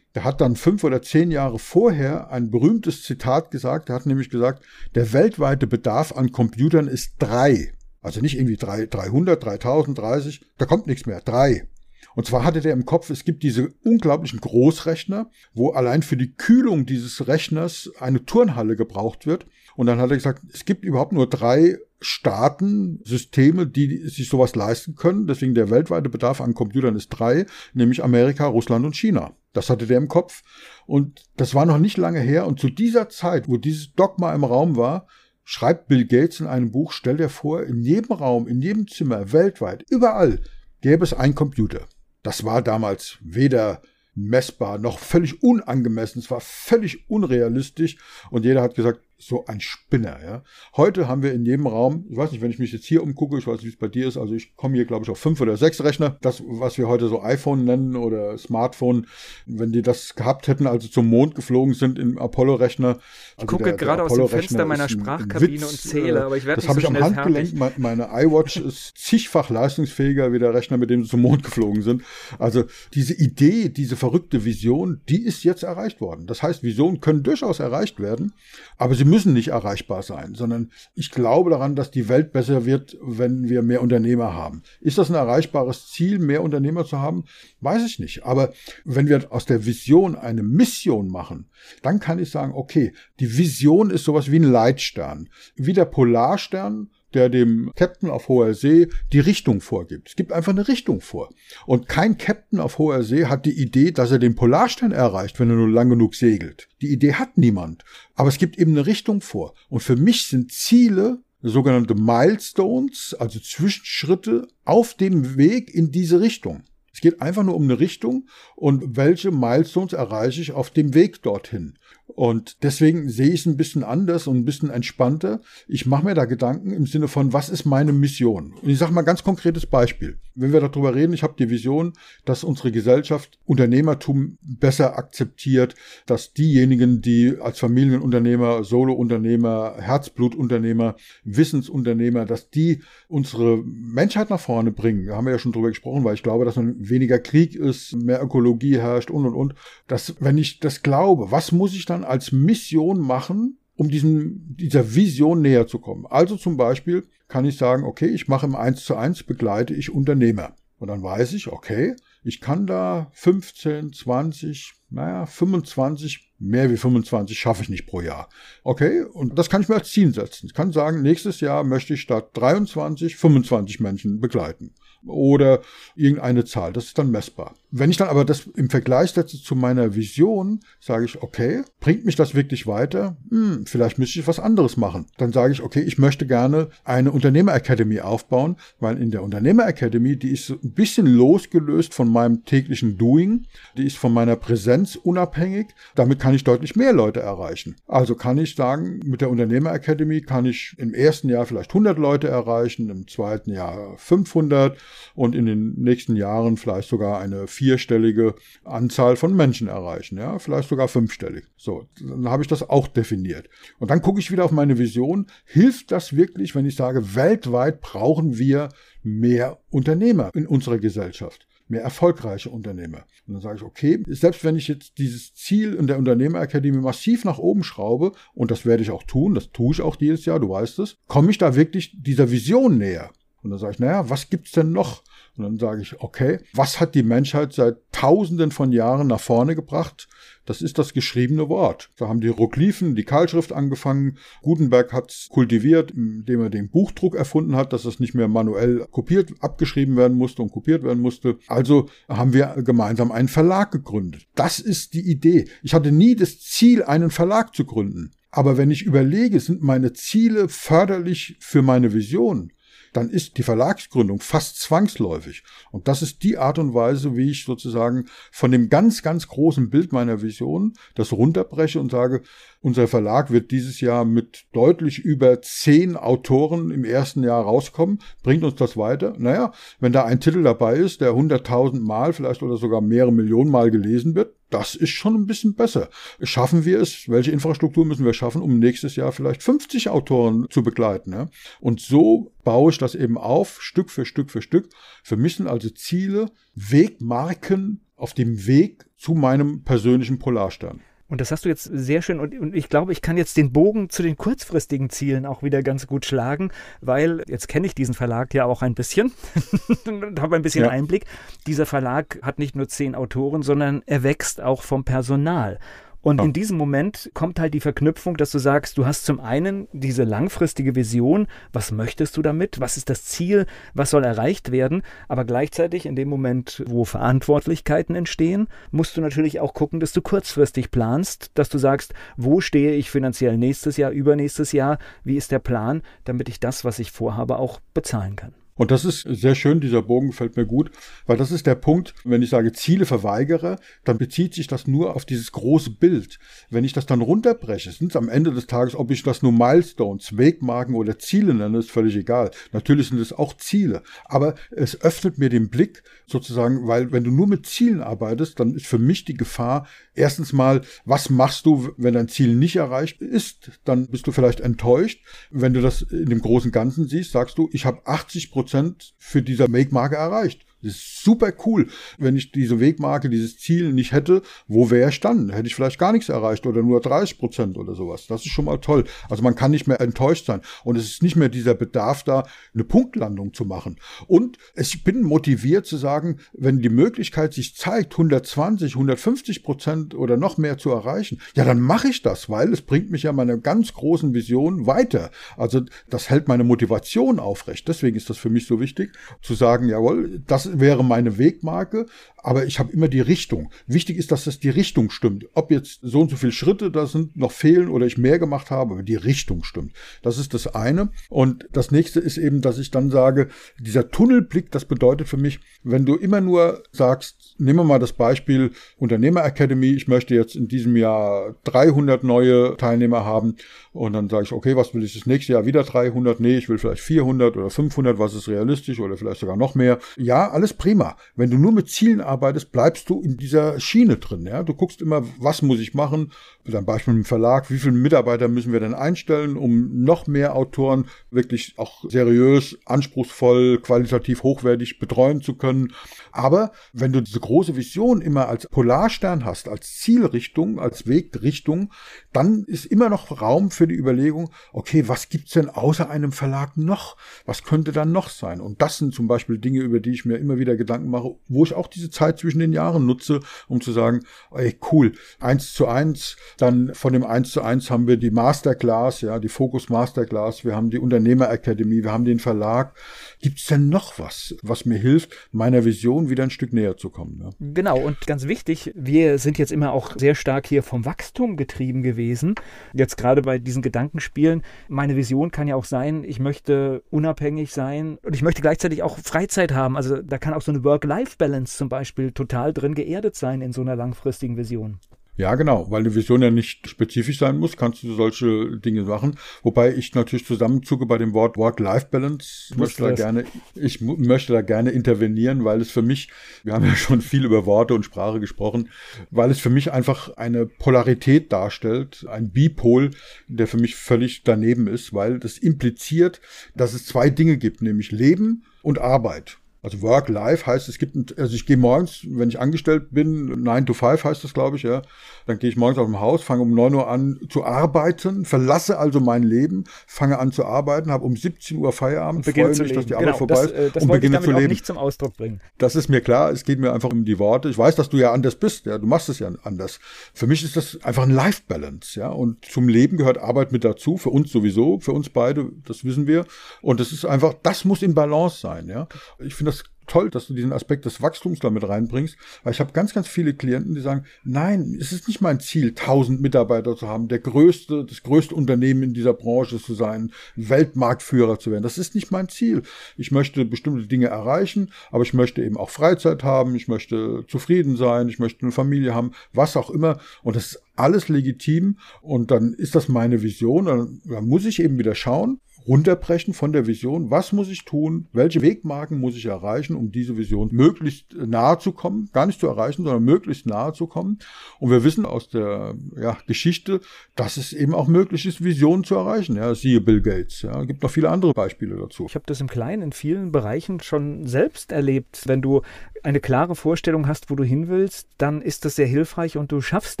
der 0.16 0.24
hat 0.24 0.40
dann 0.40 0.56
fünf 0.56 0.82
oder 0.82 1.00
zehn 1.00 1.30
Jahre 1.30 1.60
vorher 1.60 2.30
ein 2.30 2.50
berühmtes 2.50 3.04
Zitat 3.04 3.50
gesagt. 3.52 3.88
Er 3.88 3.94
hat 3.94 4.06
nämlich 4.06 4.28
gesagt, 4.28 4.64
der 4.96 5.12
weltweite 5.12 5.66
Bedarf 5.66 6.12
an 6.12 6.32
Computern 6.32 6.88
ist 6.88 7.14
drei. 7.18 7.72
Also 8.02 8.20
nicht 8.20 8.36
irgendwie 8.36 8.56
drei, 8.56 8.86
300, 8.86 9.42
3000, 9.42 9.96
30, 9.96 10.44
da 10.58 10.66
kommt 10.66 10.88
nichts 10.88 11.06
mehr, 11.06 11.20
drei. 11.20 11.68
Und 12.14 12.26
zwar 12.26 12.44
hatte 12.44 12.60
der 12.60 12.72
im 12.72 12.84
Kopf, 12.84 13.08
es 13.10 13.24
gibt 13.24 13.42
diese 13.42 13.72
unglaublichen 13.84 14.40
Großrechner, 14.40 15.30
wo 15.54 15.70
allein 15.70 16.02
für 16.02 16.16
die 16.16 16.34
Kühlung 16.34 16.84
dieses 16.84 17.26
Rechners 17.26 17.90
eine 18.00 18.24
Turnhalle 18.24 18.76
gebraucht 18.76 19.26
wird. 19.26 19.46
Und 19.76 19.86
dann 19.86 20.00
hat 20.00 20.10
er 20.10 20.16
gesagt, 20.16 20.42
es 20.52 20.64
gibt 20.64 20.84
überhaupt 20.84 21.12
nur 21.12 21.28
drei 21.28 21.78
Staaten, 22.00 23.00
Systeme, 23.04 23.66
die 23.66 24.08
sich 24.08 24.28
sowas 24.28 24.54
leisten 24.56 24.94
können. 24.94 25.26
Deswegen 25.26 25.54
der 25.54 25.70
weltweite 25.70 26.08
Bedarf 26.08 26.40
an 26.40 26.54
Computern 26.54 26.96
ist 26.96 27.08
drei, 27.08 27.46
nämlich 27.74 28.02
Amerika, 28.02 28.46
Russland 28.46 28.84
und 28.84 28.96
China. 28.96 29.36
Das 29.52 29.70
hatte 29.70 29.86
der 29.86 29.98
im 29.98 30.08
Kopf. 30.08 30.42
Und 30.86 31.24
das 31.36 31.54
war 31.54 31.66
noch 31.66 31.78
nicht 31.78 31.96
lange 31.96 32.20
her. 32.20 32.46
Und 32.46 32.58
zu 32.58 32.70
dieser 32.70 33.08
Zeit, 33.08 33.48
wo 33.48 33.56
dieses 33.56 33.92
Dogma 33.94 34.34
im 34.34 34.44
Raum 34.44 34.76
war, 34.76 35.06
schreibt 35.44 35.88
Bill 35.88 36.06
Gates 36.06 36.40
in 36.40 36.46
einem 36.46 36.70
Buch, 36.70 36.92
stell 36.92 37.16
dir 37.16 37.28
vor, 37.28 37.62
in 37.64 37.80
jedem 37.80 38.12
Raum, 38.12 38.48
in 38.48 38.60
jedem 38.60 38.88
Zimmer, 38.88 39.32
weltweit, 39.32 39.84
überall 39.90 40.40
gäbe 40.80 41.04
es 41.04 41.14
einen 41.14 41.34
Computer. 41.34 41.86
Das 42.22 42.44
war 42.44 42.62
damals 42.62 43.18
weder 43.20 43.82
messbar 44.14 44.78
noch 44.78 44.98
völlig 44.98 45.42
unangemessen. 45.42 46.20
Es 46.20 46.30
war 46.30 46.40
völlig 46.40 47.08
unrealistisch. 47.08 47.96
Und 48.30 48.44
jeder 48.44 48.62
hat 48.62 48.74
gesagt, 48.74 49.00
so 49.26 49.44
ein 49.46 49.60
Spinner. 49.60 50.18
Ja. 50.24 50.42
Heute 50.76 51.08
haben 51.08 51.22
wir 51.22 51.32
in 51.32 51.44
jedem 51.44 51.66
Raum, 51.66 52.06
ich 52.10 52.16
weiß 52.16 52.32
nicht, 52.32 52.40
wenn 52.40 52.50
ich 52.50 52.58
mich 52.58 52.72
jetzt 52.72 52.84
hier 52.84 53.02
umgucke, 53.02 53.38
ich 53.38 53.46
weiß 53.46 53.56
nicht, 53.56 53.64
wie 53.64 53.68
es 53.70 53.76
bei 53.76 53.88
dir 53.88 54.08
ist, 54.08 54.16
also 54.16 54.34
ich 54.34 54.56
komme 54.56 54.74
hier, 54.74 54.84
glaube 54.84 55.04
ich, 55.04 55.10
auf 55.10 55.18
fünf 55.18 55.40
oder 55.40 55.56
sechs 55.56 55.82
Rechner. 55.82 56.16
Das, 56.20 56.42
was 56.46 56.78
wir 56.78 56.88
heute 56.88 57.08
so 57.08 57.22
iPhone 57.22 57.64
nennen 57.64 57.96
oder 57.96 58.36
Smartphone, 58.38 59.06
wenn 59.46 59.72
die 59.72 59.82
das 59.82 60.14
gehabt 60.14 60.48
hätten, 60.48 60.66
also 60.66 60.88
zum 60.88 61.06
Mond 61.06 61.34
geflogen 61.34 61.74
sind 61.74 61.98
im 61.98 62.18
Apollo-Rechner. 62.18 62.98
Ich 62.98 63.42
also 63.42 63.46
gucke 63.46 63.76
gerade 63.76 64.02
aus 64.02 64.14
dem 64.14 64.28
Fenster 64.28 64.64
meiner 64.64 64.88
Sprachkabine 64.88 65.66
und 65.66 65.78
zähle, 65.78 66.20
äh, 66.20 66.22
aber 66.22 66.36
ich 66.36 66.44
werde 66.44 66.60
nicht 66.60 66.68
Das 66.68 66.76
habe 66.76 66.80
so 66.80 66.92
ich 66.92 67.02
am 67.02 67.16
Handgelenk. 67.16 67.54
Meine, 67.54 67.74
meine 67.78 68.08
iWatch 68.24 68.56
ist 68.66 68.96
zigfach 68.96 69.50
leistungsfähiger 69.50 70.32
wie 70.32 70.38
der 70.38 70.52
Rechner, 70.52 70.78
mit 70.78 70.90
dem 70.90 71.04
sie 71.04 71.10
zum 71.10 71.22
Mond 71.22 71.44
geflogen 71.44 71.82
sind. 71.82 72.02
Also 72.38 72.64
diese 72.94 73.14
Idee, 73.14 73.68
diese 73.68 73.96
verrückte 73.96 74.44
Vision, 74.44 75.00
die 75.08 75.22
ist 75.22 75.44
jetzt 75.44 75.62
erreicht 75.62 76.00
worden. 76.00 76.26
Das 76.26 76.42
heißt, 76.42 76.62
Visionen 76.62 77.00
können 77.00 77.22
durchaus 77.22 77.60
erreicht 77.60 78.00
werden, 78.00 78.32
aber 78.78 78.94
sie 78.94 79.04
müssen 79.12 79.34
nicht 79.34 79.48
erreichbar 79.48 80.02
sein, 80.02 80.34
sondern 80.34 80.70
ich 80.94 81.10
glaube 81.10 81.50
daran, 81.50 81.76
dass 81.76 81.90
die 81.90 82.08
Welt 82.08 82.32
besser 82.32 82.64
wird, 82.64 82.96
wenn 83.02 83.50
wir 83.50 83.60
mehr 83.60 83.82
Unternehmer 83.82 84.32
haben. 84.32 84.62
Ist 84.80 84.96
das 84.96 85.10
ein 85.10 85.16
erreichbares 85.16 85.88
Ziel, 85.88 86.18
mehr 86.18 86.42
Unternehmer 86.42 86.86
zu 86.86 86.98
haben? 86.98 87.24
Weiß 87.60 87.84
ich 87.84 87.98
nicht. 87.98 88.24
Aber 88.24 88.54
wenn 88.86 89.08
wir 89.08 89.30
aus 89.30 89.44
der 89.44 89.66
Vision 89.66 90.16
eine 90.16 90.42
Mission 90.42 91.08
machen, 91.08 91.50
dann 91.82 92.00
kann 92.00 92.18
ich 92.18 92.30
sagen, 92.30 92.54
okay, 92.54 92.94
die 93.20 93.36
Vision 93.36 93.90
ist 93.90 94.04
sowas 94.04 94.30
wie 94.30 94.38
ein 94.38 94.50
Leitstern. 94.50 95.28
Wie 95.56 95.74
der 95.74 95.84
Polarstern 95.84 96.88
der 97.14 97.28
dem 97.28 97.70
Captain 97.74 98.10
auf 98.10 98.28
hoher 98.28 98.54
See 98.54 98.88
die 99.12 99.20
Richtung 99.20 99.60
vorgibt. 99.60 100.08
Es 100.08 100.16
gibt 100.16 100.32
einfach 100.32 100.52
eine 100.52 100.68
Richtung 100.68 101.00
vor. 101.00 101.30
Und 101.66 101.88
kein 101.88 102.18
Captain 102.18 102.60
auf 102.60 102.78
hoher 102.78 103.02
See 103.02 103.26
hat 103.26 103.46
die 103.46 103.60
Idee, 103.60 103.92
dass 103.92 104.10
er 104.10 104.18
den 104.18 104.34
Polarstern 104.34 104.92
erreicht, 104.92 105.38
wenn 105.38 105.50
er 105.50 105.56
nur 105.56 105.68
lang 105.68 105.90
genug 105.90 106.14
segelt. 106.14 106.68
Die 106.80 106.92
Idee 106.92 107.14
hat 107.14 107.38
niemand. 107.38 107.84
Aber 108.14 108.28
es 108.28 108.38
gibt 108.38 108.58
eben 108.58 108.72
eine 108.72 108.86
Richtung 108.86 109.20
vor. 109.20 109.54
Und 109.68 109.80
für 109.80 109.96
mich 109.96 110.26
sind 110.26 110.52
Ziele 110.52 111.22
sogenannte 111.42 111.94
Milestones, 111.94 113.16
also 113.18 113.40
Zwischenschritte 113.40 114.48
auf 114.64 114.94
dem 114.94 115.36
Weg 115.36 115.74
in 115.74 115.90
diese 115.90 116.20
Richtung. 116.20 116.62
Es 116.94 117.00
geht 117.00 117.22
einfach 117.22 117.42
nur 117.42 117.56
um 117.56 117.64
eine 117.64 117.80
Richtung 117.80 118.28
und 118.54 118.96
welche 118.96 119.30
Milestones 119.30 119.94
erreiche 119.94 120.42
ich 120.42 120.52
auf 120.52 120.70
dem 120.70 120.94
Weg 120.94 121.22
dorthin. 121.22 121.78
Und 122.14 122.62
deswegen 122.62 123.08
sehe 123.08 123.30
ich 123.30 123.40
es 123.40 123.46
ein 123.46 123.56
bisschen 123.56 123.84
anders 123.84 124.26
und 124.26 124.36
ein 124.36 124.44
bisschen 124.44 124.70
entspannter. 124.70 125.40
Ich 125.66 125.86
mache 125.86 126.04
mir 126.04 126.14
da 126.14 126.26
Gedanken 126.26 126.70
im 126.70 126.86
Sinne 126.86 127.08
von, 127.08 127.32
was 127.32 127.48
ist 127.48 127.64
meine 127.64 127.92
Mission? 127.92 128.54
Und 128.60 128.68
ich 128.68 128.78
sage 128.78 128.92
mal 128.92 129.02
ganz 129.02 129.24
konkretes 129.24 129.66
Beispiel. 129.66 130.18
Wenn 130.34 130.52
wir 130.52 130.60
darüber 130.60 130.94
reden, 130.94 131.12
ich 131.12 131.22
habe 131.22 131.34
die 131.38 131.50
Vision, 131.50 131.92
dass 132.24 132.44
unsere 132.44 132.72
Gesellschaft 132.72 133.38
Unternehmertum 133.44 134.38
besser 134.40 134.96
akzeptiert, 134.96 135.74
dass 136.06 136.32
diejenigen, 136.32 137.02
die 137.02 137.36
als 137.40 137.58
Familienunternehmer, 137.58 138.64
Solo-Unternehmer, 138.64 139.74
Herzblutunternehmer, 139.78 140.96
Wissensunternehmer, 141.24 142.24
dass 142.24 142.50
die 142.50 142.82
unsere 143.08 143.58
Menschheit 143.64 144.30
nach 144.30 144.40
vorne 144.40 144.70
bringen. 144.70 145.06
Da 145.06 145.16
haben 145.16 145.26
wir 145.26 145.32
ja 145.32 145.38
schon 145.38 145.52
drüber 145.52 145.68
gesprochen, 145.68 146.04
weil 146.04 146.14
ich 146.14 146.22
glaube, 146.22 146.44
dass 146.44 146.56
man 146.56 146.76
weniger 146.78 147.18
Krieg 147.18 147.54
ist, 147.54 147.94
mehr 147.96 148.22
Ökologie 148.22 148.78
herrscht 148.78 149.10
und 149.10 149.26
und 149.26 149.34
und. 149.34 149.54
Dass, 149.86 150.14
wenn 150.20 150.38
ich 150.38 150.60
das 150.60 150.82
glaube, 150.82 151.30
was 151.30 151.52
muss 151.52 151.74
ich 151.74 151.84
dann 151.84 152.01
dann 152.02 152.10
als 152.10 152.32
Mission 152.32 153.00
machen, 153.00 153.58
um 153.76 153.88
diesen, 153.88 154.56
dieser 154.56 154.94
Vision 154.94 155.40
näher 155.42 155.66
zu 155.66 155.78
kommen. 155.78 156.06
Also 156.06 156.36
zum 156.36 156.56
Beispiel 156.56 157.04
kann 157.28 157.44
ich 157.44 157.56
sagen, 157.56 157.84
okay, 157.84 158.06
ich 158.06 158.28
mache 158.28 158.46
im 158.46 158.54
1 158.54 158.84
zu 158.84 158.96
1 158.96 159.22
begleite 159.24 159.74
ich 159.74 159.90
Unternehmer. 159.90 160.54
Und 160.78 160.88
dann 160.88 161.02
weiß 161.02 161.32
ich, 161.34 161.48
okay, 161.48 161.94
ich 162.24 162.40
kann 162.40 162.66
da 162.66 163.08
15, 163.12 163.92
20, 163.92 164.72
naja, 164.90 165.26
25 165.26 166.32
mehr 166.38 166.70
wie 166.70 166.76
25 166.76 167.38
schaffe 167.38 167.62
ich 167.62 167.68
nicht 167.68 167.86
pro 167.86 168.00
Jahr. 168.00 168.28
Okay, 168.64 169.02
und 169.02 169.38
das 169.38 169.48
kann 169.48 169.62
ich 169.62 169.68
mir 169.68 169.76
als 169.76 169.92
Ziel 169.92 170.12
setzen. 170.12 170.46
Ich 170.46 170.54
kann 170.54 170.72
sagen, 170.72 171.02
nächstes 171.02 171.40
Jahr 171.40 171.62
möchte 171.62 171.94
ich 171.94 172.00
statt 172.00 172.30
23 172.34 173.16
25 173.16 173.78
Menschen 173.78 174.20
begleiten 174.20 174.74
oder 175.06 175.60
irgendeine 175.94 176.44
Zahl. 176.44 176.72
Das 176.72 176.84
ist 176.84 176.98
dann 176.98 177.10
messbar. 177.10 177.54
Wenn 177.70 177.90
ich 177.90 177.96
dann 177.96 178.08
aber 178.08 178.26
das 178.26 178.46
im 178.54 178.68
Vergleich 178.68 179.12
setze 179.12 179.42
zu 179.42 179.54
meiner 179.54 179.94
Vision, 179.94 180.60
sage 180.78 181.06
ich, 181.06 181.22
okay, 181.22 181.62
bringt 181.80 182.04
mich 182.04 182.16
das 182.16 182.34
wirklich 182.34 182.66
weiter? 182.66 183.16
Hm, 183.30 183.64
vielleicht 183.66 183.98
müsste 183.98 184.20
ich 184.20 184.26
was 184.26 184.38
anderes 184.38 184.76
machen. 184.76 185.06
Dann 185.16 185.32
sage 185.32 185.54
ich, 185.54 185.62
okay, 185.62 185.80
ich 185.80 185.98
möchte 185.98 186.26
gerne 186.26 186.68
eine 186.84 187.12
Unternehmer-Academy 187.12 188.00
aufbauen, 188.00 188.56
weil 188.78 189.00
in 189.00 189.10
der 189.10 189.22
Unternehmer-Academy, 189.22 190.18
die 190.18 190.32
ist 190.32 190.50
ein 190.50 190.72
bisschen 190.72 191.06
losgelöst 191.06 191.94
von 191.94 192.12
meinem 192.12 192.44
täglichen 192.44 192.98
Doing, 192.98 193.46
die 193.78 193.86
ist 193.86 193.96
von 193.96 194.12
meiner 194.12 194.36
Präsenz 194.36 194.96
unabhängig. 194.96 195.68
Damit 195.94 196.20
kann 196.20 196.34
ich 196.34 196.44
deutlich 196.44 196.76
mehr 196.76 196.92
Leute 196.92 197.20
erreichen. 197.20 197.76
Also 197.86 198.14
kann 198.14 198.36
ich 198.36 198.54
sagen, 198.54 199.00
mit 199.04 199.22
der 199.22 199.30
Unternehmer-Academy 199.30 200.20
kann 200.20 200.44
ich 200.44 200.74
im 200.76 200.92
ersten 200.92 201.30
Jahr 201.30 201.46
vielleicht 201.46 201.70
100 201.70 201.96
Leute 201.98 202.28
erreichen, 202.28 202.90
im 202.90 203.08
zweiten 203.08 203.50
Jahr 203.50 203.96
500 203.96 204.76
und 205.14 205.34
in 205.34 205.46
den 205.46 205.74
nächsten 205.74 206.16
Jahren 206.16 206.56
vielleicht 206.56 206.88
sogar 206.88 207.20
eine 207.20 207.46
vierstellige 207.46 208.34
Anzahl 208.64 209.16
von 209.16 209.34
Menschen 209.34 209.68
erreichen, 209.68 210.18
ja, 210.18 210.38
vielleicht 210.38 210.68
sogar 210.68 210.88
fünfstellig. 210.88 211.44
So, 211.56 211.88
dann 212.00 212.28
habe 212.28 212.42
ich 212.42 212.48
das 212.48 212.68
auch 212.68 212.88
definiert. 212.88 213.48
Und 213.78 213.90
dann 213.90 214.02
gucke 214.02 214.20
ich 214.20 214.30
wieder 214.30 214.44
auf 214.44 214.52
meine 214.52 214.78
Vision. 214.78 215.26
Hilft 215.44 215.92
das 215.92 216.16
wirklich, 216.16 216.54
wenn 216.54 216.66
ich 216.66 216.76
sage, 216.76 217.14
weltweit 217.14 217.80
brauchen 217.80 218.38
wir 218.38 218.68
mehr 219.02 219.58
Unternehmer 219.70 220.30
in 220.34 220.46
unserer 220.46 220.78
Gesellschaft? 220.78 221.46
mehr 221.72 221.82
erfolgreiche 221.82 222.50
Unternehmer. 222.50 223.04
Und 223.26 223.34
dann 223.34 223.42
sage 223.42 223.56
ich, 223.56 223.62
okay, 223.62 224.02
selbst 224.06 224.44
wenn 224.44 224.56
ich 224.56 224.68
jetzt 224.68 224.98
dieses 224.98 225.34
Ziel 225.34 225.74
in 225.74 225.88
der 225.88 225.98
Unternehmerakademie 225.98 226.78
massiv 226.78 227.24
nach 227.24 227.38
oben 227.38 227.64
schraube, 227.64 228.12
und 228.34 228.50
das 228.50 228.64
werde 228.64 228.82
ich 228.82 228.90
auch 228.90 229.02
tun, 229.02 229.34
das 229.34 229.50
tue 229.50 229.72
ich 229.72 229.80
auch 229.80 229.96
jedes 229.98 230.24
Jahr, 230.24 230.38
du 230.38 230.50
weißt 230.50 230.78
es, 230.80 230.98
komme 231.08 231.30
ich 231.30 231.38
da 231.38 231.56
wirklich 231.56 231.96
dieser 231.98 232.30
Vision 232.30 232.78
näher. 232.78 233.10
Und 233.42 233.50
dann 233.50 233.58
sage 233.58 233.72
ich, 233.72 233.78
naja, 233.80 234.08
was 234.08 234.30
gibt's 234.30 234.52
denn 234.52 234.72
noch? 234.72 235.02
Und 235.36 235.44
dann 235.44 235.58
sage 235.58 235.82
ich, 235.82 236.00
okay, 236.00 236.38
was 236.52 236.78
hat 236.78 236.94
die 236.94 237.02
Menschheit 237.02 237.52
seit 237.52 237.76
Tausenden 237.90 238.50
von 238.50 238.70
Jahren 238.70 239.06
nach 239.06 239.20
vorne 239.20 239.54
gebracht? 239.54 240.08
Das 240.44 240.60
ist 240.60 240.78
das 240.78 240.92
geschriebene 240.92 241.48
Wort. 241.48 241.90
Da 241.96 242.08
haben 242.08 242.20
die 242.20 242.26
Hieroglyphen, 242.26 242.94
die 242.94 243.04
Kahlschrift 243.04 243.52
angefangen. 243.52 244.18
Gutenberg 244.42 244.92
hat 244.92 245.28
kultiviert, 245.30 245.90
indem 245.92 246.42
er 246.42 246.50
den 246.50 246.68
Buchdruck 246.68 247.14
erfunden 247.14 247.56
hat, 247.56 247.72
dass 247.72 247.84
es 247.84 247.98
nicht 247.98 248.14
mehr 248.14 248.28
manuell 248.28 248.86
kopiert, 248.90 249.32
abgeschrieben 249.40 249.96
werden 249.96 250.18
musste 250.18 250.42
und 250.42 250.52
kopiert 250.52 250.82
werden 250.82 251.00
musste. 251.00 251.38
Also 251.46 251.88
haben 252.08 252.32
wir 252.32 252.56
gemeinsam 252.64 253.10
einen 253.10 253.28
Verlag 253.28 253.70
gegründet. 253.70 254.26
Das 254.34 254.60
ist 254.60 254.94
die 254.94 255.10
Idee. 255.10 255.46
Ich 255.62 255.74
hatte 255.74 255.92
nie 255.92 256.14
das 256.14 256.40
Ziel, 256.40 256.82
einen 256.82 257.10
Verlag 257.10 257.54
zu 257.54 257.64
gründen. 257.64 258.10
Aber 258.30 258.56
wenn 258.56 258.70
ich 258.70 258.82
überlege, 258.82 259.40
sind 259.40 259.62
meine 259.62 259.92
Ziele 259.92 260.48
förderlich 260.48 261.36
für 261.38 261.62
meine 261.62 261.92
Vision, 261.92 262.52
dann 262.92 263.08
ist 263.08 263.38
die 263.38 263.42
Verlagsgründung 263.42 264.20
fast 264.20 264.60
zwangsläufig. 264.60 265.42
Und 265.70 265.88
das 265.88 266.02
ist 266.02 266.22
die 266.22 266.38
Art 266.38 266.58
und 266.58 266.74
Weise, 266.74 267.16
wie 267.16 267.30
ich 267.30 267.44
sozusagen 267.44 268.06
von 268.30 268.50
dem 268.50 268.68
ganz, 268.68 269.02
ganz 269.02 269.28
großen 269.28 269.70
Bild 269.70 269.92
meiner 269.92 270.22
Vision 270.22 270.74
das 270.94 271.12
runterbreche 271.12 271.80
und 271.80 271.90
sage, 271.90 272.22
unser 272.60 272.86
Verlag 272.86 273.30
wird 273.30 273.50
dieses 273.50 273.80
Jahr 273.80 274.04
mit 274.04 274.44
deutlich 274.52 275.00
über 275.00 275.42
zehn 275.42 275.96
Autoren 275.96 276.70
im 276.70 276.84
ersten 276.84 277.24
Jahr 277.24 277.42
rauskommen. 277.42 277.98
Bringt 278.22 278.44
uns 278.44 278.54
das 278.54 278.76
weiter? 278.76 279.14
Naja, 279.18 279.52
wenn 279.80 279.92
da 279.92 280.04
ein 280.04 280.20
Titel 280.20 280.42
dabei 280.42 280.76
ist, 280.76 281.00
der 281.00 281.14
hunderttausend 281.14 281.82
Mal 281.82 282.12
vielleicht 282.12 282.42
oder 282.42 282.56
sogar 282.56 282.80
mehrere 282.80 283.12
Millionen 283.12 283.50
Mal 283.50 283.70
gelesen 283.70 284.14
wird, 284.14 284.36
das 284.52 284.74
ist 284.74 284.90
schon 284.90 285.14
ein 285.14 285.26
bisschen 285.26 285.54
besser. 285.54 285.88
Schaffen 286.22 286.64
wir 286.64 286.80
es? 286.80 287.08
Welche 287.08 287.30
Infrastruktur 287.30 287.84
müssen 287.84 288.04
wir 288.04 288.14
schaffen, 288.14 288.42
um 288.42 288.58
nächstes 288.58 288.96
Jahr 288.96 289.12
vielleicht 289.12 289.42
50 289.42 289.88
Autoren 289.88 290.46
zu 290.50 290.62
begleiten? 290.62 291.12
Ja? 291.12 291.28
Und 291.60 291.80
so 291.80 292.32
baue 292.44 292.70
ich 292.70 292.78
das 292.78 292.94
eben 292.94 293.18
auf, 293.18 293.62
Stück 293.62 293.90
für 293.90 294.04
Stück 294.04 294.30
für 294.30 294.42
Stück. 294.42 294.68
Für 295.02 295.16
mich 295.16 295.36
sind 295.36 295.46
also 295.46 295.70
Ziele, 295.70 296.30
Wegmarken 296.54 297.80
auf 297.96 298.14
dem 298.14 298.46
Weg 298.46 298.84
zu 298.96 299.14
meinem 299.14 299.62
persönlichen 299.62 300.18
Polarstern. 300.18 300.80
Und 301.12 301.20
das 301.20 301.30
hast 301.30 301.44
du 301.44 301.50
jetzt 301.50 301.64
sehr 301.64 302.00
schön 302.00 302.20
und, 302.20 302.32
und, 302.40 302.56
ich 302.56 302.70
glaube, 302.70 302.90
ich 302.90 303.02
kann 303.02 303.18
jetzt 303.18 303.36
den 303.36 303.52
Bogen 303.52 303.90
zu 303.90 304.02
den 304.02 304.16
kurzfristigen 304.16 304.88
Zielen 304.88 305.26
auch 305.26 305.42
wieder 305.42 305.62
ganz 305.62 305.86
gut 305.86 306.06
schlagen, 306.06 306.50
weil 306.80 307.22
jetzt 307.28 307.48
kenne 307.48 307.66
ich 307.66 307.74
diesen 307.74 307.92
Verlag 307.92 308.32
ja 308.32 308.46
auch 308.46 308.62
ein 308.62 308.74
bisschen 308.74 309.12
und 309.86 310.18
habe 310.22 310.36
ein 310.36 310.40
bisschen 310.40 310.64
ja. 310.64 310.70
Einblick. 310.70 311.04
Dieser 311.46 311.66
Verlag 311.66 312.18
hat 312.22 312.38
nicht 312.38 312.56
nur 312.56 312.66
zehn 312.66 312.94
Autoren, 312.94 313.42
sondern 313.42 313.82
er 313.84 314.02
wächst 314.04 314.40
auch 314.40 314.62
vom 314.62 314.84
Personal. 314.84 315.58
Und 316.02 316.20
oh. 316.20 316.24
in 316.24 316.32
diesem 316.32 316.58
Moment 316.58 317.10
kommt 317.14 317.38
halt 317.38 317.54
die 317.54 317.60
Verknüpfung, 317.60 318.16
dass 318.16 318.32
du 318.32 318.38
sagst, 318.38 318.76
du 318.76 318.84
hast 318.84 319.04
zum 319.04 319.20
einen 319.20 319.68
diese 319.72 320.04
langfristige 320.04 320.74
Vision, 320.74 321.28
was 321.52 321.70
möchtest 321.70 322.16
du 322.16 322.22
damit, 322.22 322.60
was 322.60 322.76
ist 322.76 322.90
das 322.90 323.04
Ziel, 323.04 323.46
was 323.72 323.90
soll 323.90 324.04
erreicht 324.04 324.50
werden, 324.50 324.82
aber 325.08 325.24
gleichzeitig 325.24 325.86
in 325.86 325.96
dem 325.96 326.08
Moment, 326.08 326.62
wo 326.66 326.84
Verantwortlichkeiten 326.84 327.94
entstehen, 327.94 328.48
musst 328.72 328.96
du 328.96 329.00
natürlich 329.00 329.40
auch 329.40 329.54
gucken, 329.54 329.78
dass 329.78 329.92
du 329.92 330.02
kurzfristig 330.02 330.70
planst, 330.72 331.30
dass 331.34 331.48
du 331.48 331.58
sagst, 331.58 331.94
wo 332.16 332.40
stehe 332.40 332.74
ich 332.74 332.90
finanziell 332.90 333.38
nächstes 333.38 333.76
Jahr, 333.76 333.92
übernächstes 333.92 334.52
Jahr, 334.52 334.78
wie 335.04 335.16
ist 335.16 335.30
der 335.30 335.38
Plan, 335.38 335.82
damit 336.04 336.28
ich 336.28 336.40
das, 336.40 336.64
was 336.64 336.80
ich 336.80 336.90
vorhabe, 336.90 337.38
auch 337.38 337.60
bezahlen 337.74 338.16
kann. 338.16 338.34
Und 338.54 338.70
das 338.70 338.84
ist 338.84 339.00
sehr 339.08 339.34
schön, 339.34 339.60
dieser 339.60 339.82
Bogen 339.82 340.08
gefällt 340.08 340.36
mir 340.36 340.44
gut, 340.44 340.70
weil 341.06 341.16
das 341.16 341.32
ist 341.32 341.46
der 341.46 341.54
Punkt, 341.54 341.94
wenn 342.04 342.22
ich 342.22 342.30
sage 342.30 342.52
Ziele 342.52 342.84
verweigere, 342.84 343.56
dann 343.84 343.98
bezieht 343.98 344.34
sich 344.34 344.46
das 344.46 344.66
nur 344.66 344.94
auf 344.94 345.06
dieses 345.06 345.32
große 345.32 345.70
Bild. 345.70 346.18
Wenn 346.50 346.64
ich 346.64 346.74
das 346.74 346.84
dann 346.84 347.00
runterbreche, 347.00 347.72
sind 347.72 347.92
es 347.92 347.96
am 347.96 348.10
Ende 348.10 348.32
des 348.32 348.46
Tages, 348.46 348.74
ob 348.74 348.90
ich 348.90 349.02
das 349.02 349.22
nur 349.22 349.32
Milestones, 349.32 350.18
Wegmarken 350.18 350.74
oder 350.74 350.98
Ziele 350.98 351.32
nenne, 351.32 351.58
ist 351.58 351.70
völlig 351.70 351.96
egal. 351.96 352.30
Natürlich 352.52 352.88
sind 352.88 353.00
es 353.00 353.12
auch 353.12 353.36
Ziele, 353.36 353.82
aber 354.04 354.34
es 354.50 354.80
öffnet 354.82 355.18
mir 355.18 355.30
den 355.30 355.48
Blick 355.48 355.82
sozusagen, 356.06 356.68
weil 356.68 356.92
wenn 356.92 357.04
du 357.04 357.10
nur 357.10 357.26
mit 357.26 357.46
Zielen 357.46 357.80
arbeitest, 357.80 358.38
dann 358.38 358.54
ist 358.54 358.66
für 358.66 358.78
mich 358.78 359.06
die 359.06 359.14
Gefahr, 359.14 359.66
erstens 359.94 360.32
mal, 360.32 360.60
was 360.84 361.08
machst 361.08 361.46
du, 361.46 361.70
wenn 361.78 361.94
dein 361.94 362.08
Ziel 362.08 362.34
nicht 362.34 362.56
erreicht 362.56 363.00
ist? 363.00 363.52
Dann 363.64 363.86
bist 363.86 364.06
du 364.06 364.12
vielleicht 364.12 364.40
enttäuscht. 364.40 365.02
Wenn 365.30 365.54
du 365.54 365.62
das 365.62 365.82
in 365.82 366.10
dem 366.10 366.20
großen 366.20 366.52
Ganzen 366.52 366.86
siehst, 366.86 367.12
sagst 367.12 367.38
du, 367.38 367.48
ich 367.52 367.64
habe 367.64 367.86
80 367.86 368.30
Prozent 368.30 368.41
Prozent 368.42 368.94
für 368.98 369.22
diese 369.22 369.46
Make-Marke 369.46 369.94
erreicht. 369.94 370.44
Das 370.62 370.72
ist 370.72 371.04
super 371.04 371.32
cool. 371.46 371.66
Wenn 371.98 372.16
ich 372.16 372.32
diese 372.32 372.60
Wegmarke, 372.60 373.08
dieses 373.08 373.38
Ziel 373.38 373.72
nicht 373.72 373.92
hätte, 373.92 374.22
wo 374.46 374.70
wäre 374.70 374.90
ich 374.90 375.00
dann? 375.00 375.30
Hätte 375.30 375.46
ich 375.46 375.54
vielleicht 375.54 375.78
gar 375.78 375.92
nichts 375.92 376.08
erreicht 376.08 376.46
oder 376.46 376.62
nur 376.62 376.80
30 376.80 377.18
Prozent 377.18 377.58
oder 377.58 377.74
sowas. 377.74 378.06
Das 378.06 378.24
ist 378.24 378.32
schon 378.32 378.44
mal 378.44 378.58
toll. 378.58 378.84
Also 379.08 379.22
man 379.22 379.34
kann 379.34 379.50
nicht 379.50 379.66
mehr 379.66 379.80
enttäuscht 379.80 380.26
sein. 380.26 380.40
Und 380.64 380.76
es 380.76 380.84
ist 380.84 381.02
nicht 381.02 381.16
mehr 381.16 381.28
dieser 381.28 381.54
Bedarf 381.54 382.04
da, 382.04 382.24
eine 382.54 382.64
Punktlandung 382.64 383.34
zu 383.34 383.44
machen. 383.44 383.76
Und 384.06 384.38
ich 384.54 384.84
bin 384.84 385.02
motiviert 385.02 385.66
zu 385.66 385.76
sagen, 385.76 386.18
wenn 386.32 386.60
die 386.60 386.68
Möglichkeit 386.68 387.34
sich 387.34 387.56
zeigt, 387.56 387.94
120, 387.94 388.74
150 388.74 389.42
Prozent 389.42 389.94
oder 389.94 390.16
noch 390.16 390.38
mehr 390.38 390.58
zu 390.58 390.70
erreichen, 390.70 391.20
ja, 391.34 391.44
dann 391.44 391.60
mache 391.60 391.88
ich 391.88 392.02
das, 392.02 392.30
weil 392.30 392.52
es 392.52 392.62
bringt 392.62 392.90
mich 392.90 393.02
ja 393.02 393.12
meiner 393.12 393.36
ganz 393.36 393.72
großen 393.74 394.14
Vision 394.14 394.66
weiter. 394.66 395.10
Also 395.36 395.62
das 395.88 396.10
hält 396.10 396.28
meine 396.28 396.44
Motivation 396.44 397.18
aufrecht. 397.18 397.66
Deswegen 397.68 397.96
ist 397.96 398.10
das 398.10 398.18
für 398.18 398.30
mich 398.30 398.46
so 398.46 398.60
wichtig, 398.60 398.92
zu 399.20 399.34
sagen, 399.34 399.68
jawohl, 399.68 400.22
das 400.26 400.51
wäre 400.60 400.84
meine 400.84 401.18
Wegmarke, 401.18 401.86
aber 402.22 402.46
ich 402.46 402.58
habe 402.58 402.72
immer 402.72 402.88
die 402.88 403.00
Richtung. 403.00 403.50
Wichtig 403.66 403.98
ist, 403.98 404.12
dass 404.12 404.24
das 404.24 404.38
die 404.38 404.48
Richtung 404.48 404.90
stimmt. 404.90 405.26
Ob 405.34 405.50
jetzt 405.50 405.80
so 405.82 406.00
und 406.00 406.10
so 406.10 406.16
viele 406.16 406.32
Schritte 406.32 406.70
da 406.70 406.86
sind, 406.86 407.16
noch 407.16 407.32
fehlen 407.32 407.68
oder 407.68 407.86
ich 407.86 407.98
mehr 407.98 408.18
gemacht 408.18 408.50
habe, 408.50 408.84
die 408.84 408.94
Richtung 408.94 409.42
stimmt. 409.42 409.72
Das 410.02 410.18
ist 410.18 410.32
das 410.34 410.46
eine. 410.54 410.90
Und 411.10 411.48
das 411.52 411.70
nächste 411.70 412.00
ist 412.00 412.18
eben, 412.18 412.40
dass 412.40 412.58
ich 412.58 412.70
dann 412.70 412.90
sage, 412.90 413.28
dieser 413.58 413.90
Tunnelblick, 413.90 414.50
das 414.52 414.64
bedeutet 414.64 415.08
für 415.08 415.16
mich, 415.16 415.40
wenn 415.64 415.84
du 415.84 415.96
immer 415.96 416.20
nur 416.20 416.62
sagst, 416.70 417.34
nehmen 417.38 417.58
wir 417.60 417.64
mal 417.64 417.78
das 417.78 417.92
Beispiel 417.92 418.52
Unternehmer 418.76 419.24
Academy, 419.24 419.72
ich 419.72 419.88
möchte 419.88 420.14
jetzt 420.14 420.36
in 420.36 420.48
diesem 420.48 420.76
Jahr 420.76 421.34
300 421.44 422.04
neue 422.04 422.56
Teilnehmer 422.56 423.04
haben 423.04 423.36
und 423.72 423.94
dann 423.94 424.08
sage 424.08 424.24
ich, 424.24 424.32
okay, 424.32 424.56
was 424.56 424.74
will 424.74 424.84
ich 424.84 424.94
das 424.94 425.06
nächste 425.06 425.32
Jahr 425.32 425.46
wieder 425.46 425.64
300? 425.64 426.20
Nee, 426.20 426.36
ich 426.36 426.48
will 426.48 426.58
vielleicht 426.58 426.82
400 426.82 427.36
oder 427.36 427.50
500, 427.50 427.98
was 427.98 428.14
ist 428.14 428.28
realistisch 428.28 428.78
oder 428.80 428.96
vielleicht 428.96 429.20
sogar 429.20 429.36
noch 429.36 429.54
mehr. 429.54 429.78
Ja, 429.96 430.30
alles 430.30 430.41
prima. 430.50 430.96
Wenn 431.16 431.30
du 431.30 431.38
nur 431.38 431.52
mit 431.52 431.68
Zielen 431.68 432.00
arbeitest, 432.00 432.52
bleibst 432.52 432.90
du 432.90 433.00
in 433.00 433.16
dieser 433.16 433.60
Schiene 433.60 433.96
drin. 433.96 434.26
Ja? 434.26 434.42
Du 434.42 434.54
guckst 434.54 434.82
immer, 434.82 435.04
was 435.18 435.42
muss 435.42 435.60
ich 435.60 435.74
machen? 435.74 436.12
Einem 436.44 436.64
Beispiel 436.64 436.94
im 436.94 437.04
Verlag, 437.04 437.50
wie 437.50 437.58
viele 437.58 437.72
Mitarbeiter 437.72 438.28
müssen 438.28 438.52
wir 438.52 438.60
denn 438.60 438.74
einstellen, 438.74 439.36
um 439.36 439.84
noch 439.84 440.06
mehr 440.06 440.34
Autoren 440.34 440.86
wirklich 441.10 441.54
auch 441.56 441.88
seriös, 441.88 442.58
anspruchsvoll, 442.64 443.60
qualitativ 443.60 444.22
hochwertig 444.24 444.78
betreuen 444.78 445.22
zu 445.22 445.34
können. 445.34 445.72
Aber 446.10 446.52
wenn 446.72 446.92
du 446.92 447.00
diese 447.00 447.20
große 447.20 447.56
Vision 447.56 448.00
immer 448.00 448.28
als 448.28 448.48
Polarstern 448.48 449.24
hast, 449.24 449.48
als 449.48 449.78
Zielrichtung, 449.78 450.58
als 450.58 450.86
Wegrichtung, 450.86 451.70
dann 452.12 452.44
ist 452.44 452.66
immer 452.66 452.88
noch 452.88 453.20
Raum 453.20 453.50
für 453.50 453.68
die 453.68 453.76
Überlegung, 453.76 454.30
okay, 454.52 454.88
was 454.88 455.08
gibt's 455.08 455.32
denn 455.32 455.48
außer 455.48 455.88
einem 455.88 456.12
Verlag 456.12 456.56
noch? 456.56 456.96
Was 457.24 457.44
könnte 457.44 457.72
dann 457.72 457.92
noch 457.92 458.08
sein? 458.08 458.40
Und 458.40 458.62
das 458.62 458.78
sind 458.78 458.94
zum 458.94 459.06
Beispiel 459.06 459.38
Dinge, 459.38 459.60
über 459.60 459.80
die 459.80 459.90
ich 459.90 460.04
mir 460.04 460.16
immer 460.16 460.31
immer 460.32 460.40
wieder 460.40 460.56
Gedanken 460.56 460.88
mache, 460.88 461.14
wo 461.28 461.44
ich 461.44 461.54
auch 461.54 461.66
diese 461.66 461.90
Zeit 461.90 462.18
zwischen 462.18 462.38
den 462.38 462.52
Jahren 462.52 462.86
nutze, 462.86 463.20
um 463.48 463.60
zu 463.60 463.72
sagen, 463.72 464.00
ey, 464.34 464.56
cool, 464.72 464.92
eins 465.20 465.52
zu 465.52 465.66
eins, 465.66 466.16
dann 466.38 466.74
von 466.74 466.92
dem 466.92 467.04
eins 467.04 467.30
zu 467.30 467.42
eins 467.42 467.70
haben 467.70 467.86
wir 467.86 467.96
die 467.96 468.10
Masterclass, 468.10 469.02
ja, 469.02 469.18
die 469.18 469.28
Focus 469.28 469.68
Masterclass, 469.68 470.44
wir 470.44 470.56
haben 470.56 470.70
die 470.70 470.78
Unternehmerakademie, 470.78 471.82
wir 471.82 471.92
haben 471.92 472.04
den 472.04 472.18
Verlag. 472.18 472.74
Gibt 473.20 473.38
es 473.38 473.46
denn 473.46 473.68
noch 473.68 473.98
was, 473.98 474.34
was 474.42 474.64
mir 474.64 474.78
hilft, 474.78 475.12
meiner 475.32 475.64
Vision 475.64 476.08
wieder 476.08 476.24
ein 476.24 476.30
Stück 476.30 476.52
näher 476.52 476.76
zu 476.76 476.90
kommen? 476.90 477.18
Ne? 477.18 477.30
Genau, 477.54 477.78
und 477.78 478.00
ganz 478.06 478.26
wichtig, 478.26 478.72
wir 478.74 479.18
sind 479.18 479.38
jetzt 479.38 479.52
immer 479.52 479.72
auch 479.72 479.96
sehr 479.96 480.14
stark 480.14 480.46
hier 480.46 480.62
vom 480.62 480.84
Wachstum 480.84 481.36
getrieben 481.36 481.82
gewesen. 481.82 482.34
Jetzt 482.72 482.96
gerade 482.96 483.22
bei 483.22 483.38
diesen 483.38 483.62
Gedankenspielen. 483.62 484.42
Meine 484.68 484.96
Vision 484.96 485.30
kann 485.30 485.48
ja 485.48 485.56
auch 485.56 485.64
sein, 485.64 486.04
ich 486.04 486.18
möchte 486.18 486.82
unabhängig 486.90 487.52
sein 487.52 487.98
und 488.02 488.14
ich 488.14 488.22
möchte 488.22 488.42
gleichzeitig 488.42 488.82
auch 488.82 488.98
Freizeit 488.98 489.52
haben. 489.52 489.76
Also 489.76 490.00
da 490.00 490.18
kann 490.22 490.32
auch 490.32 490.40
so 490.40 490.52
eine 490.52 490.64
Work-Life-Balance 490.64 491.58
zum 491.58 491.68
Beispiel 491.68 492.12
total 492.12 492.54
drin 492.54 492.74
geerdet 492.74 493.16
sein 493.16 493.42
in 493.42 493.52
so 493.52 493.60
einer 493.60 493.76
langfristigen 493.76 494.38
Vision. 494.38 494.78
Ja, 495.14 495.34
genau, 495.34 495.70
weil 495.70 495.80
eine 495.80 495.94
Vision 495.94 496.22
ja 496.22 496.30
nicht 496.30 496.66
spezifisch 496.66 497.18
sein 497.18 497.36
muss, 497.36 497.58
kannst 497.58 497.82
du 497.82 497.94
solche 497.94 498.56
Dinge 498.56 498.84
machen. 498.84 499.18
Wobei 499.42 499.74
ich 499.74 499.94
natürlich 499.94 500.24
zusammenzuge 500.24 500.86
bei 500.86 500.96
dem 500.96 501.12
Wort 501.12 501.36
Work-Life-Balance, 501.36 502.54
möchte 502.56 502.82
da 502.82 502.92
gerne, 502.92 503.24
ich 503.54 503.82
möchte 503.82 504.32
da 504.32 504.40
gerne 504.40 504.70
intervenieren, 504.70 505.44
weil 505.44 505.60
es 505.60 505.70
für 505.70 505.82
mich, 505.82 506.08
wir 506.44 506.54
haben 506.54 506.64
ja 506.64 506.74
schon 506.76 507.02
viel 507.02 507.26
über 507.26 507.44
Worte 507.44 507.74
und 507.74 507.84
Sprache 507.84 508.20
gesprochen, 508.20 508.70
weil 509.10 509.30
es 509.30 509.38
für 509.38 509.50
mich 509.50 509.70
einfach 509.70 510.16
eine 510.16 510.46
Polarität 510.46 511.30
darstellt, 511.30 512.06
ein 512.08 512.30
Bipol, 512.30 512.92
der 513.28 513.46
für 513.46 513.58
mich 513.58 513.76
völlig 513.76 514.22
daneben 514.22 514.66
ist, 514.66 514.94
weil 514.94 515.18
das 515.18 515.36
impliziert, 515.36 516.22
dass 516.56 516.72
es 516.72 516.86
zwei 516.86 517.10
Dinge 517.10 517.36
gibt, 517.36 517.60
nämlich 517.60 517.90
Leben 517.90 518.44
und 518.62 518.78
Arbeit. 518.78 519.36
Also 519.64 519.80
Work-Life 519.80 520.44
heißt, 520.44 520.68
es 520.68 520.76
gibt, 520.76 521.16
also 521.16 521.36
ich 521.36 521.46
gehe 521.46 521.56
morgens, 521.56 522.04
wenn 522.08 522.28
ich 522.28 522.40
angestellt 522.40 522.88
bin, 522.90 523.44
9 523.44 523.66
to 523.66 523.74
5 523.74 524.02
heißt 524.02 524.24
das, 524.24 524.34
glaube 524.34 524.56
ich, 524.56 524.64
ja. 524.64 524.82
Dann 525.26 525.38
gehe 525.38 525.48
ich 525.48 525.56
morgens 525.56 525.78
aus 525.78 525.86
dem 525.86 526.00
Haus, 526.00 526.20
fange 526.24 526.42
um 526.42 526.52
9 526.52 526.74
Uhr 526.74 526.88
an 526.88 527.20
zu 527.30 527.44
arbeiten, 527.44 528.24
verlasse 528.24 528.76
also 528.76 528.98
mein 528.98 529.22
Leben, 529.22 529.62
fange 529.86 530.18
an 530.18 530.32
zu 530.32 530.44
arbeiten, 530.44 530.90
habe 530.90 531.04
um 531.04 531.16
17 531.16 531.58
Uhr 531.58 531.72
Feierabend, 531.72 532.24
freue 532.24 532.48
mich, 532.48 532.72
dass 532.72 532.86
die 532.86 532.96
Arbeit 532.96 533.06
genau, 533.06 533.18
vorbei 533.18 533.34
ist 533.44 533.52
das, 533.52 533.52
äh, 533.52 533.70
das 533.70 533.82
und 533.84 533.92
beginne 533.92 534.20
zu 534.20 534.32
leben. 534.32 534.48
nicht 534.48 534.66
zum 534.66 534.78
Ausdruck 534.78 535.16
bringen. 535.16 535.40
Das 535.58 535.76
ist 535.76 535.88
mir 535.88 536.00
klar, 536.00 536.32
es 536.32 536.42
geht 536.42 536.58
mir 536.58 536.72
einfach 536.72 536.90
um 536.90 537.04
die 537.04 537.20
Worte. 537.20 537.48
Ich 537.48 537.56
weiß, 537.56 537.76
dass 537.76 537.88
du 537.88 537.98
ja 537.98 538.12
anders 538.12 538.34
bist, 538.34 538.66
ja, 538.66 538.78
du 538.78 538.86
machst 538.88 539.08
es 539.10 539.20
ja 539.20 539.30
anders. 539.44 539.78
Für 540.12 540.26
mich 540.26 540.42
ist 540.42 540.56
das 540.56 540.82
einfach 540.82 541.04
ein 541.04 541.10
Life-Balance, 541.10 542.00
ja. 542.00 542.08
Und 542.08 542.44
zum 542.46 542.68
Leben 542.68 542.96
gehört 542.96 543.18
Arbeit 543.18 543.52
mit 543.52 543.62
dazu, 543.62 543.96
für 543.96 544.10
uns 544.10 544.32
sowieso, 544.32 544.80
für 544.80 544.92
uns 544.92 545.08
beide, 545.08 545.52
das 545.68 545.84
wissen 545.84 546.08
wir. 546.08 546.24
Und 546.62 546.80
es 546.80 546.90
ist 546.90 547.04
einfach, 547.04 547.34
das 547.44 547.64
muss 547.64 547.82
in 547.82 547.94
Balance 547.94 548.40
sein, 548.40 548.66
ja. 548.66 548.88
Ich 549.20 549.36
finde 549.36 549.51
das 549.51 549.51
toll, 549.86 550.10
dass 550.10 550.26
du 550.26 550.34
diesen 550.34 550.52
Aspekt 550.52 550.84
des 550.84 551.02
Wachstums 551.02 551.40
damit 551.40 551.68
reinbringst, 551.68 552.16
weil 552.42 552.52
ich 552.52 552.60
habe 552.60 552.72
ganz, 552.72 552.94
ganz 552.94 553.08
viele 553.08 553.34
Klienten, 553.34 553.74
die 553.74 553.80
sagen, 553.80 554.04
nein, 554.24 554.76
es 554.80 554.92
ist 554.92 555.08
nicht 555.08 555.20
mein 555.20 555.40
Ziel, 555.40 555.68
1000 555.68 556.20
Mitarbeiter 556.20 556.76
zu 556.76 556.88
haben, 556.88 557.08
der 557.08 557.18
größte, 557.18 557.84
das 557.84 558.02
größte 558.02 558.34
Unternehmen 558.34 558.82
in 558.82 558.94
dieser 558.94 559.14
Branche 559.14 559.60
zu 559.60 559.74
sein, 559.74 560.12
Weltmarktführer 560.36 561.38
zu 561.38 561.50
werden. 561.50 561.62
Das 561.62 561.78
ist 561.78 561.94
nicht 561.94 562.10
mein 562.10 562.28
Ziel. 562.28 562.62
Ich 562.96 563.10
möchte 563.10 563.44
bestimmte 563.44 563.86
Dinge 563.86 564.06
erreichen, 564.06 564.70
aber 564.90 565.02
ich 565.02 565.14
möchte 565.14 565.42
eben 565.42 565.56
auch 565.56 565.70
Freizeit 565.70 566.22
haben, 566.22 566.54
ich 566.54 566.68
möchte 566.68 567.24
zufrieden 567.28 567.76
sein, 567.76 568.08
ich 568.08 568.18
möchte 568.18 568.42
eine 568.42 568.52
Familie 568.52 568.94
haben, 568.94 569.12
was 569.32 569.56
auch 569.56 569.70
immer. 569.70 569.98
Und 570.22 570.36
das 570.36 570.52
ist 570.52 570.62
alles 570.76 571.08
legitim 571.08 571.78
und 572.00 572.30
dann 572.30 572.54
ist 572.54 572.74
das 572.74 572.88
meine 572.88 573.22
Vision. 573.22 573.66
Dann, 573.66 574.00
dann 574.04 574.26
muss 574.26 574.44
ich 574.44 574.62
eben 574.62 574.78
wieder 574.78 574.94
schauen, 574.94 575.40
runterbrechen 575.66 576.34
von 576.34 576.52
der 576.52 576.66
Vision, 576.66 577.10
was 577.10 577.32
muss 577.32 577.48
ich 577.48 577.64
tun, 577.64 578.08
welche 578.12 578.42
Wegmarken 578.42 578.98
muss 578.98 579.16
ich 579.16 579.26
erreichen, 579.26 579.76
um 579.76 579.92
diese 579.92 580.16
Vision 580.16 580.48
möglichst 580.52 581.14
nahe 581.14 581.58
zu 581.58 581.72
kommen, 581.72 582.10
gar 582.12 582.26
nicht 582.26 582.40
zu 582.40 582.46
erreichen, 582.46 582.84
sondern 582.84 583.04
möglichst 583.04 583.46
nahe 583.46 583.72
zu 583.72 583.86
kommen. 583.86 584.18
Und 584.58 584.70
wir 584.70 584.84
wissen 584.84 585.06
aus 585.06 585.28
der 585.28 585.74
ja, 585.96 586.16
Geschichte, 586.26 586.80
dass 587.16 587.36
es 587.36 587.52
eben 587.52 587.74
auch 587.74 587.88
möglich 587.88 588.26
ist, 588.26 588.44
Visionen 588.44 588.84
zu 588.84 588.94
erreichen. 588.94 589.36
Ja, 589.36 589.54
siehe 589.54 589.80
Bill 589.80 590.02
Gates. 590.02 590.42
Ja, 590.42 590.64
gibt 590.64 590.82
noch 590.82 590.90
viele 590.90 591.10
andere 591.10 591.32
Beispiele 591.32 591.76
dazu. 591.76 592.06
Ich 592.08 592.14
habe 592.14 592.26
das 592.26 592.40
im 592.40 592.48
Kleinen 592.48 592.82
in 592.82 592.92
vielen 592.92 593.32
Bereichen 593.32 593.80
schon 593.80 594.26
selbst 594.26 594.72
erlebt. 594.72 595.22
Wenn 595.26 595.42
du 595.42 595.62
eine 596.02 596.20
klare 596.20 596.54
Vorstellung 596.56 597.06
hast, 597.06 597.30
wo 597.30 597.36
du 597.36 597.44
hin 597.44 597.68
willst, 597.68 598.08
dann 598.18 598.42
ist 598.42 598.64
das 598.64 598.76
sehr 598.76 598.86
hilfreich 598.86 599.36
und 599.36 599.52
du 599.52 599.60
schaffst 599.60 600.00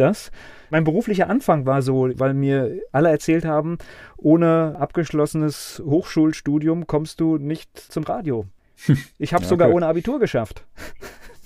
das. 0.00 0.30
Mein 0.70 0.84
beruflicher 0.84 1.28
Anfang 1.28 1.66
war 1.66 1.82
so, 1.82 2.10
weil 2.14 2.34
mir 2.34 2.80
alle 2.92 3.10
erzählt 3.10 3.44
haben, 3.44 3.78
ohne 4.22 4.76
abgeschlossenes 4.78 5.82
Hochschulstudium 5.84 6.86
kommst 6.86 7.20
du 7.20 7.38
nicht 7.38 7.78
zum 7.78 8.04
Radio. 8.04 8.46
Ich 9.18 9.32
habe 9.34 9.44
ja, 9.44 9.48
sogar 9.48 9.68
okay. 9.68 9.76
ohne 9.76 9.86
Abitur 9.86 10.18
geschafft. 10.18 10.64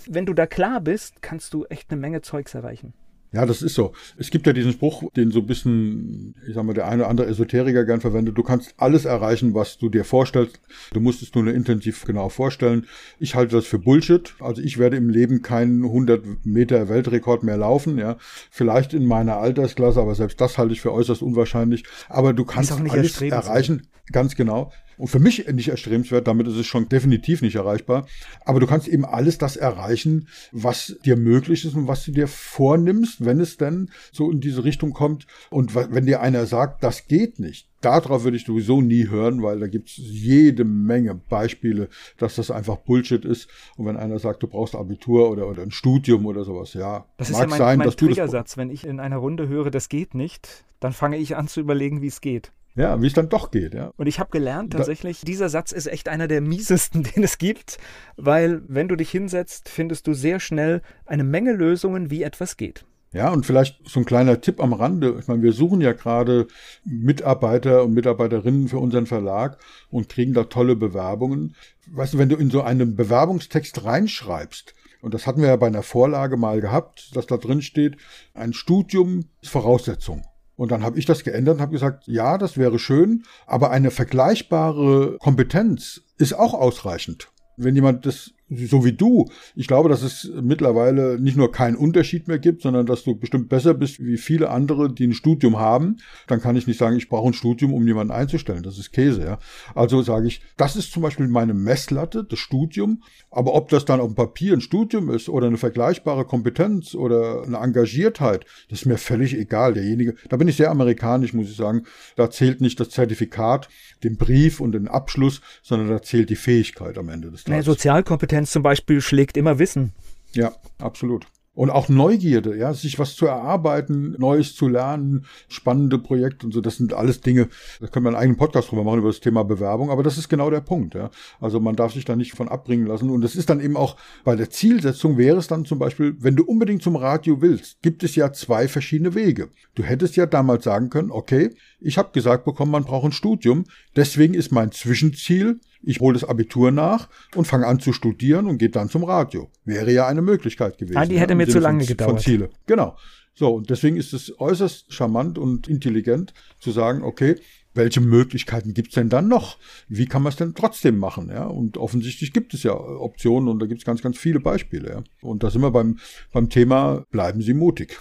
Wenn 0.06 0.26
du 0.26 0.34
da 0.34 0.46
klar 0.46 0.80
bist, 0.80 1.22
kannst 1.22 1.54
du 1.54 1.64
echt 1.64 1.90
eine 1.90 2.00
Menge 2.00 2.22
Zeugs 2.22 2.54
erreichen. 2.54 2.94
Ja, 3.36 3.44
das 3.44 3.60
ist 3.60 3.74
so. 3.74 3.92
Es 4.16 4.30
gibt 4.30 4.46
ja 4.46 4.54
diesen 4.54 4.72
Spruch, 4.72 5.12
den 5.14 5.30
so 5.30 5.40
ein 5.40 5.46
bisschen, 5.46 6.34
ich 6.48 6.54
sag 6.54 6.64
mal, 6.64 6.72
der 6.72 6.88
eine 6.88 7.02
oder 7.02 7.10
andere 7.10 7.26
Esoteriker 7.26 7.84
gern 7.84 8.00
verwendet. 8.00 8.38
Du 8.38 8.42
kannst 8.42 8.72
alles 8.78 9.04
erreichen, 9.04 9.52
was 9.52 9.76
du 9.76 9.90
dir 9.90 10.04
vorstellst. 10.04 10.58
Du 10.94 11.00
musst 11.00 11.20
es 11.20 11.34
nur 11.34 11.46
intensiv 11.48 12.06
genau 12.06 12.30
vorstellen. 12.30 12.86
Ich 13.18 13.34
halte 13.34 13.56
das 13.56 13.66
für 13.66 13.78
Bullshit. 13.78 14.32
Also 14.40 14.62
ich 14.62 14.78
werde 14.78 14.96
im 14.96 15.10
Leben 15.10 15.42
keinen 15.42 15.84
100 15.84 16.46
Meter 16.46 16.88
Weltrekord 16.88 17.42
mehr 17.42 17.58
laufen, 17.58 17.98
ja. 17.98 18.16
Vielleicht 18.50 18.94
in 18.94 19.04
meiner 19.04 19.36
Altersklasse, 19.36 20.00
aber 20.00 20.14
selbst 20.14 20.40
das 20.40 20.56
halte 20.56 20.72
ich 20.72 20.80
für 20.80 20.94
äußerst 20.94 21.20
unwahrscheinlich. 21.20 21.84
Aber 22.08 22.32
du 22.32 22.46
kannst 22.46 22.72
alles 22.72 23.20
erreichen. 23.20 23.88
Ganz 24.12 24.34
genau. 24.34 24.72
Und 24.98 25.08
für 25.08 25.18
mich 25.18 25.46
nicht 25.52 25.68
erstrebenswert, 25.68 26.26
damit 26.26 26.46
ist 26.46 26.56
es 26.56 26.66
schon 26.66 26.88
definitiv 26.88 27.42
nicht 27.42 27.56
erreichbar. 27.56 28.06
Aber 28.44 28.60
du 28.60 28.66
kannst 28.66 28.88
eben 28.88 29.04
alles 29.04 29.38
das 29.38 29.56
erreichen, 29.56 30.28
was 30.52 30.96
dir 31.04 31.16
möglich 31.16 31.64
ist 31.64 31.74
und 31.74 31.88
was 31.88 32.04
du 32.04 32.12
dir 32.12 32.28
vornimmst, 32.28 33.24
wenn 33.24 33.40
es 33.40 33.56
denn 33.56 33.90
so 34.12 34.30
in 34.30 34.40
diese 34.40 34.64
Richtung 34.64 34.92
kommt. 34.92 35.26
Und 35.50 35.74
wenn 35.74 36.06
dir 36.06 36.20
einer 36.20 36.46
sagt, 36.46 36.82
das 36.82 37.06
geht 37.08 37.38
nicht, 37.38 37.68
darauf 37.80 38.24
würde 38.24 38.36
ich 38.36 38.44
sowieso 38.44 38.80
nie 38.80 39.08
hören, 39.08 39.42
weil 39.42 39.60
da 39.60 39.66
gibt 39.66 39.88
es 39.88 39.96
jede 39.96 40.64
Menge 40.64 41.14
Beispiele, 41.14 41.88
dass 42.18 42.36
das 42.36 42.50
einfach 42.50 42.76
Bullshit 42.76 43.24
ist. 43.24 43.48
Und 43.76 43.86
wenn 43.86 43.96
einer 43.96 44.18
sagt, 44.18 44.42
du 44.42 44.48
brauchst 44.48 44.74
Abitur 44.74 45.30
oder, 45.30 45.48
oder 45.48 45.62
ein 45.62 45.70
Studium 45.70 46.26
oder 46.26 46.44
sowas, 46.44 46.74
ja. 46.74 47.06
Das 47.16 47.30
ist 47.30 47.38
ja 47.38 47.46
mein, 47.46 47.58
sein, 47.58 47.78
mein 47.78 47.90
Triggersatz. 47.90 48.56
Wenn 48.56 48.70
ich 48.70 48.86
in 48.86 49.00
einer 49.00 49.18
Runde 49.18 49.48
höre, 49.48 49.70
das 49.70 49.88
geht 49.88 50.14
nicht, 50.14 50.64
dann 50.80 50.92
fange 50.92 51.16
ich 51.18 51.36
an 51.36 51.48
zu 51.48 51.60
überlegen, 51.60 52.02
wie 52.02 52.08
es 52.08 52.20
geht. 52.20 52.52
Ja, 52.76 53.00
wie 53.00 53.06
es 53.06 53.14
dann 53.14 53.30
doch 53.30 53.50
geht, 53.50 53.72
ja. 53.72 53.90
Und 53.96 54.06
ich 54.06 54.20
habe 54.20 54.30
gelernt, 54.30 54.74
tatsächlich, 54.74 55.22
dieser 55.22 55.48
Satz 55.48 55.72
ist 55.72 55.86
echt 55.86 56.08
einer 56.08 56.28
der 56.28 56.42
miesesten, 56.42 57.02
den 57.16 57.24
es 57.24 57.38
gibt, 57.38 57.78
weil 58.16 58.62
wenn 58.68 58.86
du 58.86 58.96
dich 58.96 59.10
hinsetzt, 59.10 59.70
findest 59.70 60.06
du 60.06 60.12
sehr 60.12 60.40
schnell 60.40 60.82
eine 61.06 61.24
Menge 61.24 61.52
Lösungen, 61.52 62.10
wie 62.10 62.22
etwas 62.22 62.58
geht. 62.58 62.84
Ja, 63.12 63.32
und 63.32 63.46
vielleicht 63.46 63.88
so 63.88 64.00
ein 64.00 64.04
kleiner 64.04 64.42
Tipp 64.42 64.60
am 64.60 64.74
Rande. 64.74 65.16
Ich 65.18 65.26
meine, 65.26 65.42
wir 65.42 65.54
suchen 65.54 65.80
ja 65.80 65.92
gerade 65.92 66.48
Mitarbeiter 66.84 67.82
und 67.82 67.94
Mitarbeiterinnen 67.94 68.68
für 68.68 68.78
unseren 68.78 69.06
Verlag 69.06 69.58
und 69.90 70.10
kriegen 70.10 70.34
da 70.34 70.44
tolle 70.44 70.76
Bewerbungen. 70.76 71.54
Weißt 71.86 72.12
du, 72.12 72.18
wenn 72.18 72.28
du 72.28 72.36
in 72.36 72.50
so 72.50 72.60
einen 72.60 72.94
Bewerbungstext 72.94 73.84
reinschreibst, 73.84 74.74
und 75.00 75.14
das 75.14 75.26
hatten 75.26 75.40
wir 75.40 75.48
ja 75.48 75.56
bei 75.56 75.68
einer 75.68 75.82
Vorlage 75.82 76.36
mal 76.36 76.60
gehabt, 76.60 77.16
dass 77.16 77.26
da 77.26 77.38
drin 77.38 77.62
steht, 77.62 77.96
ein 78.34 78.52
Studium 78.52 79.24
ist 79.40 79.50
Voraussetzung. 79.50 80.22
Und 80.56 80.70
dann 80.70 80.82
habe 80.82 80.98
ich 80.98 81.04
das 81.04 81.22
geändert 81.22 81.56
und 81.56 81.60
habe 81.60 81.72
gesagt, 81.72 82.04
ja, 82.06 82.38
das 82.38 82.56
wäre 82.56 82.78
schön, 82.78 83.24
aber 83.46 83.70
eine 83.70 83.90
vergleichbare 83.90 85.18
Kompetenz 85.18 86.02
ist 86.18 86.32
auch 86.32 86.54
ausreichend. 86.54 87.28
Wenn 87.56 87.74
jemand 87.74 88.06
das 88.06 88.32
so 88.48 88.84
wie 88.84 88.92
du. 88.92 89.28
Ich 89.56 89.66
glaube, 89.66 89.88
dass 89.88 90.02
es 90.02 90.30
mittlerweile 90.40 91.18
nicht 91.20 91.36
nur 91.36 91.50
keinen 91.50 91.76
Unterschied 91.76 92.28
mehr 92.28 92.38
gibt, 92.38 92.62
sondern 92.62 92.86
dass 92.86 93.02
du 93.02 93.16
bestimmt 93.16 93.48
besser 93.48 93.74
bist 93.74 94.04
wie 94.04 94.16
viele 94.16 94.50
andere, 94.50 94.92
die 94.92 95.06
ein 95.06 95.14
Studium 95.14 95.58
haben. 95.58 95.96
Dann 96.28 96.40
kann 96.40 96.56
ich 96.56 96.66
nicht 96.66 96.78
sagen, 96.78 96.96
ich 96.96 97.08
brauche 97.08 97.28
ein 97.28 97.34
Studium, 97.34 97.74
um 97.74 97.86
jemanden 97.86 98.12
einzustellen. 98.12 98.62
Das 98.62 98.78
ist 98.78 98.92
Käse, 98.92 99.24
ja. 99.24 99.38
Also 99.74 100.02
sage 100.02 100.28
ich, 100.28 100.42
das 100.56 100.76
ist 100.76 100.92
zum 100.92 101.02
Beispiel 101.02 101.26
meine 101.26 101.54
Messlatte, 101.54 102.24
das 102.24 102.38
Studium. 102.38 103.02
Aber 103.30 103.54
ob 103.54 103.68
das 103.68 103.84
dann 103.84 104.00
auf 104.00 104.12
dem 104.12 104.14
Papier 104.14 104.52
ein 104.52 104.60
Studium 104.60 105.10
ist 105.10 105.28
oder 105.28 105.48
eine 105.48 105.58
vergleichbare 105.58 106.24
Kompetenz 106.24 106.94
oder 106.94 107.42
eine 107.42 107.58
Engagiertheit, 107.58 108.44
das 108.68 108.80
ist 108.80 108.86
mir 108.86 108.98
völlig 108.98 109.36
egal. 109.36 109.74
Derjenige, 109.74 110.14
da 110.28 110.36
bin 110.36 110.46
ich 110.46 110.56
sehr 110.56 110.70
amerikanisch, 110.70 111.32
muss 111.32 111.50
ich 111.50 111.56
sagen. 111.56 111.82
Da 112.14 112.30
zählt 112.30 112.60
nicht 112.60 112.78
das 112.78 112.90
Zertifikat, 112.90 113.68
den 114.04 114.16
Brief 114.16 114.60
und 114.60 114.72
den 114.72 114.86
Abschluss, 114.86 115.40
sondern 115.62 115.88
da 115.88 116.00
zählt 116.00 116.30
die 116.30 116.36
Fähigkeit 116.36 116.96
am 116.96 117.08
Ende 117.08 117.30
des 117.30 117.42
Tages. 117.44 117.64
Sozialkompetenz 117.64 118.35
Kompetenz 118.36 118.50
zum 118.50 118.62
Beispiel 118.62 119.00
schlägt 119.00 119.38
immer 119.38 119.58
Wissen. 119.58 119.92
Ja, 120.34 120.52
absolut. 120.78 121.26
Und 121.54 121.70
auch 121.70 121.88
Neugierde, 121.88 122.54
ja, 122.54 122.74
sich 122.74 122.98
was 122.98 123.14
zu 123.14 123.24
erarbeiten, 123.24 124.14
Neues 124.18 124.54
zu 124.54 124.68
lernen, 124.68 125.24
spannende 125.48 125.98
Projekte 125.98 126.44
und 126.44 126.52
so, 126.52 126.60
das 126.60 126.76
sind 126.76 126.92
alles 126.92 127.22
Dinge, 127.22 127.48
da 127.80 127.86
können 127.86 128.04
wir 128.04 128.10
einen 128.10 128.18
eigenen 128.18 128.36
Podcast 128.36 128.70
drüber 128.70 128.84
machen 128.84 128.98
über 128.98 129.08
das 129.08 129.20
Thema 129.20 129.42
Bewerbung, 129.42 129.88
aber 129.90 130.02
das 130.02 130.18
ist 130.18 130.28
genau 130.28 130.50
der 130.50 130.60
Punkt, 130.60 130.94
ja. 130.94 131.10
Also 131.40 131.58
man 131.58 131.74
darf 131.74 131.94
sich 131.94 132.04
da 132.04 132.14
nicht 132.14 132.34
von 132.34 132.48
abbringen 132.48 132.86
lassen. 132.86 133.08
Und 133.08 133.24
es 133.24 133.36
ist 133.36 133.48
dann 133.48 133.60
eben 133.60 133.78
auch 133.78 133.96
bei 134.22 134.36
der 134.36 134.50
Zielsetzung 134.50 135.16
wäre 135.16 135.38
es 135.38 135.46
dann 135.46 135.64
zum 135.64 135.78
Beispiel, 135.78 136.14
wenn 136.18 136.36
du 136.36 136.44
unbedingt 136.44 136.82
zum 136.82 136.94
Radio 136.94 137.40
willst, 137.40 137.80
gibt 137.80 138.02
es 138.02 138.16
ja 138.16 138.34
zwei 138.34 138.68
verschiedene 138.68 139.14
Wege. 139.14 139.48
Du 139.74 139.82
hättest 139.82 140.14
ja 140.16 140.26
damals 140.26 140.64
sagen 140.64 140.90
können, 140.90 141.10
okay, 141.10 141.56
ich 141.80 141.96
habe 141.96 142.12
gesagt 142.12 142.44
bekommen, 142.44 142.72
man 142.72 142.84
braucht 142.84 143.06
ein 143.06 143.12
Studium, 143.12 143.64
deswegen 143.96 144.34
ist 144.34 144.52
mein 144.52 144.72
Zwischenziel, 144.72 145.58
ich 145.86 146.00
hole 146.00 146.18
das 146.18 146.28
Abitur 146.28 146.70
nach 146.70 147.08
und 147.34 147.46
fange 147.46 147.66
an 147.66 147.80
zu 147.80 147.92
studieren 147.92 148.46
und 148.46 148.58
gehe 148.58 148.70
dann 148.70 148.88
zum 148.88 149.04
Radio. 149.04 149.50
Wäre 149.64 149.92
ja 149.92 150.06
eine 150.06 150.22
Möglichkeit 150.22 150.78
gewesen. 150.78 150.98
Ah, 150.98 151.06
die 151.06 151.18
hätte 151.18 151.32
ja, 151.32 151.36
mir 151.36 151.48
zu 151.48 151.60
lange 151.60 151.80
von, 151.80 151.88
gedauert. 151.88 152.10
Von 152.10 152.18
Ziele. 152.18 152.50
Genau. 152.66 152.96
So, 153.34 153.54
und 153.54 153.70
deswegen 153.70 153.96
ist 153.96 154.12
es 154.12 154.38
äußerst 154.40 154.92
charmant 154.92 155.38
und 155.38 155.68
intelligent 155.68 156.32
zu 156.58 156.70
sagen, 156.70 157.02
okay, 157.02 157.36
welche 157.74 158.00
Möglichkeiten 158.00 158.72
gibt's 158.74 158.94
denn 158.94 159.10
dann 159.10 159.28
noch? 159.28 159.58
Wie 159.88 160.06
kann 160.06 160.22
man 160.22 160.30
es 160.30 160.36
denn 160.36 160.54
trotzdem 160.54 160.98
machen? 160.98 161.28
Ja? 161.28 161.44
Und 161.44 161.76
offensichtlich 161.76 162.32
gibt 162.32 162.54
es 162.54 162.62
ja 162.62 162.72
Optionen 162.72 163.48
und 163.48 163.60
da 163.60 163.66
gibt's 163.66 163.84
ganz, 163.84 164.02
ganz 164.02 164.16
viele 164.16 164.40
Beispiele. 164.40 164.88
Ja? 164.88 165.02
Und 165.20 165.42
da 165.42 165.50
sind 165.50 165.60
wir 165.60 165.70
beim, 165.70 165.98
beim 166.32 166.48
Thema, 166.48 167.04
bleiben 167.10 167.42
Sie 167.42 167.54
mutig. 167.54 167.98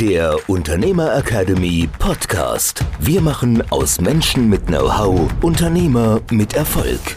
Der 0.00 0.36
Unternehmer 0.48 1.16
Academy 1.16 1.88
Podcast. 1.98 2.84
Wir 3.00 3.20
machen 3.20 3.62
aus 3.70 4.00
Menschen 4.00 4.48
mit 4.48 4.66
Know-how 4.66 5.28
Unternehmer 5.42 6.20
mit 6.30 6.54
Erfolg. 6.54 7.16